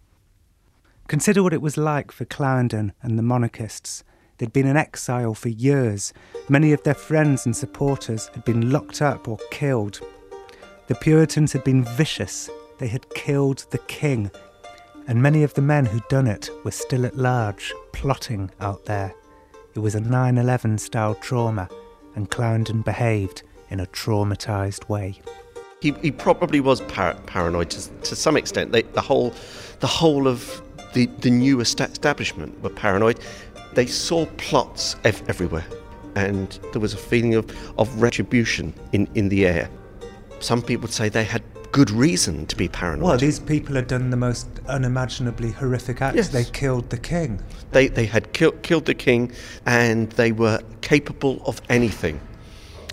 Consider 1.09 1.43
what 1.43 1.53
it 1.53 1.61
was 1.61 1.77
like 1.77 2.11
for 2.11 2.25
Clarendon 2.25 2.95
and 3.03 3.19
the 3.19 3.23
monarchists. 3.23 4.03
They'd 4.39 4.51
been 4.51 4.67
in 4.67 4.79
exile 4.79 5.35
for 5.35 5.51
years. 5.51 6.15
Many 6.49 6.73
of 6.73 6.83
their 6.85 6.95
friends 6.95 7.45
and 7.45 7.55
supporters 7.55 8.29
had 8.29 8.47
been 8.47 8.71
locked 8.71 9.03
up 9.03 9.29
or 9.29 9.37
killed. 9.51 10.01
The 10.87 10.95
Puritans 10.95 11.53
had 11.53 11.65
been 11.65 11.85
vicious. 11.85 12.49
They 12.79 12.89
had 12.89 13.11
killed 13.11 13.67
the 13.69 13.85
king. 13.89 14.31
And 15.07 15.21
many 15.21 15.43
of 15.43 15.53
the 15.53 15.61
men 15.61 15.85
who'd 15.85 16.09
done 16.09 16.29
it 16.29 16.49
were 16.65 16.71
still 16.71 17.05
at 17.05 17.19
large, 17.19 17.75
plotting 17.93 18.53
out 18.59 18.87
there. 18.87 19.15
It 19.79 19.83
was 19.83 19.95
a 19.95 20.01
9 20.01 20.39
11 20.39 20.79
style 20.79 21.15
trauma, 21.15 21.69
and 22.17 22.29
Clarendon 22.29 22.83
behaved 22.83 23.45
in 23.71 23.79
a 23.79 23.87
traumatised 23.87 24.89
way. 24.89 25.21
He, 25.81 25.93
he 26.03 26.11
probably 26.11 26.59
was 26.59 26.81
par- 26.81 27.15
paranoid 27.27 27.71
to, 27.71 27.89
to 27.89 28.17
some 28.17 28.37
extent. 28.37 28.73
They, 28.73 28.83
the 28.83 29.01
whole, 29.01 29.33
the 29.79 29.87
whole 29.87 30.27
of 30.27 30.61
the, 30.95 31.07
the 31.21 31.31
new 31.31 31.61
establishment 31.61 32.61
were 32.61 32.71
paranoid. 32.71 33.21
They 33.75 33.87
saw 33.87 34.27
plots 34.37 34.97
ev- 35.05 35.23
everywhere, 35.29 35.67
and 36.17 36.59
there 36.73 36.81
was 36.81 36.93
a 36.93 36.97
feeling 36.97 37.37
of, 37.37 37.49
of 37.79 38.03
retribution 38.03 38.75
in, 38.93 39.09
in 39.15 39.29
the 39.29 39.47
air. 39.47 39.71
Some 40.41 40.61
people 40.61 40.83
would 40.83 40.93
say 40.93 41.09
they 41.09 41.23
had 41.23 41.45
good 41.73 41.91
reason 41.91 42.47
to 42.47 42.57
be 42.57 42.69
paranoid. 42.69 43.05
Well, 43.05 43.19
these 43.19 43.39
people 43.39 43.75
had 43.75 43.87
done 43.87 44.11
the 44.11 44.17
most 44.17 44.47
unimaginably 44.67 45.53
horrific 45.53 46.01
acts. 46.03 46.17
Yes. 46.17 46.29
They 46.29 46.45
killed 46.45 46.91
the 46.91 46.99
king. 46.99 47.43
They, 47.73 47.89
they 47.89 48.07
had 48.07 48.33
kill, 48.33 48.53
killed 48.63 48.87
the 48.87 48.95
king 48.95 49.33
and 49.67 50.11
they 50.13 50.33
were 50.33 50.61
capable 50.81 51.43
of 51.47 51.61
anything, 51.69 52.21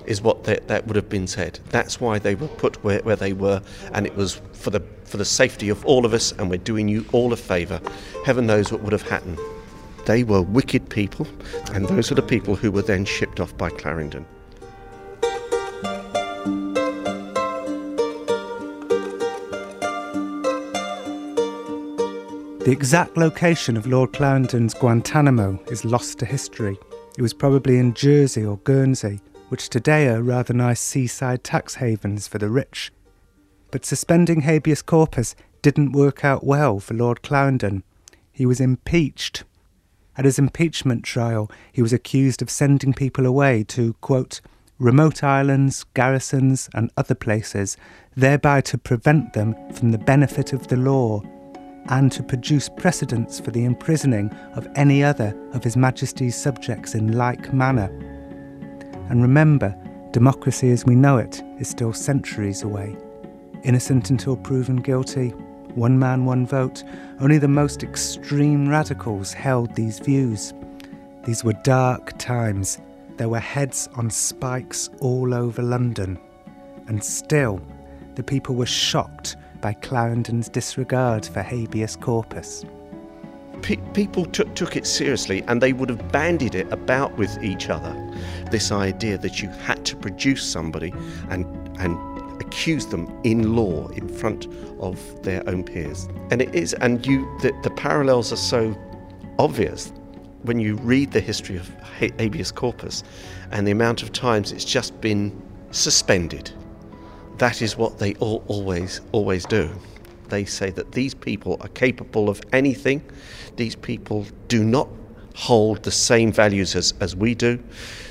is 0.06 0.22
what 0.22 0.44
they, 0.44 0.60
that 0.68 0.88
would 0.88 0.96
have 0.96 1.10
been 1.10 1.28
said. 1.28 1.60
That's 1.70 2.00
why 2.00 2.20
they 2.20 2.36
were 2.36 2.48
put 2.48 2.84
where, 2.84 3.00
where 3.00 3.16
they 3.16 3.34
were, 3.34 3.62
and 3.94 4.06
it 4.06 4.16
was 4.16 4.42
for 4.54 4.70
the, 4.70 4.82
for 5.06 5.18
the 5.18 5.26
safety 5.26 5.70
of 5.70 5.86
all 5.86 6.06
of 6.06 6.14
us, 6.14 6.32
and 6.34 6.50
we're 6.50 6.58
doing 6.58 6.88
you 6.88 7.06
all 7.12 7.34
a 7.34 7.38
favour. 7.38 7.80
Heaven 8.26 8.46
knows 8.46 8.72
what 8.72 8.82
would 8.82 8.94
have 8.94 9.08
happened. 9.08 9.40
They 10.06 10.24
were 10.24 10.42
wicked 10.42 10.90
people, 10.90 11.28
and 11.74 11.88
those 11.88 12.12
are 12.12 12.16
the 12.16 12.22
people 12.22 12.56
who 12.56 12.72
were 12.72 12.84
then 12.84 13.06
shipped 13.06 13.40
off 13.40 13.58
by 13.58 13.70
Clarendon. 13.70 14.26
The 22.66 22.72
exact 22.72 23.16
location 23.16 23.78
of 23.78 23.86
Lord 23.86 24.12
Clarendon's 24.12 24.74
Guantanamo 24.74 25.60
is 25.70 25.86
lost 25.86 26.18
to 26.18 26.26
history. 26.26 26.80
It 27.16 27.22
was 27.22 27.32
probably 27.32 27.78
in 27.78 27.94
Jersey 27.94 28.44
or 28.44 28.58
Guernsey, 28.58 29.22
which 29.50 29.70
today 29.70 30.08
are 30.08 30.24
rather 30.24 30.52
nice 30.52 30.82
seaside 30.82 31.44
tax 31.44 31.76
havens 31.76 32.28
for 32.28 32.40
the 32.40 32.50
rich. 32.50 32.92
But 33.70 33.86
suspending 33.86 34.42
habeas 34.42 34.82
corpus 34.82 35.36
didn't 35.62 35.92
work 35.92 36.26
out 36.26 36.44
well 36.44 36.80
for 36.80 36.96
Lord 36.96 37.22
Clarendon. 37.22 37.84
He 38.32 38.48
was 38.48 38.60
impeached. 38.60 39.44
At 40.18 40.26
his 40.26 40.40
impeachment 40.40 41.04
trial, 41.04 41.52
he 41.72 41.84
was 41.84 41.94
accused 41.94 42.42
of 42.42 42.50
sending 42.50 42.96
people 42.96 43.28
away 43.28 43.64
to, 43.66 43.94
quote, 44.02 44.42
remote 44.80 45.24
islands, 45.24 45.84
garrisons, 45.94 46.68
and 46.74 46.90
other 46.98 47.14
places, 47.14 47.78
thereby 48.18 48.62
to 48.62 48.80
prevent 48.80 49.34
them 49.34 49.54
from 49.72 49.92
the 49.92 50.00
benefit 50.00 50.52
of 50.52 50.68
the 50.70 50.78
law 50.78 51.22
and 51.90 52.12
to 52.12 52.24
produce 52.24 52.70
precedents 52.70 53.40
for 53.40 53.52
the 53.52 53.66
imprisoning 53.66 54.32
of 54.56 54.68
any 54.76 55.04
other 55.04 55.36
of 55.54 55.64
His 55.64 55.78
Majesty's 55.78 56.36
subjects 56.36 56.96
in 56.96 57.18
like 57.18 57.54
manner. 57.54 57.90
And 59.10 59.22
remember, 59.22 59.76
democracy 60.12 60.72
as 60.72 60.86
we 60.86 60.96
know 60.96 61.18
it 61.18 61.44
is 61.60 61.68
still 61.70 61.94
centuries 61.94 62.64
away. 62.64 62.96
Innocent 63.64 64.10
until 64.10 64.38
proven 64.38 64.78
guilty, 64.78 65.30
one 65.76 66.00
man, 66.00 66.26
one 66.26 66.46
vote, 66.46 66.84
only 67.20 67.38
the 67.38 67.48
most 67.48 67.84
extreme 67.84 68.68
radicals 68.70 69.34
held 69.34 69.76
these 69.76 70.00
views. 70.00 70.54
These 71.26 71.44
were 71.44 71.54
dark 71.64 72.18
times. 72.18 72.80
There 73.18 73.30
were 73.30 73.40
heads 73.40 73.90
on 73.96 74.10
spikes 74.10 74.90
all 75.02 75.34
over 75.34 75.62
London. 75.62 76.18
And 76.88 77.04
still, 77.04 77.62
the 78.16 78.24
people 78.24 78.56
were 78.56 78.66
shocked 78.66 79.36
by 79.66 79.74
Clarendon's 79.74 80.48
disregard 80.48 81.26
for 81.26 81.42
habeas 81.42 81.96
corpus. 81.96 82.64
Pe- 83.64 83.78
people 83.96 84.24
took, 84.28 84.54
took 84.54 84.76
it 84.76 84.86
seriously 84.86 85.42
and 85.48 85.60
they 85.60 85.74
would 85.74 85.90
have 85.90 86.12
bandied 86.12 86.54
it 86.54 86.72
about 86.72 87.18
with 87.18 87.44
each 87.44 87.68
other. 87.68 87.92
This 88.52 88.72
idea 88.72 89.18
that 89.18 89.42
you 89.42 89.50
had 89.50 89.84
to 89.86 89.96
produce 89.96 90.44
somebody 90.44 90.94
and, 91.32 91.48
and 91.80 91.98
accuse 92.40 92.86
them 92.86 93.12
in 93.24 93.56
law 93.56 93.88
in 93.88 94.08
front 94.08 94.46
of 94.82 95.00
their 95.24 95.42
own 95.50 95.64
peers. 95.64 96.08
And 96.30 96.44
it 96.44 96.54
is, 96.54 96.76
and 96.76 97.04
you, 97.04 97.26
the, 97.42 97.52
the 97.64 97.72
parallels 97.72 98.32
are 98.32 98.44
so 98.54 98.76
obvious 99.40 99.92
when 100.44 100.60
you 100.60 100.76
read 100.76 101.12
the 101.12 101.22
history 101.22 101.58
of 101.58 101.68
habeas 101.98 102.52
corpus 102.52 103.04
and 103.50 103.66
the 103.66 103.72
amount 103.72 104.04
of 104.04 104.14
times 104.14 104.52
it's 104.52 104.64
just 104.64 105.02
been 105.02 105.36
suspended 105.72 106.54
that 107.38 107.62
is 107.62 107.78
what 107.78 108.00
they 108.00 108.14
all, 108.16 108.44
always, 108.48 109.02
always 109.12 109.46
do. 109.46 109.70
They 110.30 110.46
say 110.46 110.70
that 110.72 110.92
these 110.94 111.14
people 111.14 111.58
are 111.62 111.68
capable 111.70 112.30
of 112.30 112.42
anything. 112.52 113.04
These 113.56 113.76
people 113.76 114.26
do 114.48 114.64
not 114.64 114.88
hold 115.36 115.84
the 115.84 115.92
same 115.92 116.32
values 116.32 116.76
as, 116.76 116.94
as 117.00 117.16
we 117.16 117.36
do. 117.36 117.62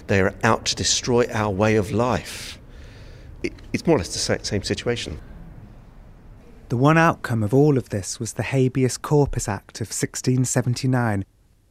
They 0.06 0.20
are 0.20 0.34
out 0.42 0.66
to 0.66 0.74
destroy 0.74 1.26
our 1.32 1.50
way 1.50 1.76
of 1.76 1.90
life. 1.90 2.58
It, 3.42 3.52
it's 3.72 3.86
more 3.86 3.96
or 3.96 3.98
less 3.98 4.12
the 4.12 4.18
sa- 4.18 4.42
same 4.42 4.62
situation. 4.62 5.20
The 6.68 6.76
one 6.76 6.98
outcome 6.98 7.42
of 7.42 7.52
all 7.52 7.76
of 7.76 7.90
this 7.90 8.18
was 8.18 8.34
the 8.34 8.42
Habeas 8.42 8.96
Corpus 8.96 9.48
Act 9.48 9.80
of 9.80 9.88
1679, 9.88 11.24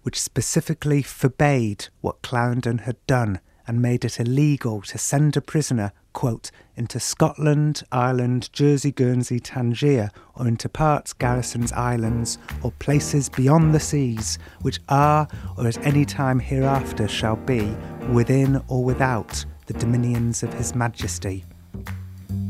which 0.04 0.20
specifically 0.22 1.02
forbade 1.02 1.88
what 2.02 2.22
Clarendon 2.22 2.80
had 2.80 2.96
done 3.08 3.40
and 3.68 3.82
made 3.82 4.04
it 4.04 4.20
illegal 4.20 4.82
to 4.82 4.98
send 4.98 5.38
a 5.38 5.42
prisoner, 5.42 5.92
quote, 6.14 6.52
into 6.76 7.00
Scotland, 7.00 7.84
Ireland, 7.92 8.50
Jersey, 8.52 8.92
Guernsey, 8.92 9.40
Tangier, 9.40 10.12
or 10.36 10.48
into 10.48 10.68
parts, 10.68 11.14
garrisons, 11.14 11.72
islands, 11.74 12.38
or 12.62 12.72
places 12.72 13.30
beyond 13.30 13.74
the 13.74 13.80
seas, 13.80 14.40
which 14.62 14.80
are, 14.90 15.28
or 15.58 15.68
at 15.68 15.86
any 15.86 16.06
time 16.06 16.40
hereafter 16.40 17.08
shall 17.08 17.36
be, 17.36 17.74
within 18.12 18.62
or 18.68 18.84
without 18.84 19.46
the 19.68 19.74
dominions 19.74 20.44
of 20.44 20.54
His 20.54 20.76
Majesty. 20.76 21.46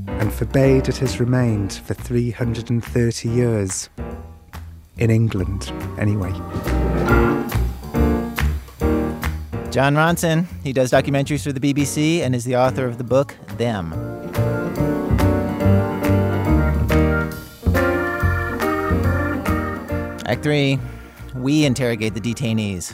And 0.07 0.33
forbade 0.33 0.89
it 0.89 0.97
has 0.97 1.19
remained 1.19 1.73
for 1.73 1.93
330 1.93 3.29
years. 3.29 3.89
In 4.97 5.09
England, 5.09 5.71
anyway. 5.97 7.32
Jon 9.73 9.95
Ronson, 9.95 10.45
he 10.63 10.71
does 10.71 10.91
documentaries 10.91 11.43
for 11.43 11.51
the 11.51 11.59
BBC 11.59 12.19
and 12.19 12.35
is 12.35 12.45
the 12.45 12.55
author 12.55 12.85
of 12.85 12.99
the 12.99 13.03
book 13.03 13.35
Them. 13.57 13.91
Act 20.27 20.43
3 20.43 20.77
We 21.33 21.65
interrogate 21.65 22.13
the 22.13 22.21
detainees. 22.21 22.93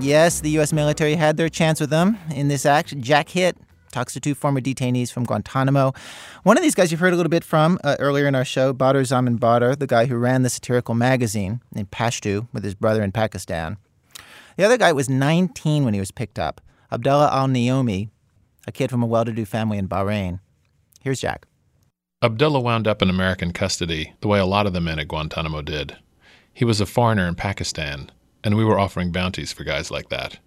Yes, 0.00 0.40
the 0.42 0.50
U.S. 0.50 0.70
military 0.70 1.14
had 1.14 1.38
their 1.38 1.48
chance 1.48 1.80
with 1.80 1.88
them. 1.88 2.18
In 2.34 2.48
this 2.48 2.66
act, 2.66 3.00
Jack 3.00 3.30
Hitt 3.30 3.56
talks 3.90 4.12
to 4.12 4.20
two 4.20 4.34
former 4.34 4.60
detainees 4.60 5.10
from 5.10 5.24
Guantanamo. 5.24 5.94
One 6.42 6.58
of 6.58 6.62
these 6.62 6.74
guys 6.74 6.90
you've 6.90 7.00
heard 7.00 7.14
a 7.14 7.16
little 7.16 7.30
bit 7.30 7.42
from 7.42 7.78
uh, 7.82 7.96
earlier 7.98 8.26
in 8.26 8.34
our 8.34 8.44
show, 8.44 8.74
Badr 8.74 9.02
Zaman 9.04 9.36
Badr, 9.36 9.72
the 9.76 9.86
guy 9.86 10.04
who 10.04 10.16
ran 10.18 10.42
the 10.42 10.50
satirical 10.50 10.94
magazine 10.94 11.62
in 11.74 11.86
Pashto 11.86 12.48
with 12.52 12.64
his 12.64 12.74
brother 12.74 13.02
in 13.02 13.12
Pakistan. 13.12 13.78
The 14.58 14.64
other 14.64 14.76
guy 14.76 14.90
was 14.90 15.08
19 15.08 15.84
when 15.84 15.94
he 15.94 16.00
was 16.00 16.10
picked 16.10 16.36
up, 16.36 16.60
Abdullah 16.90 17.30
al 17.32 17.46
Noaimi, 17.46 18.10
a 18.66 18.72
kid 18.72 18.90
from 18.90 19.04
a 19.04 19.06
well 19.06 19.24
to 19.24 19.30
do 19.30 19.44
family 19.44 19.78
in 19.78 19.88
Bahrain. 19.88 20.40
Here's 21.00 21.20
Jack. 21.20 21.46
Abdullah 22.24 22.58
wound 22.58 22.88
up 22.88 23.00
in 23.00 23.08
American 23.08 23.52
custody 23.52 24.14
the 24.20 24.26
way 24.26 24.40
a 24.40 24.44
lot 24.44 24.66
of 24.66 24.72
the 24.72 24.80
men 24.80 24.98
at 24.98 25.06
Guantanamo 25.06 25.62
did. 25.62 25.96
He 26.52 26.64
was 26.64 26.80
a 26.80 26.86
foreigner 26.86 27.28
in 27.28 27.36
Pakistan, 27.36 28.10
and 28.42 28.56
we 28.56 28.64
were 28.64 28.80
offering 28.80 29.12
bounties 29.12 29.52
for 29.52 29.62
guys 29.62 29.92
like 29.92 30.08
that. 30.08 30.40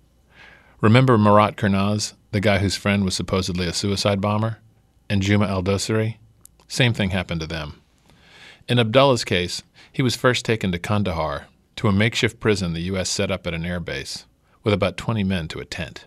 Remember 0.82 1.18
Murat 1.18 1.55
Kurnaz, 1.55 2.12
the 2.32 2.41
guy 2.41 2.57
whose 2.57 2.76
friend 2.76 3.05
was 3.05 3.16
supposedly 3.16 3.66
a 3.66 3.72
suicide 3.72 4.20
bomber? 4.20 4.57
And 5.09 5.22
Juma 5.22 5.47
al 5.47 5.64
Dosari? 5.64 6.18
Same 6.68 6.91
thing 6.91 7.12
happened 7.12 7.39
to 7.39 7.47
them. 7.47 7.80
In 8.68 8.78
Abdullah's 8.78 9.24
case, 9.24 9.64
he 9.89 10.01
was 10.01 10.18
first 10.18 10.43
taken 10.43 10.74
to 10.74 10.80
Kandahar, 10.80 11.45
to 11.82 11.88
a 11.88 11.91
makeshift 11.91 12.39
prison 12.39 12.73
the 12.73 12.82
U.S. 12.93 13.09
set 13.09 13.32
up 13.32 13.47
at 13.47 13.55
an 13.55 13.63
airbase 13.63 14.25
with 14.63 14.71
about 14.71 14.97
20 14.97 15.23
men 15.23 15.47
to 15.47 15.59
a 15.59 15.65
tent. 15.65 16.05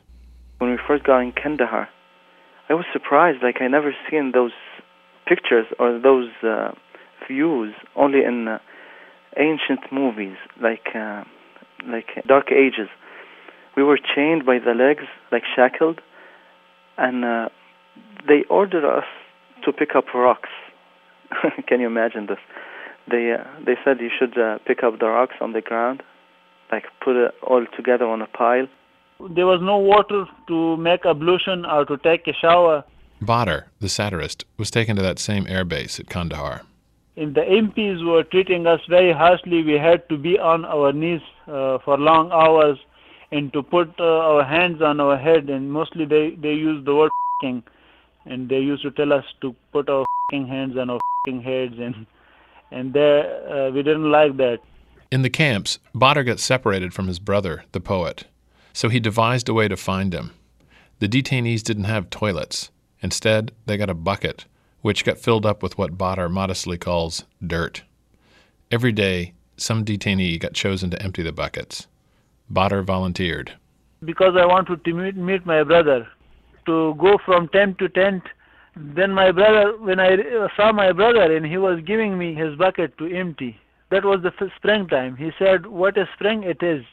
When 0.58 0.70
we 0.70 0.78
first 0.86 1.02
got 1.02 1.18
in 1.18 1.32
Kandahar, 1.32 1.88
I 2.68 2.74
was 2.74 2.84
surprised. 2.92 3.42
Like, 3.42 3.56
I 3.60 3.66
never 3.66 3.92
seen 4.08 4.30
those 4.32 4.52
pictures 5.26 5.66
or 5.80 5.98
those 5.98 6.28
uh, 6.44 6.70
views 7.26 7.74
only 7.96 8.22
in 8.22 8.46
uh, 8.46 8.60
ancient 9.36 9.80
movies, 9.90 10.36
like, 10.62 10.94
uh, 10.94 11.24
like 11.88 12.24
Dark 12.28 12.52
Ages. 12.52 12.88
We 13.76 13.82
were 13.82 13.98
chained 13.98 14.46
by 14.46 14.60
the 14.60 14.74
legs, 14.74 15.08
like 15.32 15.42
shackled, 15.56 16.00
and 16.98 17.24
uh, 17.24 17.48
they 18.28 18.44
ordered 18.48 18.84
us 18.84 19.06
to 19.64 19.72
pick 19.72 19.96
up 19.96 20.04
rocks. 20.14 20.50
Can 21.66 21.80
you 21.80 21.88
imagine 21.88 22.26
this? 22.26 22.38
They 23.10 23.32
uh, 23.32 23.44
they 23.64 23.76
said 23.84 24.00
you 24.00 24.10
should 24.18 24.38
uh, 24.38 24.58
pick 24.66 24.82
up 24.82 24.98
the 24.98 25.06
rocks 25.06 25.34
on 25.40 25.52
the 25.52 25.60
ground, 25.60 26.02
like 26.72 26.84
put 27.04 27.16
it 27.16 27.34
all 27.42 27.66
together 27.76 28.06
on 28.06 28.22
a 28.22 28.26
pile. 28.26 28.66
There 29.30 29.46
was 29.46 29.60
no 29.62 29.78
water 29.78 30.26
to 30.48 30.76
make 30.76 31.06
ablution 31.06 31.64
or 31.64 31.84
to 31.84 31.96
take 31.98 32.26
a 32.26 32.32
shower. 32.32 32.84
Badr, 33.20 33.66
the 33.80 33.88
satirist, 33.88 34.44
was 34.58 34.70
taken 34.70 34.96
to 34.96 35.02
that 35.02 35.18
same 35.18 35.44
airbase 35.46 36.00
at 36.00 36.08
Kandahar. 36.08 36.62
If 37.16 37.32
the 37.34 37.42
MPs 37.42 38.04
were 38.04 38.24
treating 38.24 38.66
us 38.66 38.80
very 38.88 39.12
harshly, 39.12 39.62
we 39.62 39.74
had 39.74 40.08
to 40.08 40.18
be 40.18 40.36
on 40.38 40.64
our 40.64 40.92
knees 40.92 41.20
uh, 41.46 41.78
for 41.84 41.96
long 41.96 42.32
hours 42.32 42.76
and 43.30 43.52
to 43.52 43.62
put 43.62 43.88
uh, 44.00 44.04
our 44.04 44.44
hands 44.44 44.82
on 44.82 45.00
our 45.00 45.16
head. 45.16 45.48
And 45.48 45.72
mostly 45.72 46.06
they, 46.06 46.36
they 46.40 46.54
used 46.54 46.86
the 46.86 46.94
word 46.94 47.12
f***ing. 47.40 47.62
And 48.26 48.48
they 48.48 48.58
used 48.58 48.82
to 48.82 48.90
tell 48.90 49.12
us 49.12 49.24
to 49.42 49.54
put 49.72 49.88
our 49.88 50.00
f***ing 50.00 50.48
hands 50.48 50.76
on 50.76 50.90
our 50.90 50.96
f***ing 50.96 51.40
heads 51.42 51.74
and 51.78 52.06
and 52.74 52.92
there 52.92 53.22
uh, 53.48 53.70
we 53.70 53.82
didn't 53.82 54.10
like 54.10 54.36
that. 54.36 54.58
In 55.10 55.22
the 55.22 55.30
camps, 55.30 55.78
Badr 55.94 56.22
got 56.22 56.40
separated 56.40 56.92
from 56.92 57.06
his 57.06 57.20
brother, 57.20 57.64
the 57.72 57.80
poet, 57.80 58.24
so 58.72 58.88
he 58.88 58.98
devised 58.98 59.48
a 59.48 59.54
way 59.54 59.68
to 59.68 59.76
find 59.76 60.12
him. 60.12 60.32
The 60.98 61.08
detainees 61.08 61.62
didn't 61.62 61.84
have 61.84 62.10
toilets. 62.10 62.70
Instead, 63.00 63.52
they 63.66 63.76
got 63.76 63.90
a 63.90 63.94
bucket, 63.94 64.46
which 64.80 65.04
got 65.04 65.18
filled 65.18 65.46
up 65.46 65.62
with 65.62 65.78
what 65.78 65.96
Badr 65.96 66.26
modestly 66.26 66.76
calls 66.76 67.24
dirt. 67.46 67.84
Every 68.70 68.92
day, 68.92 69.34
some 69.56 69.84
detainee 69.84 70.40
got 70.40 70.54
chosen 70.54 70.90
to 70.90 71.02
empty 71.02 71.22
the 71.22 71.32
buckets. 71.32 71.86
Badr 72.50 72.80
volunteered. 72.80 73.52
Because 74.04 74.34
I 74.36 74.46
wanted 74.46 74.84
to 74.84 74.92
meet, 74.92 75.16
meet 75.16 75.46
my 75.46 75.62
brother, 75.62 76.08
to 76.66 76.94
go 76.98 77.18
from 77.24 77.48
tent 77.48 77.78
to 77.78 77.88
tent 77.88 78.22
then 78.76 79.12
my 79.12 79.30
brother, 79.30 79.76
when 79.78 80.00
I 80.00 80.16
saw 80.56 80.72
my 80.72 80.92
brother 80.92 81.36
and 81.36 81.46
he 81.46 81.58
was 81.58 81.80
giving 81.86 82.18
me 82.18 82.34
his 82.34 82.56
bucket 82.56 82.96
to 82.98 83.06
empty, 83.06 83.56
that 83.90 84.04
was 84.04 84.20
the 84.22 84.32
springtime. 84.56 85.16
He 85.16 85.30
said, 85.38 85.66
"What 85.66 85.96
a 85.96 86.08
spring 86.14 86.42
it 86.42 86.62
is! 86.62 86.84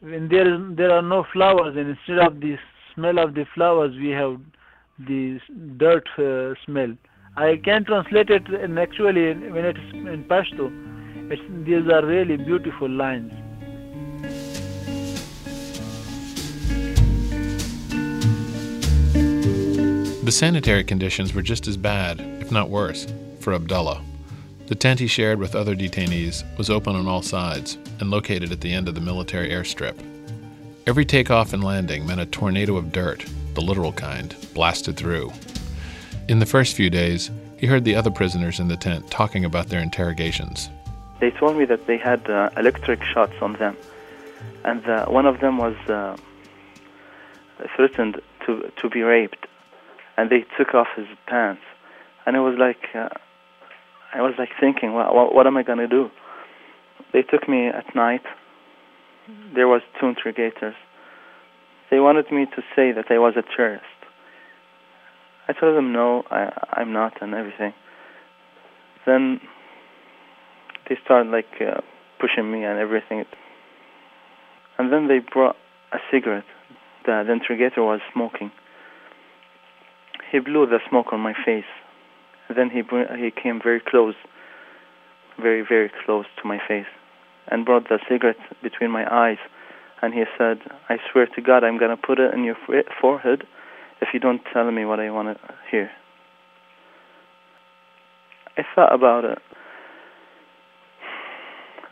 When 0.00 0.28
there 0.28 0.54
is 0.54 0.76
there 0.76 0.92
are 0.92 1.02
no 1.02 1.24
flowers, 1.32 1.76
and 1.76 1.90
instead 1.90 2.18
of 2.18 2.40
the 2.40 2.56
smell 2.94 3.18
of 3.18 3.34
the 3.34 3.44
flowers, 3.54 3.94
we 3.96 4.10
have 4.10 4.40
the 4.98 5.40
dirt 5.76 6.08
uh, 6.18 6.54
smell." 6.64 6.96
I 7.36 7.60
can 7.62 7.84
translate 7.84 8.30
it, 8.30 8.48
and 8.48 8.78
actually, 8.78 9.34
when 9.34 9.64
it's 9.64 9.92
in 9.92 10.24
Pashto, 10.24 10.70
it's, 11.30 11.42
these 11.64 11.86
are 11.92 12.04
really 12.04 12.36
beautiful 12.36 12.88
lines. 12.88 13.32
The 20.30 20.36
sanitary 20.36 20.84
conditions 20.84 21.34
were 21.34 21.42
just 21.42 21.66
as 21.66 21.76
bad, 21.76 22.20
if 22.40 22.52
not 22.52 22.70
worse, 22.70 23.04
for 23.40 23.52
Abdullah. 23.52 24.00
The 24.68 24.76
tent 24.76 25.00
he 25.00 25.08
shared 25.08 25.40
with 25.40 25.56
other 25.56 25.74
detainees 25.74 26.44
was 26.56 26.70
open 26.70 26.94
on 26.94 27.08
all 27.08 27.20
sides 27.20 27.76
and 27.98 28.12
located 28.12 28.52
at 28.52 28.60
the 28.60 28.72
end 28.72 28.86
of 28.86 28.94
the 28.94 29.00
military 29.00 29.50
airstrip. 29.50 29.98
Every 30.86 31.04
takeoff 31.04 31.52
and 31.52 31.64
landing 31.64 32.06
meant 32.06 32.20
a 32.20 32.26
tornado 32.26 32.76
of 32.76 32.92
dirt, 32.92 33.24
the 33.54 33.60
literal 33.60 33.92
kind, 33.92 34.36
blasted 34.54 34.96
through. 34.96 35.32
In 36.28 36.38
the 36.38 36.46
first 36.46 36.76
few 36.76 36.90
days, 36.90 37.32
he 37.58 37.66
heard 37.66 37.82
the 37.82 37.96
other 37.96 38.12
prisoners 38.12 38.60
in 38.60 38.68
the 38.68 38.76
tent 38.76 39.10
talking 39.10 39.44
about 39.44 39.66
their 39.66 39.80
interrogations. 39.80 40.70
They 41.18 41.32
told 41.32 41.56
me 41.56 41.64
that 41.64 41.88
they 41.88 41.98
had 41.98 42.30
uh, 42.30 42.50
electric 42.56 43.02
shots 43.02 43.34
on 43.42 43.54
them, 43.54 43.76
and 44.64 44.86
uh, 44.86 45.06
one 45.06 45.26
of 45.26 45.40
them 45.40 45.58
was 45.58 45.74
uh, 45.88 46.16
threatened 47.74 48.22
to 48.46 48.70
to 48.76 48.88
be 48.88 49.02
raped 49.02 49.48
and 50.20 50.28
they 50.28 50.44
took 50.58 50.74
off 50.74 50.88
his 50.94 51.06
pants, 51.26 51.62
and 52.26 52.36
it 52.36 52.40
was 52.40 52.56
like 52.58 52.94
uh, 52.94 53.08
I 54.12 54.20
was 54.20 54.34
like 54.38 54.50
thinking, 54.60 54.92
well, 54.92 55.14
what, 55.14 55.34
what 55.34 55.46
am 55.46 55.56
I 55.56 55.62
gonna 55.62 55.88
do? 55.88 56.10
They 57.14 57.22
took 57.22 57.48
me 57.48 57.68
at 57.68 57.96
night. 57.96 58.20
There 59.54 59.66
was 59.66 59.80
two 59.98 60.08
interrogators. 60.08 60.74
They 61.90 62.00
wanted 62.00 62.30
me 62.30 62.44
to 62.54 62.62
say 62.76 62.92
that 62.92 63.06
I 63.08 63.18
was 63.18 63.34
a 63.36 63.42
terrorist. 63.56 63.84
I 65.48 65.54
told 65.58 65.74
them 65.74 65.92
no, 65.92 66.22
I, 66.30 66.50
I'm 66.72 66.92
not, 66.92 67.22
and 67.22 67.34
everything. 67.34 67.72
Then 69.06 69.40
they 70.88 70.98
started 71.02 71.30
like 71.30 71.48
uh, 71.60 71.80
pushing 72.20 72.52
me 72.52 72.64
and 72.64 72.78
everything. 72.78 73.24
And 74.78 74.92
then 74.92 75.08
they 75.08 75.18
brought 75.18 75.56
a 75.92 75.98
cigarette 76.12 76.44
that 77.06 77.24
the 77.26 77.32
interrogator 77.32 77.82
was 77.82 78.00
smoking. 78.12 78.52
He 80.30 80.38
blew 80.38 80.66
the 80.66 80.78
smoke 80.88 81.12
on 81.12 81.20
my 81.20 81.34
face. 81.44 81.70
Then 82.54 82.70
he 82.70 82.82
he 83.18 83.30
came 83.30 83.60
very 83.62 83.80
close, 83.80 84.14
very 85.40 85.62
very 85.62 85.90
close 86.04 86.26
to 86.40 86.48
my 86.48 86.58
face, 86.68 86.90
and 87.48 87.64
brought 87.64 87.88
the 87.88 87.98
cigarette 88.08 88.36
between 88.62 88.90
my 88.90 89.04
eyes, 89.12 89.38
and 90.02 90.14
he 90.14 90.24
said, 90.38 90.60
"I 90.88 90.98
swear 91.10 91.26
to 91.26 91.40
God, 91.40 91.64
I'm 91.64 91.78
gonna 91.78 91.96
put 91.96 92.18
it 92.18 92.32
in 92.32 92.44
your 92.44 92.56
forehead 93.00 93.46
if 94.00 94.14
you 94.14 94.20
don't 94.20 94.44
tell 94.52 94.70
me 94.70 94.84
what 94.84 95.00
I 95.00 95.10
want 95.10 95.36
to 95.36 95.54
hear." 95.70 95.90
I 98.56 98.62
thought 98.74 98.92
about 98.92 99.24
it. 99.24 99.38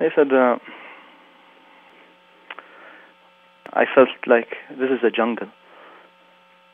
I 0.01 0.11
said, 0.15 0.33
uh, 0.33 0.59
I 3.73 3.85
felt 3.95 4.11
like 4.27 4.57
this 4.71 4.91
is 4.91 5.03
a 5.03 5.11
jungle 5.11 5.49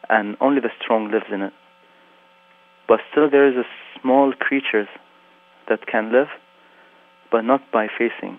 and 0.08 0.36
only 0.40 0.60
the 0.60 0.70
strong 0.80 1.10
lives 1.10 1.26
in 1.32 1.42
it. 1.42 1.52
But 2.86 3.00
still 3.10 3.30
there 3.30 3.48
is 3.48 3.56
a 3.56 3.64
small 4.00 4.32
creatures 4.38 4.88
that 5.68 5.86
can 5.86 6.12
live, 6.12 6.28
but 7.30 7.42
not 7.42 7.60
by 7.72 7.88
facing 7.88 8.38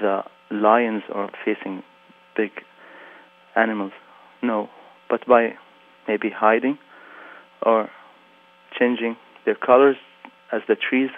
the 0.00 0.22
lions 0.50 1.02
or 1.12 1.30
facing 1.44 1.82
big 2.36 2.50
animals. 3.56 3.92
No, 4.42 4.68
but 5.10 5.26
by 5.26 5.54
maybe 6.06 6.30
hiding 6.30 6.78
or 7.62 7.90
changing 8.78 9.16
their 9.44 9.56
colors 9.56 9.96
as 10.52 10.62
the 10.68 10.76
trees. 10.76 11.10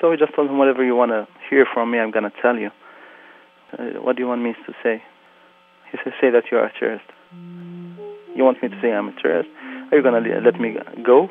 So 0.00 0.10
we 0.10 0.16
just 0.16 0.34
told 0.34 0.50
him, 0.50 0.58
whatever 0.58 0.84
you 0.84 0.96
want 0.96 1.12
to 1.12 1.26
hear 1.48 1.66
from 1.72 1.90
me, 1.90 1.98
I'm 1.98 2.10
going 2.10 2.24
to 2.24 2.32
tell 2.42 2.56
you. 2.56 2.70
Uh, 3.72 4.00
what 4.02 4.16
do 4.16 4.22
you 4.22 4.28
want 4.28 4.42
me 4.42 4.54
to 4.66 4.72
say? 4.82 5.02
He 5.94 5.98
said, 6.02 6.12
say 6.20 6.30
that 6.30 6.50
you 6.50 6.58
are 6.58 6.66
a 6.66 6.72
terrorist. 6.74 7.06
You 8.34 8.42
want 8.42 8.60
me 8.60 8.68
to 8.68 8.74
say 8.82 8.90
I'm 8.90 9.06
a 9.06 9.14
terrorist? 9.22 9.48
Are 9.92 9.96
you 9.96 10.02
going 10.02 10.18
to 10.18 10.40
let 10.40 10.58
me 10.58 10.74
go? 11.06 11.30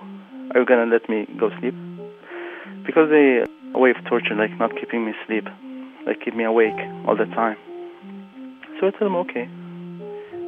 Are 0.56 0.60
you 0.62 0.66
going 0.66 0.80
to 0.80 0.88
let 0.88 1.10
me 1.10 1.28
go 1.38 1.52
sleep? 1.60 1.76
Because 2.86 3.10
they 3.12 3.44
a 3.76 3.80
way 3.80 3.90
of 3.92 3.98
torture, 4.08 4.36
like 4.36 4.58
not 4.58 4.72
keeping 4.80 5.06
me 5.06 5.12
sleep, 5.28 5.44
like 6.06 6.24
keep 6.24 6.34
me 6.34 6.46
awake 6.46 6.80
all 7.06 7.18
the 7.18 7.26
time. 7.36 7.58
So 8.80 8.88
I 8.88 8.92
tell 8.92 9.08
him, 9.08 9.16
okay, 9.28 9.50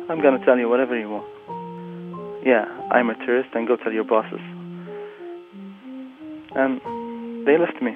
I'm 0.07 0.22
going 0.22 0.39
to 0.39 0.45
tell 0.45 0.57
you 0.57 0.70
whatever 0.70 0.97
you 0.97 1.09
want. 1.09 1.28
Yeah, 2.45 2.63
I'm 2.91 3.09
a 3.09 3.16
terrorist, 3.16 3.49
and 3.53 3.68
go 3.68 3.76
tell 3.76 3.91
your 3.91 4.05
bosses. 4.05 4.39
And 6.55 6.80
they 7.45 7.57
left 7.57 7.82
me. 7.82 7.91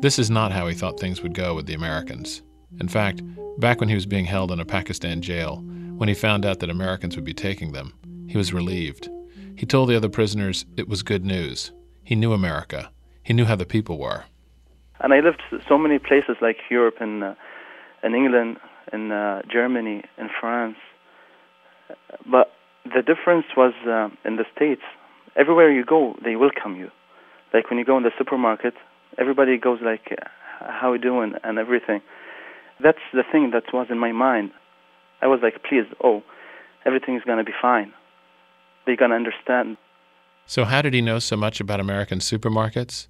This 0.00 0.18
is 0.18 0.30
not 0.30 0.50
how 0.50 0.66
he 0.66 0.74
thought 0.74 0.98
things 0.98 1.20
would 1.20 1.34
go 1.34 1.54
with 1.54 1.66
the 1.66 1.74
Americans. 1.74 2.40
In 2.80 2.88
fact, 2.88 3.20
back 3.58 3.80
when 3.80 3.90
he 3.90 3.94
was 3.94 4.06
being 4.06 4.24
held 4.24 4.50
in 4.50 4.58
a 4.58 4.64
Pakistan 4.64 5.20
jail, 5.20 5.62
when 5.98 6.08
he 6.08 6.14
found 6.14 6.46
out 6.46 6.60
that 6.60 6.70
Americans 6.70 7.16
would 7.16 7.24
be 7.24 7.34
taking 7.34 7.72
them, 7.72 7.92
he 8.26 8.38
was 8.38 8.54
relieved. 8.54 9.10
He 9.56 9.66
told 9.66 9.90
the 9.90 9.96
other 9.96 10.08
prisoners 10.08 10.64
it 10.78 10.88
was 10.88 11.02
good 11.02 11.22
news. 11.22 11.72
He 12.02 12.14
knew 12.14 12.32
America. 12.32 12.90
He 13.22 13.34
knew 13.34 13.44
how 13.44 13.56
the 13.56 13.66
people 13.66 13.98
were. 13.98 14.24
And 15.00 15.12
I 15.12 15.20
lived 15.20 15.42
so 15.68 15.76
many 15.76 15.98
places 15.98 16.36
like 16.40 16.56
Europe 16.70 16.96
and 16.98 17.22
uh, 17.22 17.34
in 18.02 18.14
England, 18.14 18.56
in 18.94 19.12
uh, 19.12 19.42
Germany, 19.52 20.02
in 20.16 20.30
France. 20.40 20.76
But 22.24 22.52
the 22.86 23.02
difference 23.02 23.44
was 23.54 23.74
uh, 23.86 24.08
in 24.26 24.36
the 24.36 24.46
States. 24.56 24.82
Everywhere 25.36 25.70
you 25.70 25.84
go, 25.84 26.16
they 26.24 26.36
welcome 26.36 26.76
you. 26.76 26.90
Like 27.52 27.68
when 27.68 27.78
you 27.78 27.84
go 27.84 27.98
in 27.98 28.02
the 28.02 28.12
supermarket, 28.16 28.72
everybody 29.18 29.58
goes 29.58 29.80
like, 29.82 30.16
"How 30.60 30.92
you 30.92 30.98
doing?" 30.98 31.34
and 31.44 31.58
everything. 31.58 32.00
That's 32.80 33.04
the 33.12 33.24
thing 33.30 33.50
that 33.50 33.72
was 33.72 33.88
in 33.90 33.98
my 33.98 34.12
mind. 34.12 34.52
I 35.22 35.26
was 35.26 35.40
like, 35.42 35.62
"Please, 35.62 35.86
oh, 36.02 36.22
everything's 36.84 37.24
gonna 37.24 37.44
be 37.44 37.54
fine. 37.60 37.92
They're 38.84 38.96
gonna 38.96 39.16
understand." 39.16 39.76
So, 40.46 40.64
how 40.64 40.82
did 40.82 40.94
he 40.94 41.02
know 41.02 41.18
so 41.18 41.36
much 41.36 41.60
about 41.60 41.80
American 41.80 42.18
supermarkets? 42.18 43.08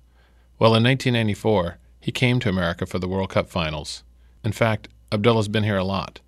Well, 0.59 0.75
in 0.75 0.83
1994, 0.83 1.79
he 2.01 2.13
came 2.13 2.41
to 2.41 2.49
America 2.49 2.85
for 2.87 2.99
the 2.99 3.09
World 3.09 3.31
Cup 3.31 3.49
finals. 3.49 4.05
In 4.45 4.53
fact, 4.53 4.89
Abdullah's 5.13 5.49
been 5.49 5.65
here 5.65 5.79
a 5.79 5.85
lot. 5.85 6.21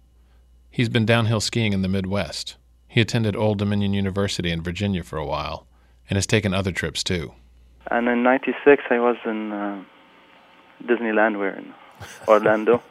He's 0.70 0.88
been 0.88 1.04
downhill 1.04 1.40
skiing 1.40 1.72
in 1.72 1.82
the 1.82 1.88
Midwest. 1.88 2.56
He 2.88 3.00
attended 3.00 3.36
Old 3.36 3.58
Dominion 3.58 3.92
University 3.92 4.50
in 4.50 4.62
Virginia 4.62 5.02
for 5.02 5.18
a 5.18 5.26
while, 5.26 5.66
and 6.08 6.16
has 6.16 6.26
taken 6.26 6.54
other 6.54 6.72
trips 6.72 7.02
too. 7.04 7.34
And 7.90 8.08
in 8.08 8.22
'96, 8.22 8.84
I 8.90 8.98
was 8.98 9.16
in 9.24 9.52
uh, 9.52 9.82
Disneyland, 10.84 11.38
where 11.38 11.54
in 11.56 11.74
Orlando, 12.28 12.82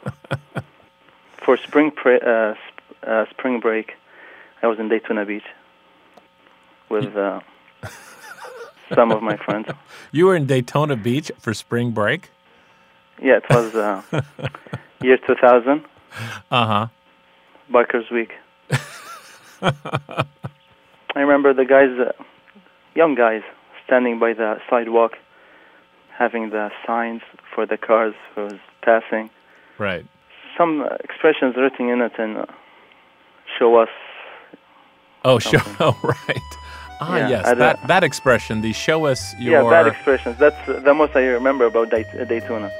for 1.44 1.56
spring 1.56 1.90
pre- 1.90 2.20
uh, 2.20 2.54
sp- 2.54 2.82
uh, 3.06 3.24
spring 3.30 3.60
break. 3.60 3.94
I 4.62 4.66
was 4.68 4.78
in 4.78 4.88
Daytona 4.88 5.24
Beach 5.24 5.44
with 6.88 7.16
uh, 7.16 7.40
some 8.94 9.10
of 9.10 9.22
my 9.22 9.36
friends. 9.36 9.68
You 10.14 10.26
were 10.26 10.36
in 10.36 10.44
Daytona 10.46 10.94
Beach 10.94 11.32
for 11.38 11.54
spring 11.54 11.90
break? 11.92 12.28
Yeah, 13.20 13.38
it 13.38 13.44
was 13.48 13.74
uh, 13.74 14.02
year 15.02 15.16
2000. 15.16 15.82
Uh 16.50 16.66
huh. 16.66 16.86
Bikers 17.72 18.10
Week. 18.12 18.32
I 19.62 20.24
remember 21.20 21.54
the 21.54 21.64
guys, 21.64 21.98
uh, 21.98 22.12
young 22.94 23.14
guys, 23.14 23.42
standing 23.92 24.18
by 24.18 24.32
the 24.32 24.56
sidewalk, 24.70 25.12
having 26.16 26.48
the 26.48 26.70
signs 26.86 27.20
for 27.54 27.66
the 27.66 27.76
cars 27.76 28.14
who 28.34 28.44
was 28.44 28.58
passing. 28.80 29.28
Right. 29.78 30.06
Some 30.56 30.82
expressions 31.04 31.56
written 31.56 31.90
in 31.90 32.00
it 32.00 32.12
and 32.18 32.38
uh, 32.38 32.46
show 33.58 33.76
us. 33.76 33.90
Oh, 35.26 35.38
show. 35.38 35.58
Oh, 35.80 35.98
right. 36.02 36.48
Ah, 37.02 37.16
Yeah, 37.16 37.28
yes. 37.28 37.44
That 37.58 37.86
that 37.88 38.02
expression. 38.04 38.62
The 38.62 38.72
show 38.72 39.04
us 39.12 39.20
your. 39.38 39.62
Yeah, 39.64 39.70
bad 39.70 39.86
expressions. 39.88 40.38
That's 40.38 40.62
the 40.88 40.94
most 40.94 41.14
I 41.14 41.24
remember 41.38 41.64
about 41.66 41.90
Day- 41.90 42.24
Daytona. 42.28 42.70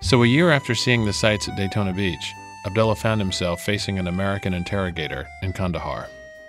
So, 0.00 0.22
a 0.22 0.26
year 0.26 0.50
after 0.52 0.74
seeing 0.76 1.04
the 1.04 1.12
sights 1.12 1.48
at 1.48 1.56
Daytona 1.56 1.92
Beach, 1.92 2.32
Abdullah 2.66 2.96
found 2.96 3.20
himself 3.20 3.60
facing 3.60 3.96
an 4.00 4.08
American 4.08 4.52
interrogator 4.52 5.28
in 5.40 5.52
Kandahar. 5.52 6.08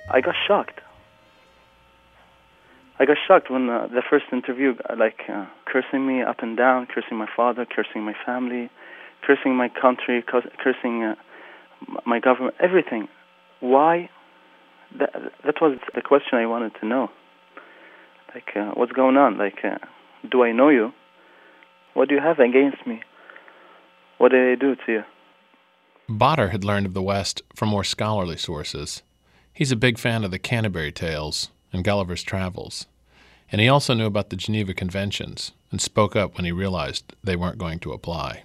I 0.09 0.19
got 0.19 0.33
shocked. 0.47 0.81
I 2.99 3.05
got 3.05 3.17
shocked 3.27 3.51
when 3.51 3.69
uh, 3.69 3.85
the 3.85 4.01
first 4.09 4.25
interview, 4.31 4.73
uh, 4.89 4.95
like 4.97 5.19
uh, 5.31 5.45
cursing 5.65 6.07
me 6.07 6.23
up 6.23 6.37
and 6.41 6.57
down, 6.57 6.87
cursing 6.87 7.17
my 7.17 7.27
father, 7.35 7.67
cursing 7.67 8.01
my 8.01 8.15
family, 8.25 8.71
cursing 9.21 9.55
my 9.55 9.69
country, 9.69 10.23
cursing 10.23 11.03
uh, 11.03 11.15
my 12.03 12.19
government, 12.19 12.55
everything. 12.59 13.07
Why? 13.59 14.09
That 14.97 15.13
that 15.45 15.61
was 15.61 15.77
the 15.93 16.01
question 16.01 16.39
I 16.39 16.47
wanted 16.47 16.73
to 16.79 16.87
know. 16.87 17.11
Like, 18.33 18.55
uh, 18.55 18.71
what's 18.73 18.91
going 18.91 19.17
on? 19.17 19.37
Like, 19.37 19.59
uh, 19.63 19.77
do 20.31 20.41
I 20.43 20.51
know 20.51 20.69
you? 20.69 20.93
What 21.93 22.09
do 22.09 22.15
you 22.15 22.21
have 22.21 22.39
against 22.39 22.87
me? 22.87 23.01
What 24.17 24.31
did 24.31 24.51
I 24.51 24.59
do 24.59 24.75
to 24.75 24.91
you? 24.91 25.03
Badr 26.09 26.47
had 26.47 26.63
learned 26.63 26.85
of 26.85 26.93
the 26.93 27.01
West 27.01 27.41
from 27.53 27.67
more 27.67 27.83
scholarly 27.83 28.37
sources. 28.37 29.03
He's 29.51 29.73
a 29.73 29.75
big 29.75 29.97
fan 29.97 30.23
of 30.23 30.31
the 30.31 30.39
Canterbury 30.39 30.91
Tales 30.91 31.49
and 31.73 31.83
Gulliver's 31.83 32.23
Travels, 32.23 32.87
and 33.51 33.59
he 33.59 33.67
also 33.67 33.93
knew 33.93 34.05
about 34.05 34.29
the 34.29 34.37
Geneva 34.37 34.73
Conventions 34.73 35.51
and 35.69 35.81
spoke 35.81 36.15
up 36.15 36.37
when 36.37 36.45
he 36.45 36.51
realized 36.53 37.13
they 37.23 37.35
weren't 37.35 37.57
going 37.57 37.79
to 37.79 37.91
apply. 37.91 38.43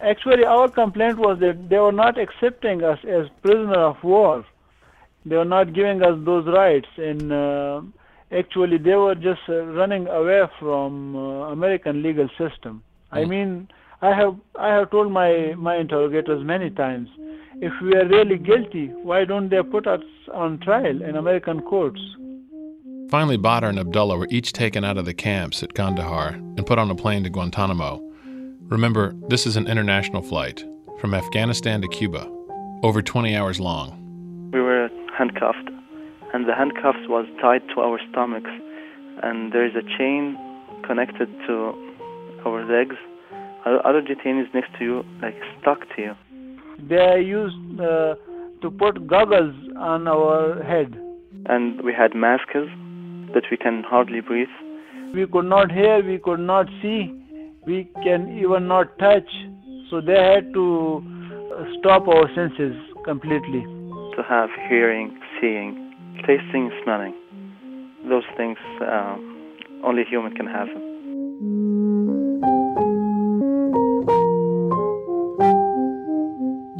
Actually, 0.00 0.44
our 0.44 0.68
complaint 0.68 1.18
was 1.18 1.38
that 1.38 1.70
they 1.70 1.78
were 1.78 1.92
not 1.92 2.18
accepting 2.18 2.84
us 2.84 2.98
as 3.08 3.26
prisoner 3.40 3.78
of 3.78 4.02
war. 4.04 4.44
They 5.24 5.36
were 5.36 5.46
not 5.46 5.72
giving 5.72 6.02
us 6.02 6.18
those 6.24 6.44
rights, 6.46 6.88
and 6.98 7.32
uh, 7.32 7.80
actually, 8.30 8.76
they 8.76 8.96
were 8.96 9.14
just 9.14 9.40
uh, 9.48 9.62
running 9.64 10.08
away 10.08 10.44
from 10.58 11.16
uh, 11.16 11.52
American 11.52 12.02
legal 12.02 12.28
system. 12.36 12.82
I 13.10 13.24
mean, 13.24 13.68
I 14.02 14.12
have 14.16 14.34
I 14.58 14.74
have 14.74 14.90
told 14.90 15.12
my 15.12 15.54
my 15.56 15.76
interrogators 15.76 16.44
many 16.44 16.70
times, 16.70 17.08
if 17.60 17.72
we 17.80 17.94
are 17.94 18.08
really 18.08 18.36
guilty, 18.36 18.88
why 19.04 19.24
don't 19.24 19.48
they 19.48 19.62
put 19.62 19.86
us 19.86 20.02
on 20.34 20.58
trial 20.58 21.00
in 21.02 21.14
American 21.14 21.62
courts? 21.62 22.00
Finally, 23.10 23.36
Badr 23.36 23.66
and 23.66 23.78
Abdullah 23.78 24.16
were 24.16 24.26
each 24.28 24.52
taken 24.52 24.82
out 24.82 24.98
of 24.98 25.04
the 25.04 25.14
camps 25.14 25.62
at 25.62 25.74
Kandahar 25.74 26.30
and 26.30 26.66
put 26.66 26.80
on 26.80 26.90
a 26.90 26.96
plane 26.96 27.22
to 27.22 27.30
Guantanamo. 27.30 28.02
Remember, 28.62 29.14
this 29.28 29.46
is 29.46 29.54
an 29.56 29.68
international 29.68 30.22
flight 30.22 30.64
from 30.98 31.14
Afghanistan 31.14 31.80
to 31.82 31.88
Cuba, 31.88 32.28
over 32.82 33.02
20 33.02 33.36
hours 33.36 33.60
long. 33.60 34.50
We 34.52 34.60
were 34.60 34.88
handcuffed, 35.16 35.70
and 36.34 36.48
the 36.48 36.54
handcuffs 36.56 37.06
was 37.06 37.26
tied 37.40 37.62
to 37.74 37.82
our 37.82 38.00
stomachs, 38.10 38.50
and 39.22 39.52
there 39.52 39.64
is 39.64 39.76
a 39.76 39.86
chain 39.96 40.36
connected 40.82 41.28
to 41.46 41.74
our 42.44 42.64
legs. 42.64 42.96
Other 43.64 44.02
detainees 44.02 44.52
next 44.54 44.70
to 44.78 44.84
you, 44.84 45.02
like 45.20 45.36
stuck 45.60 45.80
to 45.96 46.02
you. 46.02 46.14
They 46.88 47.20
used 47.20 47.80
uh, 47.80 48.14
to 48.60 48.70
put 48.70 49.06
goggles 49.06 49.54
on 49.78 50.08
our 50.08 50.62
head. 50.62 50.98
And 51.46 51.80
we 51.82 51.92
had 51.92 52.14
masks 52.14 52.52
that 53.34 53.44
we 53.50 53.56
can 53.56 53.82
hardly 53.84 54.20
breathe. 54.20 54.48
We 55.14 55.26
could 55.26 55.44
not 55.46 55.70
hear, 55.70 56.02
we 56.04 56.18
could 56.18 56.40
not 56.40 56.66
see, 56.80 57.12
we 57.66 57.88
can 58.02 58.38
even 58.38 58.66
not 58.68 58.98
touch. 58.98 59.28
So 59.90 60.00
they 60.00 60.14
had 60.14 60.52
to 60.54 61.02
uh, 61.54 61.64
stop 61.78 62.08
our 62.08 62.28
senses 62.34 62.74
completely. 63.04 63.62
To 64.16 64.22
have 64.28 64.50
hearing, 64.68 65.18
seeing, 65.40 65.92
tasting, 66.26 66.70
smelling. 66.84 67.14
Those 68.08 68.24
things 68.36 68.58
uh, 68.80 69.16
only 69.84 70.04
human 70.04 70.34
can 70.34 70.46
have 70.46 70.68
them. 70.68 72.01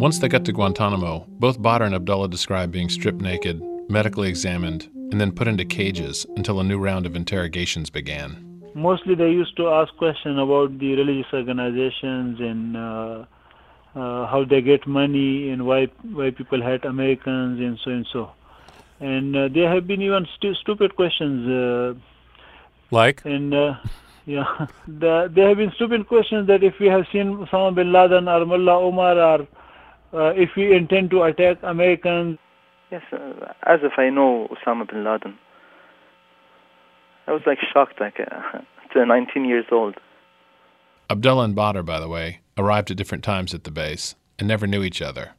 Once 0.02 0.18
they 0.18 0.26
got 0.26 0.44
to 0.44 0.50
Guantanamo, 0.50 1.24
both 1.38 1.62
Badr 1.62 1.84
and 1.84 1.94
Abdullah 1.94 2.28
described 2.28 2.72
being 2.72 2.88
stripped 2.88 3.20
naked, 3.20 3.62
medically 3.88 4.28
examined, 4.28 4.90
and 5.12 5.20
then 5.20 5.30
put 5.30 5.46
into 5.46 5.64
cages 5.64 6.26
until 6.34 6.58
a 6.58 6.64
new 6.64 6.76
round 6.76 7.06
of 7.06 7.14
interrogations 7.14 7.88
began. 7.88 8.60
Mostly 8.74 9.14
they 9.14 9.30
used 9.30 9.56
to 9.58 9.68
ask 9.68 9.96
questions 9.98 10.40
about 10.40 10.76
the 10.80 10.96
religious 10.96 11.32
organizations 11.32 12.40
and 12.40 12.76
uh, 12.76 13.24
uh, 13.94 14.26
how 14.26 14.44
they 14.44 14.60
get 14.60 14.88
money 14.88 15.50
and 15.50 15.64
why 15.66 15.86
why 16.10 16.32
people 16.32 16.60
hate 16.60 16.84
Americans 16.84 17.60
and 17.60 17.78
so 17.84 17.90
and 17.92 18.06
so. 18.12 18.32
and 18.98 19.36
uh, 19.36 19.46
there 19.54 19.72
have 19.72 19.86
been 19.86 20.02
even 20.02 20.26
stu- 20.34 20.56
stupid 20.56 20.96
questions. 20.96 21.48
Uh, 21.48 21.94
like? 22.90 23.24
And 23.24 23.54
uh, 23.54 23.74
yeah, 24.26 24.66
the, 24.88 25.30
there 25.32 25.50
have 25.50 25.58
been 25.58 25.70
stupid 25.76 26.08
questions 26.08 26.48
that 26.48 26.64
if 26.64 26.80
we 26.80 26.88
have 26.88 27.06
seen 27.12 27.36
Osama 27.46 27.72
bin 27.72 27.92
Laden 27.92 28.26
or 28.26 28.44
Mullah 28.44 28.80
Omar 28.80 29.16
or 29.16 29.46
uh, 30.12 30.32
if 30.34 30.50
we 30.56 30.74
intend 30.74 31.10
to 31.10 31.22
attack 31.22 31.58
Americans. 31.62 32.38
Yes, 32.90 33.02
uh, 33.12 33.52
as 33.62 33.80
if 33.82 33.92
I 33.96 34.10
know 34.10 34.48
Osama 34.50 34.88
bin 34.88 35.04
Laden. 35.04 35.38
I 37.26 37.32
was 37.32 37.42
like 37.46 37.58
shocked, 37.72 38.00
like 38.00 38.20
uh, 38.20 38.58
to 38.92 39.06
19 39.06 39.44
years 39.44 39.64
old. 39.72 39.96
Abdullah 41.08 41.44
and 41.44 41.54
Badr, 41.54 41.82
by 41.82 42.00
the 42.00 42.08
way, 42.08 42.40
arrived 42.58 42.90
at 42.90 42.96
different 42.96 43.24
times 43.24 43.54
at 43.54 43.64
the 43.64 43.70
base 43.70 44.14
and 44.38 44.48
never 44.48 44.66
knew 44.66 44.82
each 44.82 45.00
other. 45.00 45.32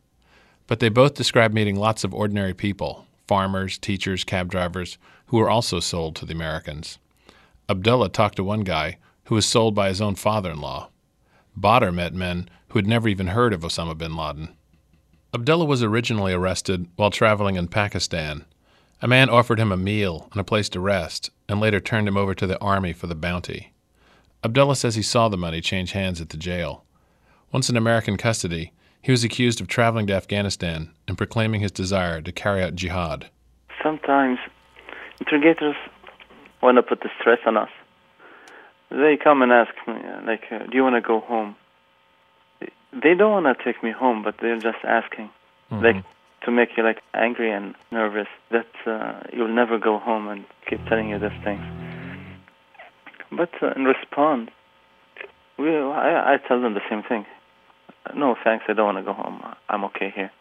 But 0.66 0.80
they 0.80 0.90
both 0.90 1.14
described 1.14 1.54
meeting 1.54 1.76
lots 1.76 2.04
of 2.04 2.14
ordinary 2.14 2.54
people 2.54 3.06
farmers, 3.28 3.78
teachers, 3.78 4.24
cab 4.24 4.52
drivers 4.52 4.98
who 5.28 5.38
were 5.38 5.50
also 5.50 5.80
sold 5.80 6.16
to 6.16 6.26
the 6.26 6.34
Americans. 6.34 7.00
Abdullah 7.70 8.10
talked 8.10 8.36
to 8.36 8.44
one 8.44 8.62
guy 8.62 8.98
who 9.26 9.36
was 9.36 9.46
sold 9.46 9.74
by 9.74 9.88
his 9.88 10.02
own 10.02 10.16
father 10.16 10.52
in 10.52 10.60
law. 10.60 10.90
Badr 11.56 11.92
met 11.92 12.14
men 12.14 12.50
who 12.70 12.80
had 12.80 12.88
never 12.88 13.08
even 13.08 13.28
heard 13.28 13.54
of 13.54 13.62
Osama 13.62 13.98
bin 13.98 14.16
Laden. 14.16 14.50
Abdullah 15.36 15.66
was 15.66 15.82
originally 15.82 16.32
arrested 16.32 16.88
while 16.96 17.10
traveling 17.10 17.56
in 17.56 17.68
Pakistan. 17.68 18.46
A 19.02 19.08
man 19.08 19.30
offered 19.30 19.60
him 19.60 19.72
a 19.72 19.78
meal 19.78 20.28
and 20.32 20.40
a 20.40 20.44
place 20.44 20.70
to 20.70 20.80
rest, 20.80 21.32
and 21.50 21.60
later 21.60 21.80
turned 21.80 22.08
him 22.08 22.18
over 22.18 22.36
to 22.36 22.46
the 22.46 22.60
army 22.60 22.94
for 22.94 23.08
the 23.08 23.16
bounty. 23.16 23.74
Abdullah 24.44 24.76
says 24.76 24.94
he 24.94 25.02
saw 25.02 25.30
the 25.30 25.38
money 25.38 25.60
change 25.60 25.94
hands 25.94 26.22
at 26.22 26.30
the 26.30 26.38
jail. 26.38 26.86
Once 27.52 27.68
in 27.68 27.76
American 27.76 28.16
custody, 28.16 28.74
he 29.02 29.12
was 29.12 29.24
accused 29.24 29.60
of 29.60 29.68
traveling 29.68 30.06
to 30.08 30.14
Afghanistan 30.14 30.92
and 31.08 31.18
proclaiming 31.18 31.62
his 31.62 31.72
desire 31.72 32.22
to 32.22 32.32
carry 32.32 32.62
out 32.62 32.76
jihad. 32.76 33.30
Sometimes 33.82 34.38
interrogators 35.20 35.76
want 36.62 36.78
to 36.78 36.84
put 36.84 37.02
the 37.02 37.10
stress 37.20 37.40
on 37.48 37.58
us. 37.58 37.70
They 38.92 39.18
come 39.22 39.42
and 39.42 39.52
ask 39.52 39.74
me, 39.88 39.96
like, 40.28 40.48
do 40.50 40.78
you 40.78 40.84
want 40.84 40.96
to 40.96 41.02
go 41.02 41.22
home? 41.22 41.56
They 43.02 43.16
don't 43.16 43.32
want 43.32 43.58
to 43.58 43.64
take 43.64 43.82
me 43.84 43.92
home, 43.92 44.24
but 44.24 44.36
they're 44.42 44.60
just 44.60 44.84
asking, 44.84 45.30
Mm-hmm. 45.72 45.86
like, 45.86 46.04
to 46.44 46.52
make 46.52 46.70
you 46.78 46.84
like 46.84 47.02
angry 47.14 47.50
and 47.52 47.74
nervous 47.92 48.28
that 48.52 48.68
uh, 48.86 49.22
you'll 49.32 49.48
never 49.48 49.78
go 49.80 49.98
home 49.98 50.28
and 50.28 50.44
keep 50.70 50.86
telling 50.88 51.10
you 51.10 51.18
these 51.18 51.32
things. 51.44 51.62
But 53.32 53.50
uh, 53.64 53.72
in 53.76 53.86
response, 53.86 54.52
we, 55.58 55.70
I, 55.76 56.34
I 56.34 56.38
tell 56.48 56.62
them 56.62 56.74
the 56.74 56.82
same 56.90 57.02
thing. 57.02 57.26
No, 58.14 58.36
thanks. 58.44 58.66
I 58.68 58.74
don't 58.74 58.86
want 58.94 58.98
to 58.98 59.04
go 59.04 59.14
home. 59.14 59.42
I'm 59.70 59.86
okay 59.86 60.12
here. 60.14 60.32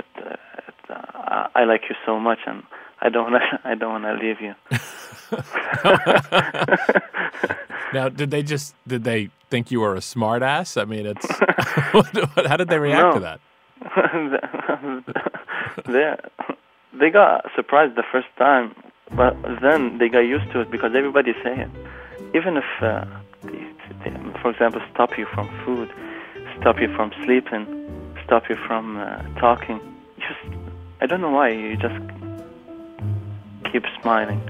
It, 0.00 0.26
uh, 0.26 0.36
it, 0.68 0.74
uh, 0.90 0.94
I, 1.14 1.48
I 1.54 1.64
like 1.64 1.82
you 1.88 1.94
so 2.04 2.18
much, 2.18 2.40
and 2.46 2.64
I 3.00 3.08
don't 3.08 3.30
want 3.30 3.42
to. 3.42 3.60
I 3.68 3.74
don't 3.76 4.02
want 4.02 4.04
to 4.04 4.26
leave 4.26 4.40
you. 4.40 4.54
now, 7.94 8.08
did 8.08 8.30
they 8.30 8.42
just 8.42 8.74
did 8.86 9.04
they 9.04 9.30
think 9.50 9.70
you 9.70 9.80
were 9.80 9.94
a 9.94 10.00
smartass? 10.00 10.80
I 10.80 10.84
mean, 10.84 11.06
it's 11.06 11.26
how 12.48 12.56
did 12.56 12.68
they 12.68 12.78
react 12.78 13.14
to 13.14 13.20
that? 13.20 13.40
they 15.86 16.14
they 16.98 17.10
got 17.10 17.44
surprised 17.54 17.96
the 17.96 18.04
first 18.10 18.28
time, 18.38 18.74
but 19.12 19.36
then 19.60 19.98
they 19.98 20.08
got 20.08 20.20
used 20.20 20.50
to 20.52 20.60
it 20.60 20.70
because 20.70 20.94
everybody's 20.94 21.36
saying, 21.42 21.70
even 22.34 22.56
if, 22.56 22.64
uh, 22.80 23.04
for 24.40 24.50
example, 24.50 24.80
stop 24.92 25.18
you 25.18 25.26
from 25.26 25.48
food, 25.64 25.92
stop 26.60 26.80
you 26.80 26.88
from 26.94 27.12
sleeping, 27.24 27.66
stop 28.24 28.48
you 28.48 28.56
from 28.66 28.96
uh, 28.96 29.22
talking, 29.40 29.80
just 30.18 30.56
I 31.00 31.06
don't 31.06 31.20
know 31.20 31.30
why 31.30 31.50
you 31.50 31.76
just 31.76 32.00
keep 33.70 33.84
smiling. 34.00 34.40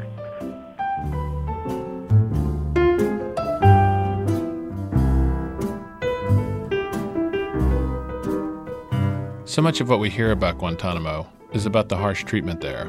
So 9.55 9.63
much 9.63 9.81
of 9.81 9.89
what 9.89 10.01
we 10.01 10.11
hear 10.11 10.33
about 10.33 10.59
Guantanamo 10.59 11.29
is 11.53 11.65
about 11.65 11.89
the 11.89 11.97
harsh 11.97 12.25
treatment 12.25 12.61
there. 12.61 12.87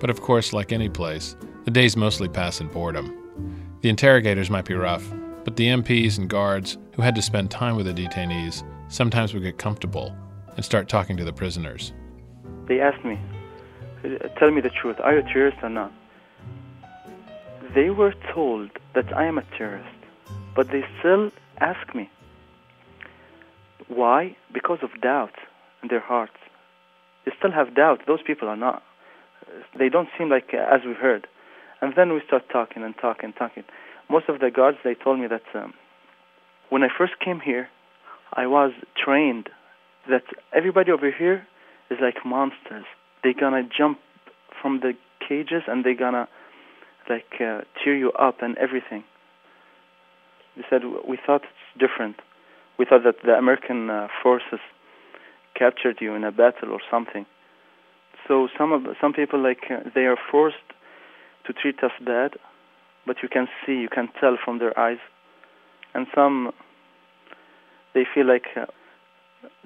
But 0.00 0.10
of 0.10 0.20
course, 0.20 0.52
like 0.52 0.72
any 0.72 0.88
place, 0.88 1.36
the 1.66 1.70
days 1.70 1.96
mostly 1.96 2.28
pass 2.28 2.60
in 2.60 2.66
boredom. 2.66 3.14
The 3.82 3.90
interrogators 3.90 4.50
might 4.50 4.64
be 4.64 4.74
rough, 4.74 5.08
but 5.44 5.54
the 5.54 5.68
MPs 5.68 6.18
and 6.18 6.28
guards 6.28 6.78
who 6.96 7.02
had 7.02 7.14
to 7.14 7.22
spend 7.22 7.52
time 7.52 7.76
with 7.76 7.86
the 7.86 7.94
detainees 7.94 8.64
sometimes 8.88 9.32
would 9.32 9.44
get 9.44 9.58
comfortable 9.58 10.12
and 10.56 10.64
start 10.64 10.88
talking 10.88 11.16
to 11.16 11.24
the 11.24 11.32
prisoners. 11.32 11.92
They 12.66 12.80
asked 12.80 13.04
me, 13.04 13.16
"Uh, 14.04 14.26
"Tell 14.36 14.50
me 14.50 14.60
the 14.60 14.70
truth. 14.70 14.98
Are 14.98 15.12
you 15.12 15.20
a 15.20 15.32
terrorist 15.32 15.58
or 15.62 15.68
not?" 15.68 15.92
They 17.72 17.90
were 17.90 18.14
told 18.34 18.70
that 18.94 19.16
I 19.16 19.26
am 19.26 19.38
a 19.38 19.44
terrorist, 19.56 20.00
but 20.56 20.70
they 20.70 20.84
still 20.98 21.30
ask 21.60 21.94
me. 21.94 22.10
Why? 23.86 24.34
Because 24.52 24.82
of 24.82 25.00
doubt 25.00 25.36
in 25.82 25.88
their 25.88 26.00
hearts. 26.00 26.36
They 27.24 27.32
still 27.38 27.52
have 27.52 27.74
doubt. 27.74 28.00
Those 28.06 28.22
people 28.26 28.48
are 28.48 28.56
not. 28.56 28.82
They 29.78 29.88
don't 29.88 30.08
seem 30.16 30.28
like 30.28 30.50
uh, 30.52 30.74
as 30.74 30.80
we 30.86 30.94
heard. 30.94 31.26
And 31.80 31.94
then 31.96 32.12
we 32.12 32.20
start 32.26 32.44
talking 32.50 32.82
and 32.82 32.94
talking 33.00 33.26
and 33.26 33.36
talking. 33.36 33.64
Most 34.08 34.28
of 34.28 34.40
the 34.40 34.50
guards 34.50 34.78
they 34.84 34.94
told 34.94 35.18
me 35.18 35.26
that 35.28 35.42
um, 35.54 35.74
when 36.68 36.82
I 36.82 36.88
first 36.96 37.14
came 37.24 37.40
here, 37.40 37.68
I 38.32 38.46
was 38.46 38.72
trained 38.96 39.48
that 40.08 40.22
everybody 40.52 40.92
over 40.92 41.10
here 41.10 41.46
is 41.90 41.98
like 42.00 42.24
monsters. 42.24 42.84
They're 43.22 43.34
gonna 43.34 43.62
jump 43.76 43.98
from 44.60 44.80
the 44.80 44.94
cages 45.26 45.62
and 45.66 45.84
they're 45.84 45.94
gonna 45.94 46.28
like 47.08 47.40
uh, 47.40 47.62
you 47.84 48.12
up 48.12 48.36
and 48.40 48.56
everything. 48.58 49.04
They 50.56 50.62
said 50.70 50.82
we 51.06 51.18
thought 51.24 51.42
it's 51.42 51.78
different. 51.78 52.16
We 52.78 52.84
thought 52.84 53.04
that 53.04 53.16
the 53.24 53.32
American 53.32 53.90
uh, 53.90 54.08
forces 54.22 54.60
captured 55.60 55.98
you 56.00 56.14
in 56.14 56.24
a 56.24 56.32
battle 56.32 56.70
or 56.76 56.80
something. 56.90 57.26
So 58.26 58.48
some 58.56 58.72
of 58.72 58.82
some 59.00 59.12
people 59.12 59.40
like 59.42 59.64
uh, 59.70 59.88
they 59.94 60.06
are 60.12 60.18
forced 60.30 60.68
to 61.46 61.52
treat 61.52 61.78
us 61.82 61.92
bad, 62.12 62.30
but 63.06 63.16
you 63.22 63.28
can 63.28 63.46
see, 63.60 63.74
you 63.84 63.88
can 63.88 64.08
tell 64.20 64.36
from 64.44 64.58
their 64.58 64.78
eyes, 64.78 65.02
and 65.94 66.06
some 66.14 66.52
they 67.94 68.04
feel 68.14 68.26
like 68.26 68.46
uh, 68.56 68.66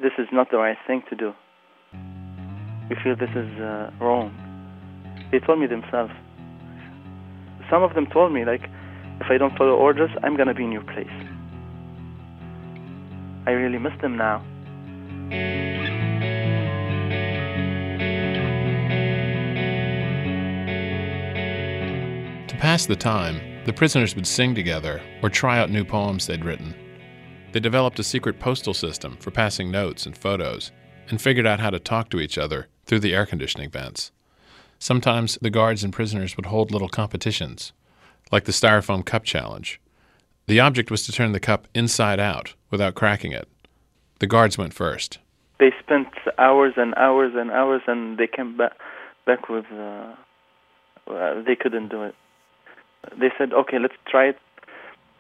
this 0.03 0.13
is 0.19 0.27
not 0.33 0.51
the 0.51 0.59
right 0.59 0.79
thing 0.87 1.03
to 1.11 1.17
do. 1.17 1.33
We 2.89 2.97
feel 3.03 3.17
this 3.17 3.37
is 3.45 3.51
uh, 3.61 3.91
wrong. 4.01 4.33
They 5.31 5.41
told 5.41 5.61
me 5.61 5.67
themselves. 5.67 6.13
Some 7.71 7.83
of 7.83 7.95
them 7.95 8.07
told 8.07 8.33
me 8.33 8.45
like, 8.45 8.65
if 9.21 9.31
I 9.31 9.39
don't 9.39 9.57
follow 9.57 9.75
orders, 9.75 10.11
I'm 10.23 10.37
gonna 10.37 10.55
be 10.55 10.65
in 10.65 10.73
your 10.73 10.85
place. 10.95 11.17
I 13.47 13.51
really 13.53 13.79
miss 13.79 13.93
them 14.01 14.17
now. 14.17 14.45
Pass 22.65 22.87
the 22.87 22.97
time, 22.97 23.63
the 23.67 23.73
prisoners 23.75 24.17
would 24.17 24.27
sing 24.27 24.55
together 24.55 25.03
or 25.23 25.29
try 25.29 25.59
out 25.59 25.69
new 25.69 25.85
poems 25.85 26.27
they'd 26.27 26.47
written. 26.47 26.75
They 27.53 27.61
developed 27.61 27.99
a 27.99 28.03
secret 28.03 28.41
postal 28.41 28.73
system 28.73 29.19
for 29.19 29.31
passing 29.31 29.71
notes 29.71 30.07
and 30.07 30.17
photos 30.17 30.73
and 31.11 31.21
figured 31.21 31.47
out 31.47 31.61
how 31.61 31.69
to 31.69 31.79
talk 31.79 32.09
to 32.09 32.21
each 32.21 32.39
other 32.39 32.69
through 32.87 33.01
the 33.01 33.13
air 33.15 33.27
conditioning 33.27 33.69
vents. 33.69 34.13
Sometimes 34.79 35.37
the 35.43 35.51
guards 35.51 35.85
and 35.85 35.93
prisoners 35.93 36.39
would 36.39 36.47
hold 36.47 36.71
little 36.71 36.89
competitions, 36.89 37.75
like 38.33 38.45
the 38.45 38.51
Styrofoam 38.53 39.05
Cup 39.05 39.25
Challenge. 39.25 39.79
The 40.47 40.61
object 40.61 40.91
was 40.91 41.05
to 41.05 41.13
turn 41.13 41.33
the 41.33 41.41
cup 41.41 41.69
inside 41.75 42.19
out 42.19 42.55
without 42.71 42.95
cracking 42.95 43.33
it. 43.33 43.47
The 44.21 44.27
guards 44.27 44.57
went 44.57 44.73
first. 44.73 45.19
They 45.61 45.71
spent 45.81 46.09
hours 46.39 46.73
and 46.79 46.95
hours 46.95 47.33
and 47.37 47.51
hours, 47.51 47.83
and 47.87 48.17
they 48.17 48.27
came 48.27 48.57
back 48.57 48.73
back 49.27 49.51
with. 49.51 49.67
Uh, 49.71 50.15
uh, 51.07 51.43
they 51.47 51.57
couldn't 51.57 51.91
do 51.91 52.05
it. 52.05 52.15
They 53.21 53.31
said, 53.39 53.53
"Okay, 53.53 53.79
let's 53.79 53.95
try 54.07 54.25
it 54.33 54.39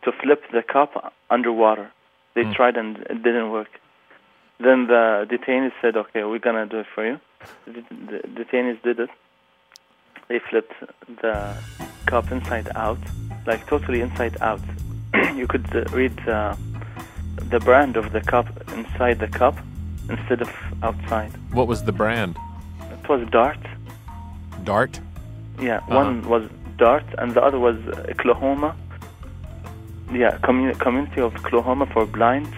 to 0.04 0.12
flip 0.12 0.42
the 0.52 0.62
cup 0.62 1.12
underwater." 1.30 1.90
They 2.34 2.44
Mm. 2.44 2.54
tried 2.54 2.76
and 2.76 2.98
it 2.98 3.22
didn't 3.22 3.50
work. 3.50 3.70
Then 4.58 4.86
the 4.86 5.26
detainees 5.30 5.72
said, 5.82 5.96
"Okay, 5.96 6.22
we're 6.24 6.38
gonna 6.48 6.66
do 6.66 6.78
it 6.80 6.86
for 6.94 7.04
you." 7.04 7.16
The, 7.66 7.82
the 8.10 8.18
detainees 8.38 8.80
did 8.82 8.98
it. 9.00 9.10
They 10.28 10.38
flipped 10.38 10.74
the 11.22 11.36
cup 12.06 12.30
inside 12.32 12.68
out, 12.74 12.98
like 13.46 13.66
totally 13.66 14.00
inside 14.00 14.36
out. 14.40 14.60
you 15.40 15.46
could 15.46 15.66
uh, 15.74 15.84
read 16.00 16.16
uh, 16.28 16.54
the 17.50 17.60
brand 17.60 17.96
of 17.96 18.12
the 18.12 18.20
cup 18.20 18.46
inside 18.72 19.18
the 19.18 19.28
cup 19.28 19.54
instead 20.08 20.40
of 20.42 20.50
outside. 20.82 21.32
What 21.52 21.66
was 21.68 21.84
the 21.84 21.92
brand? 21.92 22.36
It 22.96 23.08
was 23.08 23.20
Dart. 23.30 23.58
Dart. 24.64 24.98
Yeah, 25.60 25.76
Uh-huh. 25.78 25.94
one 26.00 26.28
was 26.28 26.44
Dart 26.76 27.04
and 27.18 27.32
the 27.34 27.42
other 27.42 27.58
was 27.58 27.76
Oklahoma. 28.08 28.76
Yeah, 30.12 30.38
commu- 30.38 30.78
community 30.78 31.20
of 31.20 31.34
Oklahoma 31.36 31.86
for 31.86 32.06
blind. 32.06 32.48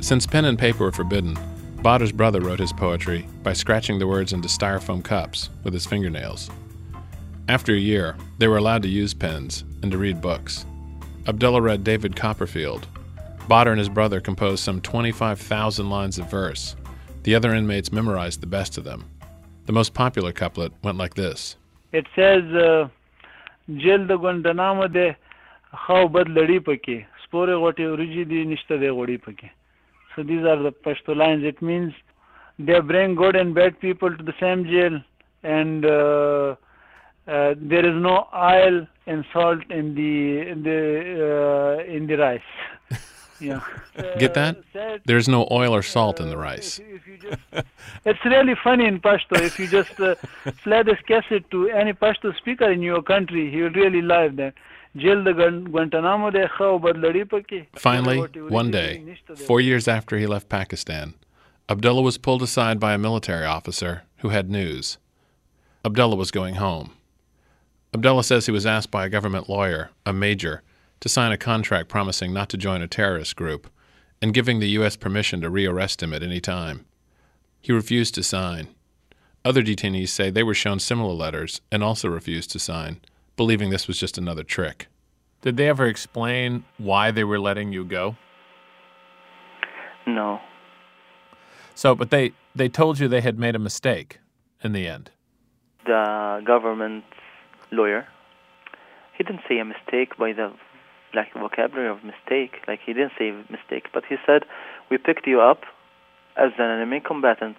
Since 0.00 0.26
pen 0.26 0.44
and 0.44 0.58
paper 0.58 0.84
were 0.84 0.92
forbidden, 0.92 1.36
Badr's 1.82 2.12
brother 2.12 2.40
wrote 2.40 2.58
his 2.58 2.72
poetry 2.72 3.26
by 3.42 3.52
scratching 3.52 3.98
the 3.98 4.06
words 4.06 4.32
into 4.32 4.48
styrofoam 4.48 5.04
cups 5.04 5.50
with 5.64 5.74
his 5.74 5.86
fingernails. 5.86 6.50
After 7.48 7.72
a 7.72 7.78
year, 7.78 8.16
they 8.38 8.48
were 8.48 8.56
allowed 8.56 8.82
to 8.82 8.88
use 8.88 9.14
pens 9.14 9.64
and 9.82 9.92
to 9.92 9.98
read 9.98 10.20
books. 10.20 10.66
Abdullah 11.26 11.62
read 11.62 11.84
David 11.84 12.16
Copperfield. 12.16 12.86
Badr 13.48 13.70
and 13.70 13.78
his 13.78 13.88
brother 13.88 14.20
composed 14.20 14.64
some 14.64 14.80
25,000 14.80 15.88
lines 15.88 16.18
of 16.18 16.30
verse. 16.30 16.74
The 17.22 17.34
other 17.34 17.54
inmates 17.54 17.92
memorized 17.92 18.40
the 18.40 18.46
best 18.46 18.78
of 18.78 18.84
them. 18.84 19.04
The 19.68 19.72
most 19.72 19.92
popular 19.92 20.32
couplet 20.32 20.72
went 20.82 20.96
like 20.96 21.12
this 21.12 21.56
It 21.92 22.06
says, 22.16 22.42
uh, 22.54 22.88
Jail 23.76 24.06
the 24.06 24.16
Guantanamo 24.16 24.88
de 24.88 25.14
How 25.72 26.08
Bad 26.08 26.28
Laripaki, 26.28 27.04
Spore 27.22 27.48
Gotti 27.48 27.80
Uriji 27.80 28.46
Nishta 28.46 28.80
de 28.80 28.88
Godipaki. 28.88 29.50
So 30.16 30.22
these 30.22 30.42
are 30.46 30.56
the 30.56 30.72
Pashto 30.72 31.14
lines. 31.14 31.44
It 31.44 31.60
means 31.60 31.92
they 32.58 32.80
bring 32.80 33.14
good 33.14 33.36
and 33.36 33.54
bad 33.54 33.78
people 33.78 34.16
to 34.16 34.22
the 34.24 34.32
same 34.40 34.64
jail, 34.64 35.02
and 35.42 35.84
uh, 35.84 36.56
uh, 37.30 37.54
there 37.60 37.84
is 37.86 38.02
no 38.02 38.26
oil 38.34 38.86
and 39.06 39.22
salt 39.34 39.70
in 39.70 39.94
the 39.94 40.48
in 40.50 40.62
the 40.62 40.80
uh, 41.28 41.92
in 41.92 42.06
the 42.06 42.16
rice. 42.16 42.40
Yeah. 43.40 43.60
Get 44.18 44.34
that? 44.34 44.56
There's 45.06 45.28
no 45.28 45.46
oil 45.50 45.74
or 45.74 45.82
salt 45.82 46.20
in 46.20 46.28
the 46.28 46.36
rice. 46.36 46.80
Just, 47.22 47.66
it's 48.04 48.24
really 48.24 48.54
funny 48.62 48.86
in 48.86 49.00
Pashto. 49.00 49.40
If 49.40 49.58
you 49.58 49.66
just 49.68 49.98
uh, 50.00 50.14
play 50.64 50.82
this 50.82 50.98
cassette 51.06 51.50
to 51.50 51.68
any 51.70 51.92
Pashto 51.92 52.36
speaker 52.36 52.70
in 52.70 52.82
your 52.82 53.02
country, 53.02 53.50
he 53.50 53.62
will 53.62 53.70
really 53.70 54.02
love 54.02 54.36
that. 54.36 54.54
Finally, 57.74 58.18
one 58.48 58.70
day, 58.70 59.16
four 59.46 59.60
years 59.60 59.86
after 59.86 60.16
he 60.18 60.26
left 60.26 60.48
Pakistan, 60.48 61.14
Abdullah 61.68 62.02
was 62.02 62.18
pulled 62.18 62.42
aside 62.42 62.80
by 62.80 62.94
a 62.94 62.98
military 62.98 63.44
officer 63.44 64.02
who 64.18 64.30
had 64.30 64.50
news. 64.50 64.98
Abdullah 65.84 66.16
was 66.16 66.30
going 66.30 66.56
home. 66.56 66.92
Abdullah 67.94 68.24
says 68.24 68.46
he 68.46 68.52
was 68.52 68.66
asked 68.66 68.90
by 68.90 69.06
a 69.06 69.10
government 69.10 69.48
lawyer, 69.48 69.90
a 70.04 70.12
major, 70.12 70.62
to 71.00 71.08
sign 71.08 71.32
a 71.32 71.38
contract 71.38 71.88
promising 71.88 72.32
not 72.32 72.48
to 72.50 72.56
join 72.56 72.82
a 72.82 72.88
terrorist 72.88 73.36
group 73.36 73.70
and 74.20 74.34
giving 74.34 74.58
the 74.58 74.70
U.S. 74.70 74.96
permission 74.96 75.40
to 75.40 75.50
rearrest 75.50 76.02
him 76.02 76.12
at 76.12 76.22
any 76.22 76.40
time. 76.40 76.84
He 77.60 77.72
refused 77.72 78.14
to 78.14 78.22
sign. 78.22 78.68
Other 79.44 79.62
detainees 79.62 80.08
say 80.08 80.30
they 80.30 80.42
were 80.42 80.54
shown 80.54 80.78
similar 80.78 81.14
letters 81.14 81.60
and 81.70 81.82
also 81.82 82.08
refused 82.08 82.50
to 82.52 82.58
sign, 82.58 83.00
believing 83.36 83.70
this 83.70 83.86
was 83.86 83.98
just 83.98 84.18
another 84.18 84.42
trick. 84.42 84.88
Did 85.42 85.56
they 85.56 85.68
ever 85.68 85.86
explain 85.86 86.64
why 86.78 87.10
they 87.10 87.24
were 87.24 87.38
letting 87.38 87.72
you 87.72 87.84
go? 87.84 88.16
No. 90.06 90.40
So, 91.74 91.94
but 91.94 92.10
they 92.10 92.32
they 92.54 92.68
told 92.68 92.98
you 92.98 93.06
they 93.06 93.20
had 93.20 93.38
made 93.38 93.54
a 93.54 93.58
mistake 93.58 94.18
in 94.64 94.72
the 94.72 94.88
end. 94.88 95.10
The 95.86 96.42
government 96.44 97.04
lawyer, 97.70 98.08
he 99.16 99.22
didn't 99.22 99.42
say 99.48 99.58
a 99.58 99.64
mistake 99.64 100.16
by 100.18 100.32
the 100.32 100.52
like 101.14 101.32
vocabulary 101.34 101.88
of 101.88 102.04
mistake. 102.04 102.62
Like 102.66 102.80
he 102.84 102.92
didn't 102.92 103.12
say 103.18 103.32
mistake, 103.50 103.86
but 103.92 104.04
he 104.08 104.16
said 104.26 104.42
we 104.90 104.98
picked 104.98 105.26
you 105.26 105.40
up 105.40 105.62
as 106.36 106.52
an 106.58 106.70
enemy 106.70 107.00
combatant, 107.04 107.56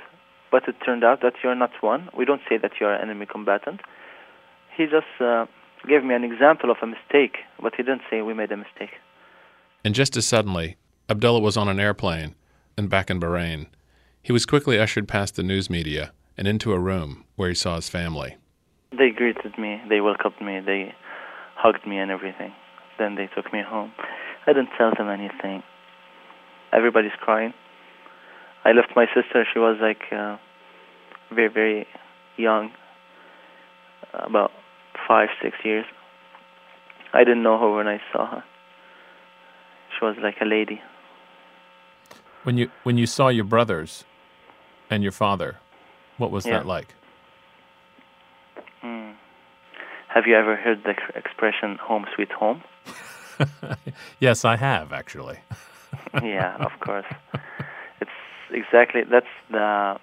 but 0.51 0.67
it 0.67 0.75
turned 0.85 1.03
out 1.03 1.21
that 1.21 1.33
you're 1.43 1.55
not 1.55 1.71
one. 1.81 2.09
We 2.17 2.25
don't 2.25 2.41
say 2.49 2.57
that 2.57 2.71
you're 2.79 2.93
an 2.93 3.01
enemy 3.01 3.25
combatant. 3.25 3.81
He 4.75 4.85
just 4.85 5.07
uh, 5.19 5.45
gave 5.87 6.03
me 6.03 6.15
an 6.15 6.23
example 6.23 6.71
of 6.71 6.77
a 6.81 6.87
mistake, 6.87 7.37
but 7.61 7.75
he 7.75 7.83
didn't 7.83 8.01
say 8.09 8.21
we 8.21 8.33
made 8.33 8.51
a 8.51 8.57
mistake. 8.57 8.91
And 9.83 9.93
just 9.93 10.15
as 10.17 10.25
suddenly, 10.25 10.77
Abdullah 11.09 11.39
was 11.39 11.57
on 11.57 11.67
an 11.67 11.79
airplane 11.79 12.35
and 12.77 12.89
back 12.89 13.09
in 13.09 13.19
Bahrain. 13.19 13.67
He 14.21 14.31
was 14.31 14.45
quickly 14.45 14.79
ushered 14.79 15.07
past 15.07 15.35
the 15.35 15.43
news 15.43 15.69
media 15.69 16.11
and 16.37 16.47
into 16.47 16.73
a 16.73 16.79
room 16.79 17.25
where 17.35 17.49
he 17.49 17.55
saw 17.55 17.75
his 17.75 17.89
family. 17.89 18.37
They 18.91 19.09
greeted 19.11 19.57
me, 19.57 19.81
they 19.89 20.01
welcomed 20.01 20.41
me, 20.41 20.59
they 20.59 20.93
hugged 21.55 21.85
me 21.85 21.97
and 21.97 22.11
everything. 22.11 22.53
Then 22.99 23.15
they 23.15 23.27
took 23.33 23.51
me 23.51 23.61
home. 23.65 23.93
I 24.45 24.53
didn't 24.53 24.69
tell 24.77 24.91
them 24.95 25.09
anything. 25.09 25.63
Everybody's 26.71 27.15
crying. 27.19 27.53
I 28.65 28.73
left 28.73 28.89
my 28.95 29.05
sister. 29.15 29.45
She 29.51 29.57
was 29.59 29.77
like 29.81 30.01
uh, 30.11 30.37
very, 31.33 31.47
very 31.47 31.87
young, 32.37 32.71
about 34.13 34.51
five, 35.07 35.29
six 35.41 35.55
years. 35.63 35.85
I 37.13 37.19
didn't 37.23 37.41
know 37.41 37.57
her 37.57 37.71
when 37.75 37.87
I 37.87 38.01
saw 38.11 38.27
her. 38.27 38.43
She 39.97 40.05
was 40.05 40.15
like 40.21 40.35
a 40.41 40.45
lady. 40.45 40.81
When 42.43 42.57
you 42.57 42.69
when 42.83 42.97
you 42.97 43.05
saw 43.05 43.29
your 43.29 43.43
brothers 43.45 44.05
and 44.89 45.03
your 45.03 45.11
father, 45.11 45.57
what 46.17 46.31
was 46.31 46.45
Yeah. 46.45 46.59
that 46.59 46.65
like? 46.65 46.93
Mm. 48.83 49.15
Have 50.19 50.27
you 50.27 50.35
ever 50.35 50.57
heard 50.57 50.83
the 50.83 50.95
expression 51.15 51.77
"home 51.81 52.05
sweet 52.13 52.29
home"? 52.33 52.61
yes, 54.19 54.43
I 54.43 54.57
have 54.57 54.91
actually. 54.91 55.39
yeah, 56.21 56.57
of 56.57 56.77
course. 56.81 57.05
It's 58.01 58.11
exactly 58.51 59.03
that's 59.09 59.33
the 59.49 59.95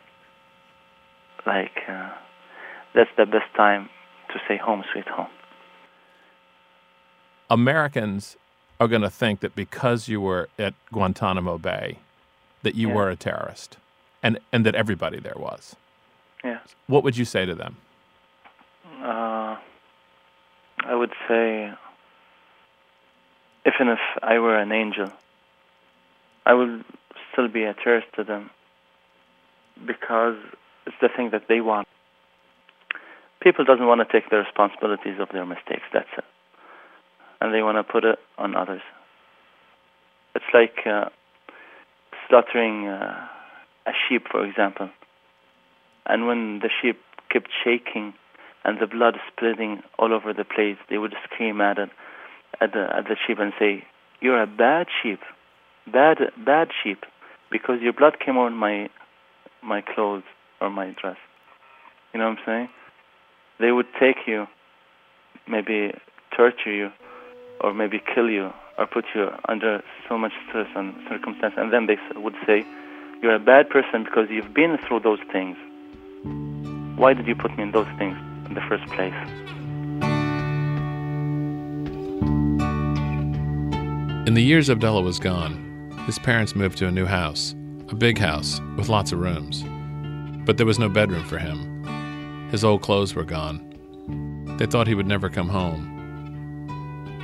like 1.44 1.82
uh, 1.86 2.08
that's 2.94 3.10
the 3.18 3.26
best 3.26 3.52
time 3.54 3.90
to 4.32 4.40
say 4.48 4.56
home 4.56 4.84
sweet 4.90 5.06
home. 5.06 5.28
Americans 7.50 8.38
are 8.80 8.88
going 8.88 9.02
to 9.02 9.10
think 9.10 9.40
that 9.40 9.54
because 9.54 10.08
you 10.08 10.22
were 10.22 10.48
at 10.58 10.72
Guantanamo 10.94 11.58
Bay, 11.58 11.98
that 12.62 12.74
you 12.74 12.88
Yeah. 12.88 12.94
were 12.94 13.10
a 13.10 13.16
terrorist, 13.16 13.76
and 14.22 14.38
and 14.50 14.64
that 14.64 14.74
everybody 14.74 15.20
there 15.20 15.36
was. 15.36 15.76
Yeah. 16.42 16.60
What 16.86 17.04
would 17.04 17.18
you 17.18 17.26
say 17.26 17.44
to 17.44 17.54
them? 17.54 17.76
Uh, 19.02 19.56
I 20.88 20.94
would 20.94 21.12
say, 21.26 21.72
even 23.66 23.88
if 23.88 23.98
I 24.22 24.38
were 24.38 24.56
an 24.56 24.70
angel, 24.70 25.10
I 26.44 26.54
would 26.54 26.84
still 27.32 27.48
be 27.48 27.64
a 27.64 27.74
terrorist 27.74 28.06
to 28.14 28.22
them 28.22 28.50
because 29.84 30.36
it's 30.86 30.96
the 31.02 31.08
thing 31.08 31.30
that 31.32 31.48
they 31.48 31.60
want. 31.60 31.88
People 33.40 33.64
doesn't 33.64 33.86
want 33.86 34.00
to 34.00 34.12
take 34.12 34.30
the 34.30 34.36
responsibilities 34.36 35.18
of 35.18 35.28
their 35.32 35.44
mistakes. 35.44 35.82
That's 35.92 36.08
it, 36.16 36.24
and 37.40 37.52
they 37.52 37.62
want 37.62 37.78
to 37.78 37.92
put 37.92 38.04
it 38.04 38.20
on 38.38 38.54
others. 38.54 38.82
It's 40.36 40.44
like 40.54 40.86
uh, 40.86 41.08
slaughtering 42.28 42.86
uh, 42.86 43.26
a 43.86 43.92
sheep, 44.08 44.28
for 44.30 44.46
example, 44.46 44.88
and 46.06 46.28
when 46.28 46.60
the 46.60 46.70
sheep 46.80 47.00
kept 47.28 47.48
shaking 47.64 48.14
and 48.66 48.80
the 48.80 48.86
blood 48.86 49.14
spreading 49.30 49.82
all 49.96 50.12
over 50.12 50.34
the 50.34 50.44
place, 50.44 50.76
they 50.90 50.98
would 50.98 51.14
scream 51.24 51.60
at 51.60 51.78
it, 51.78 51.88
at 52.60 52.72
the 52.72 52.84
at 52.94 53.04
the 53.04 53.16
sheep 53.24 53.38
and 53.38 53.52
say, 53.58 53.84
"You're 54.20 54.42
a 54.42 54.46
bad 54.46 54.88
sheep, 55.00 55.20
bad 55.86 56.18
bad 56.36 56.68
sheep, 56.82 57.06
because 57.50 57.80
your 57.80 57.92
blood 57.92 58.18
came 58.18 58.36
on 58.36 58.54
my 58.54 58.90
my 59.62 59.80
clothes 59.82 60.24
or 60.60 60.68
my 60.68 60.90
dress." 61.00 61.16
You 62.12 62.18
know 62.18 62.28
what 62.28 62.38
I'm 62.40 62.44
saying? 62.44 62.68
They 63.60 63.70
would 63.70 63.86
take 64.00 64.26
you, 64.26 64.48
maybe 65.46 65.94
torture 66.36 66.74
you, 66.80 66.90
or 67.60 67.72
maybe 67.72 68.02
kill 68.14 68.28
you, 68.28 68.52
or 68.78 68.86
put 68.86 69.04
you 69.14 69.30
under 69.48 69.82
so 70.08 70.18
much 70.18 70.32
stress 70.48 70.68
and 70.74 70.92
circumstance, 71.08 71.54
and 71.56 71.72
then 71.72 71.86
they 71.86 71.98
would 72.16 72.36
say, 72.44 72.64
"You're 73.22 73.36
a 73.36 73.46
bad 73.52 73.70
person 73.70 74.02
because 74.02 74.28
you've 74.28 74.52
been 74.52 74.76
through 74.78 75.00
those 75.00 75.22
things." 75.30 75.56
Why 76.96 77.12
did 77.14 77.28
you 77.28 77.36
put 77.36 77.56
me 77.56 77.62
in 77.62 77.70
those 77.70 77.92
things 77.98 78.16
in 78.48 78.54
the 78.54 78.60
first 78.62 78.86
place? 78.86 79.14
In 84.26 84.34
the 84.34 84.42
years 84.42 84.68
Abdullah 84.68 85.02
was 85.02 85.18
gone, 85.18 85.62
his 86.06 86.18
parents 86.18 86.54
moved 86.54 86.78
to 86.78 86.86
a 86.86 86.92
new 86.92 87.06
house, 87.06 87.54
a 87.88 87.94
big 87.94 88.18
house 88.18 88.60
with 88.76 88.88
lots 88.88 89.12
of 89.12 89.20
rooms. 89.20 89.64
But 90.44 90.56
there 90.56 90.66
was 90.66 90.78
no 90.78 90.88
bedroom 90.88 91.24
for 91.24 91.38
him. 91.38 91.84
His 92.50 92.64
old 92.64 92.82
clothes 92.82 93.14
were 93.14 93.24
gone. 93.24 93.62
They 94.58 94.66
thought 94.66 94.86
he 94.86 94.94
would 94.94 95.06
never 95.06 95.28
come 95.28 95.48
home. 95.48 95.92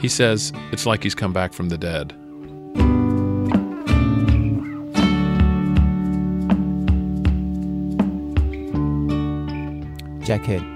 He 0.01 0.09
says 0.09 0.53
it's 0.73 0.87
like 0.87 1.03
he's 1.03 1.15
come 1.15 1.33
back 1.33 1.53
from 1.53 1.69
the 1.69 1.79
dead. 1.79 2.13
Jack 10.25 10.45
Hitt. 10.45 10.72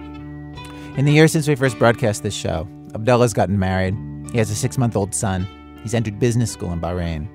In 0.97 1.05
the 1.05 1.13
years 1.13 1.31
since 1.31 1.47
we 1.47 1.55
first 1.57 1.79
broadcast 1.79 2.23
this 2.23 2.33
show, 2.33 2.67
Abdullah's 2.95 3.35
gotten 3.35 3.59
married. 3.59 3.95
He 4.33 4.39
has 4.39 4.49
a 4.51 4.55
six 4.55 4.79
month 4.79 4.97
old 4.97 5.15
son. 5.15 5.47
He's 5.83 5.93
entered 5.93 6.19
business 6.19 6.51
school 6.51 6.73
in 6.73 6.81
Bahrain. 6.81 7.29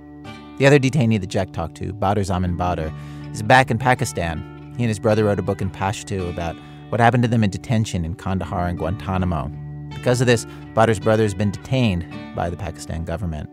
The 0.58 0.66
other 0.66 0.80
detainee 0.80 1.22
that 1.22 1.28
Jack 1.28 1.52
talked 1.52 1.76
to, 1.76 1.94
Badr 1.94 2.24
Zaman 2.24 2.58
Badr, 2.58 2.88
is 3.32 3.44
back 3.44 3.70
in 3.70 3.78
Pakistan. 3.78 4.40
He 4.78 4.84
and 4.84 4.90
his 4.90 4.98
brother 4.98 5.26
wrote 5.26 5.38
a 5.38 5.44
book 5.44 5.62
in 5.62 5.70
Pashto 5.70 6.28
about 6.28 6.56
what 6.90 7.00
happened 7.00 7.22
to 7.22 7.30
them 7.30 7.44
in 7.44 7.52
detention 7.52 8.04
in 8.04 8.16
Kandahar 8.16 8.66
and 8.66 8.80
Guantanamo. 8.80 9.52
Because 9.94 10.22
of 10.22 10.28
this, 10.28 10.48
Badr's 10.74 11.00
brother 11.00 11.22
has 11.22 11.36
been 11.36 11.52
detained 11.52 12.04
by 12.36 12.50
the 12.50 12.58
Pakistan 12.58 13.06
government. 13.06 13.48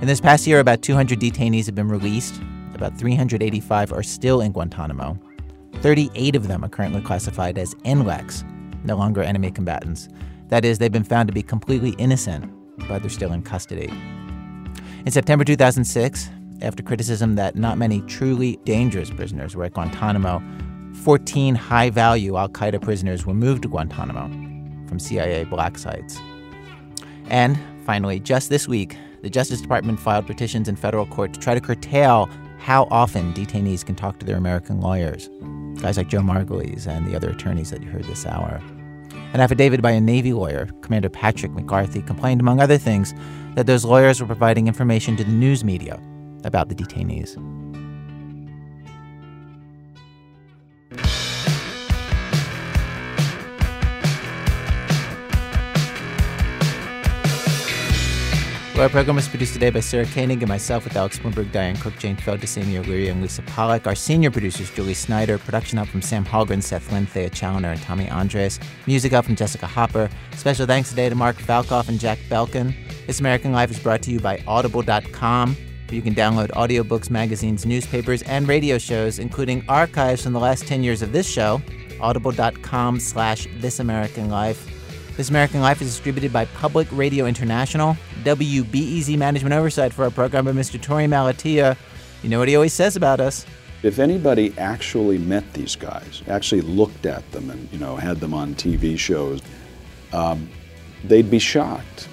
In 0.00 0.08
this 0.08 0.20
past 0.20 0.48
year, 0.48 0.58
about 0.58 0.82
200 0.82 1.20
detainees 1.20 1.66
have 1.66 1.76
been 1.76 1.88
released. 1.88 2.40
About 2.74 2.98
385 2.98 3.92
are 3.92 4.02
still 4.02 4.40
in 4.40 4.50
Guantanamo. 4.50 5.16
38 5.74 6.34
of 6.34 6.48
them 6.48 6.64
are 6.64 6.68
currently 6.68 7.02
classified 7.02 7.56
as 7.56 7.72
NLECs, 7.84 8.42
no 8.86 8.96
longer 8.96 9.22
enemy 9.22 9.50
combatants. 9.50 10.08
That 10.48 10.64
is, 10.64 10.78
they've 10.78 10.92
been 10.92 11.04
found 11.04 11.28
to 11.28 11.34
be 11.34 11.42
completely 11.42 11.90
innocent, 11.98 12.50
but 12.88 13.02
they're 13.02 13.10
still 13.10 13.32
in 13.32 13.42
custody. 13.42 13.92
In 15.04 15.12
September 15.12 15.44
2006, 15.44 16.30
after 16.62 16.82
criticism 16.82 17.34
that 17.36 17.56
not 17.56 17.78
many 17.78 18.00
truly 18.02 18.56
dangerous 18.64 19.10
prisoners 19.10 19.54
were 19.54 19.64
at 19.64 19.74
Guantanamo, 19.74 20.42
14 21.02 21.54
high 21.54 21.90
value 21.90 22.36
Al 22.36 22.48
Qaeda 22.48 22.80
prisoners 22.80 23.26
were 23.26 23.34
moved 23.34 23.62
to 23.62 23.68
Guantanamo 23.68 24.28
from 24.88 24.98
CIA 24.98 25.44
black 25.44 25.78
sites. 25.78 26.18
And 27.28 27.58
finally, 27.84 28.20
just 28.20 28.48
this 28.48 28.66
week, 28.66 28.96
the 29.22 29.30
Justice 29.30 29.60
Department 29.60 30.00
filed 30.00 30.26
petitions 30.26 30.68
in 30.68 30.76
federal 30.76 31.06
court 31.06 31.32
to 31.34 31.40
try 31.40 31.54
to 31.54 31.60
curtail 31.60 32.28
how 32.58 32.88
often 32.90 33.32
detainees 33.34 33.84
can 33.84 33.94
talk 33.94 34.18
to 34.18 34.26
their 34.26 34.36
American 34.36 34.80
lawyers, 34.80 35.28
guys 35.80 35.96
like 35.96 36.08
Joe 36.08 36.20
Margulies 36.20 36.86
and 36.86 37.06
the 37.06 37.14
other 37.14 37.30
attorneys 37.30 37.70
that 37.70 37.82
you 37.82 37.88
heard 37.88 38.04
this 38.04 38.26
hour. 38.26 38.60
An 39.36 39.42
affidavit 39.42 39.82
by 39.82 39.90
a 39.90 40.00
Navy 40.00 40.32
lawyer, 40.32 40.64
Commander 40.80 41.10
Patrick 41.10 41.52
McCarthy, 41.52 42.00
complained, 42.00 42.40
among 42.40 42.58
other 42.58 42.78
things, 42.78 43.12
that 43.54 43.66
those 43.66 43.84
lawyers 43.84 44.18
were 44.18 44.26
providing 44.26 44.66
information 44.66 45.14
to 45.18 45.24
the 45.24 45.30
news 45.30 45.62
media 45.62 46.00
about 46.44 46.70
the 46.70 46.74
detainees. 46.74 47.36
Well, 58.76 58.82
our 58.82 58.90
program 58.90 59.16
was 59.16 59.26
produced 59.26 59.54
today 59.54 59.70
by 59.70 59.80
Sarah 59.80 60.04
Koenig 60.04 60.42
and 60.42 60.50
myself 60.50 60.84
with 60.84 60.94
Alex 60.96 61.18
Blumberg, 61.18 61.50
Diane 61.50 61.78
Cook, 61.78 61.96
Jane 61.96 62.14
Feld, 62.14 62.46
Sammy 62.46 62.76
O'Leary, 62.76 63.08
and 63.08 63.22
Lisa 63.22 63.40
Pollak. 63.40 63.86
Our 63.86 63.94
senior 63.94 64.30
producers, 64.30 64.70
Julie 64.70 64.92
Snyder. 64.92 65.38
Production 65.38 65.78
help 65.78 65.88
from 65.88 66.02
Sam 66.02 66.26
Hallgren, 66.26 66.62
Seth 66.62 66.92
Lind, 66.92 67.08
Thea 67.08 67.30
Chaloner, 67.30 67.72
and 67.72 67.80
Tommy 67.80 68.06
Andres. 68.10 68.60
Music 68.86 69.12
help 69.12 69.24
from 69.24 69.34
Jessica 69.34 69.66
Hopper. 69.66 70.10
Special 70.32 70.66
thanks 70.66 70.90
today 70.90 71.08
to 71.08 71.14
Mark 71.14 71.36
Falkoff 71.36 71.88
and 71.88 71.98
Jack 71.98 72.18
Balkin. 72.28 72.74
This 73.06 73.18
American 73.18 73.50
Life 73.50 73.70
is 73.70 73.78
brought 73.78 74.02
to 74.02 74.10
you 74.10 74.20
by 74.20 74.44
Audible.com, 74.46 75.54
where 75.54 75.94
you 75.94 76.02
can 76.02 76.14
download 76.14 76.50
audiobooks, 76.50 77.08
magazines, 77.08 77.64
newspapers, 77.64 78.20
and 78.24 78.46
radio 78.46 78.76
shows, 78.76 79.18
including 79.18 79.64
archives 79.70 80.22
from 80.22 80.34
the 80.34 80.40
last 80.40 80.66
10 80.66 80.82
years 80.82 81.00
of 81.00 81.12
this 81.12 81.26
show. 81.26 81.62
Audible.com 81.98 83.00
slash 83.00 83.48
This 83.56 83.80
American 83.80 84.28
Life. 84.28 84.75
This 85.16 85.30
American 85.30 85.62
Life 85.62 85.80
is 85.80 85.88
distributed 85.88 86.30
by 86.30 86.44
Public 86.44 86.86
Radio 86.92 87.24
International. 87.24 87.96
WBEZ 88.24 89.16
management 89.16 89.54
oversight 89.54 89.94
for 89.94 90.04
our 90.04 90.10
program 90.10 90.44
by 90.44 90.52
Mr. 90.52 90.78
Torey 90.78 91.08
Malatia. 91.08 91.74
You 92.22 92.28
know 92.28 92.38
what 92.38 92.48
he 92.48 92.54
always 92.54 92.74
says 92.74 92.96
about 92.96 93.18
us. 93.18 93.46
If 93.82 93.98
anybody 93.98 94.52
actually 94.58 95.16
met 95.16 95.50
these 95.54 95.74
guys, 95.74 96.22
actually 96.28 96.60
looked 96.60 97.06
at 97.06 97.30
them 97.32 97.48
and, 97.48 97.66
you 97.72 97.78
know, 97.78 97.96
had 97.96 98.20
them 98.20 98.34
on 98.34 98.54
TV 98.56 98.98
shows, 98.98 99.40
um, 100.12 100.50
they'd 101.04 101.30
be 101.30 101.38
shocked. 101.38 102.08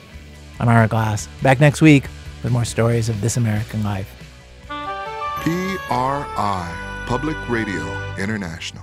I'm 0.62 0.70
Ira 0.70 0.88
Glass. 0.88 1.28
Back 1.42 1.60
next 1.60 1.82
week 1.82 2.06
with 2.42 2.54
more 2.54 2.64
stories 2.64 3.10
of 3.10 3.20
This 3.20 3.36
American 3.36 3.84
Life. 3.84 4.10
PRI, 5.42 7.04
Public 7.06 7.50
Radio 7.50 8.16
International. 8.18 8.83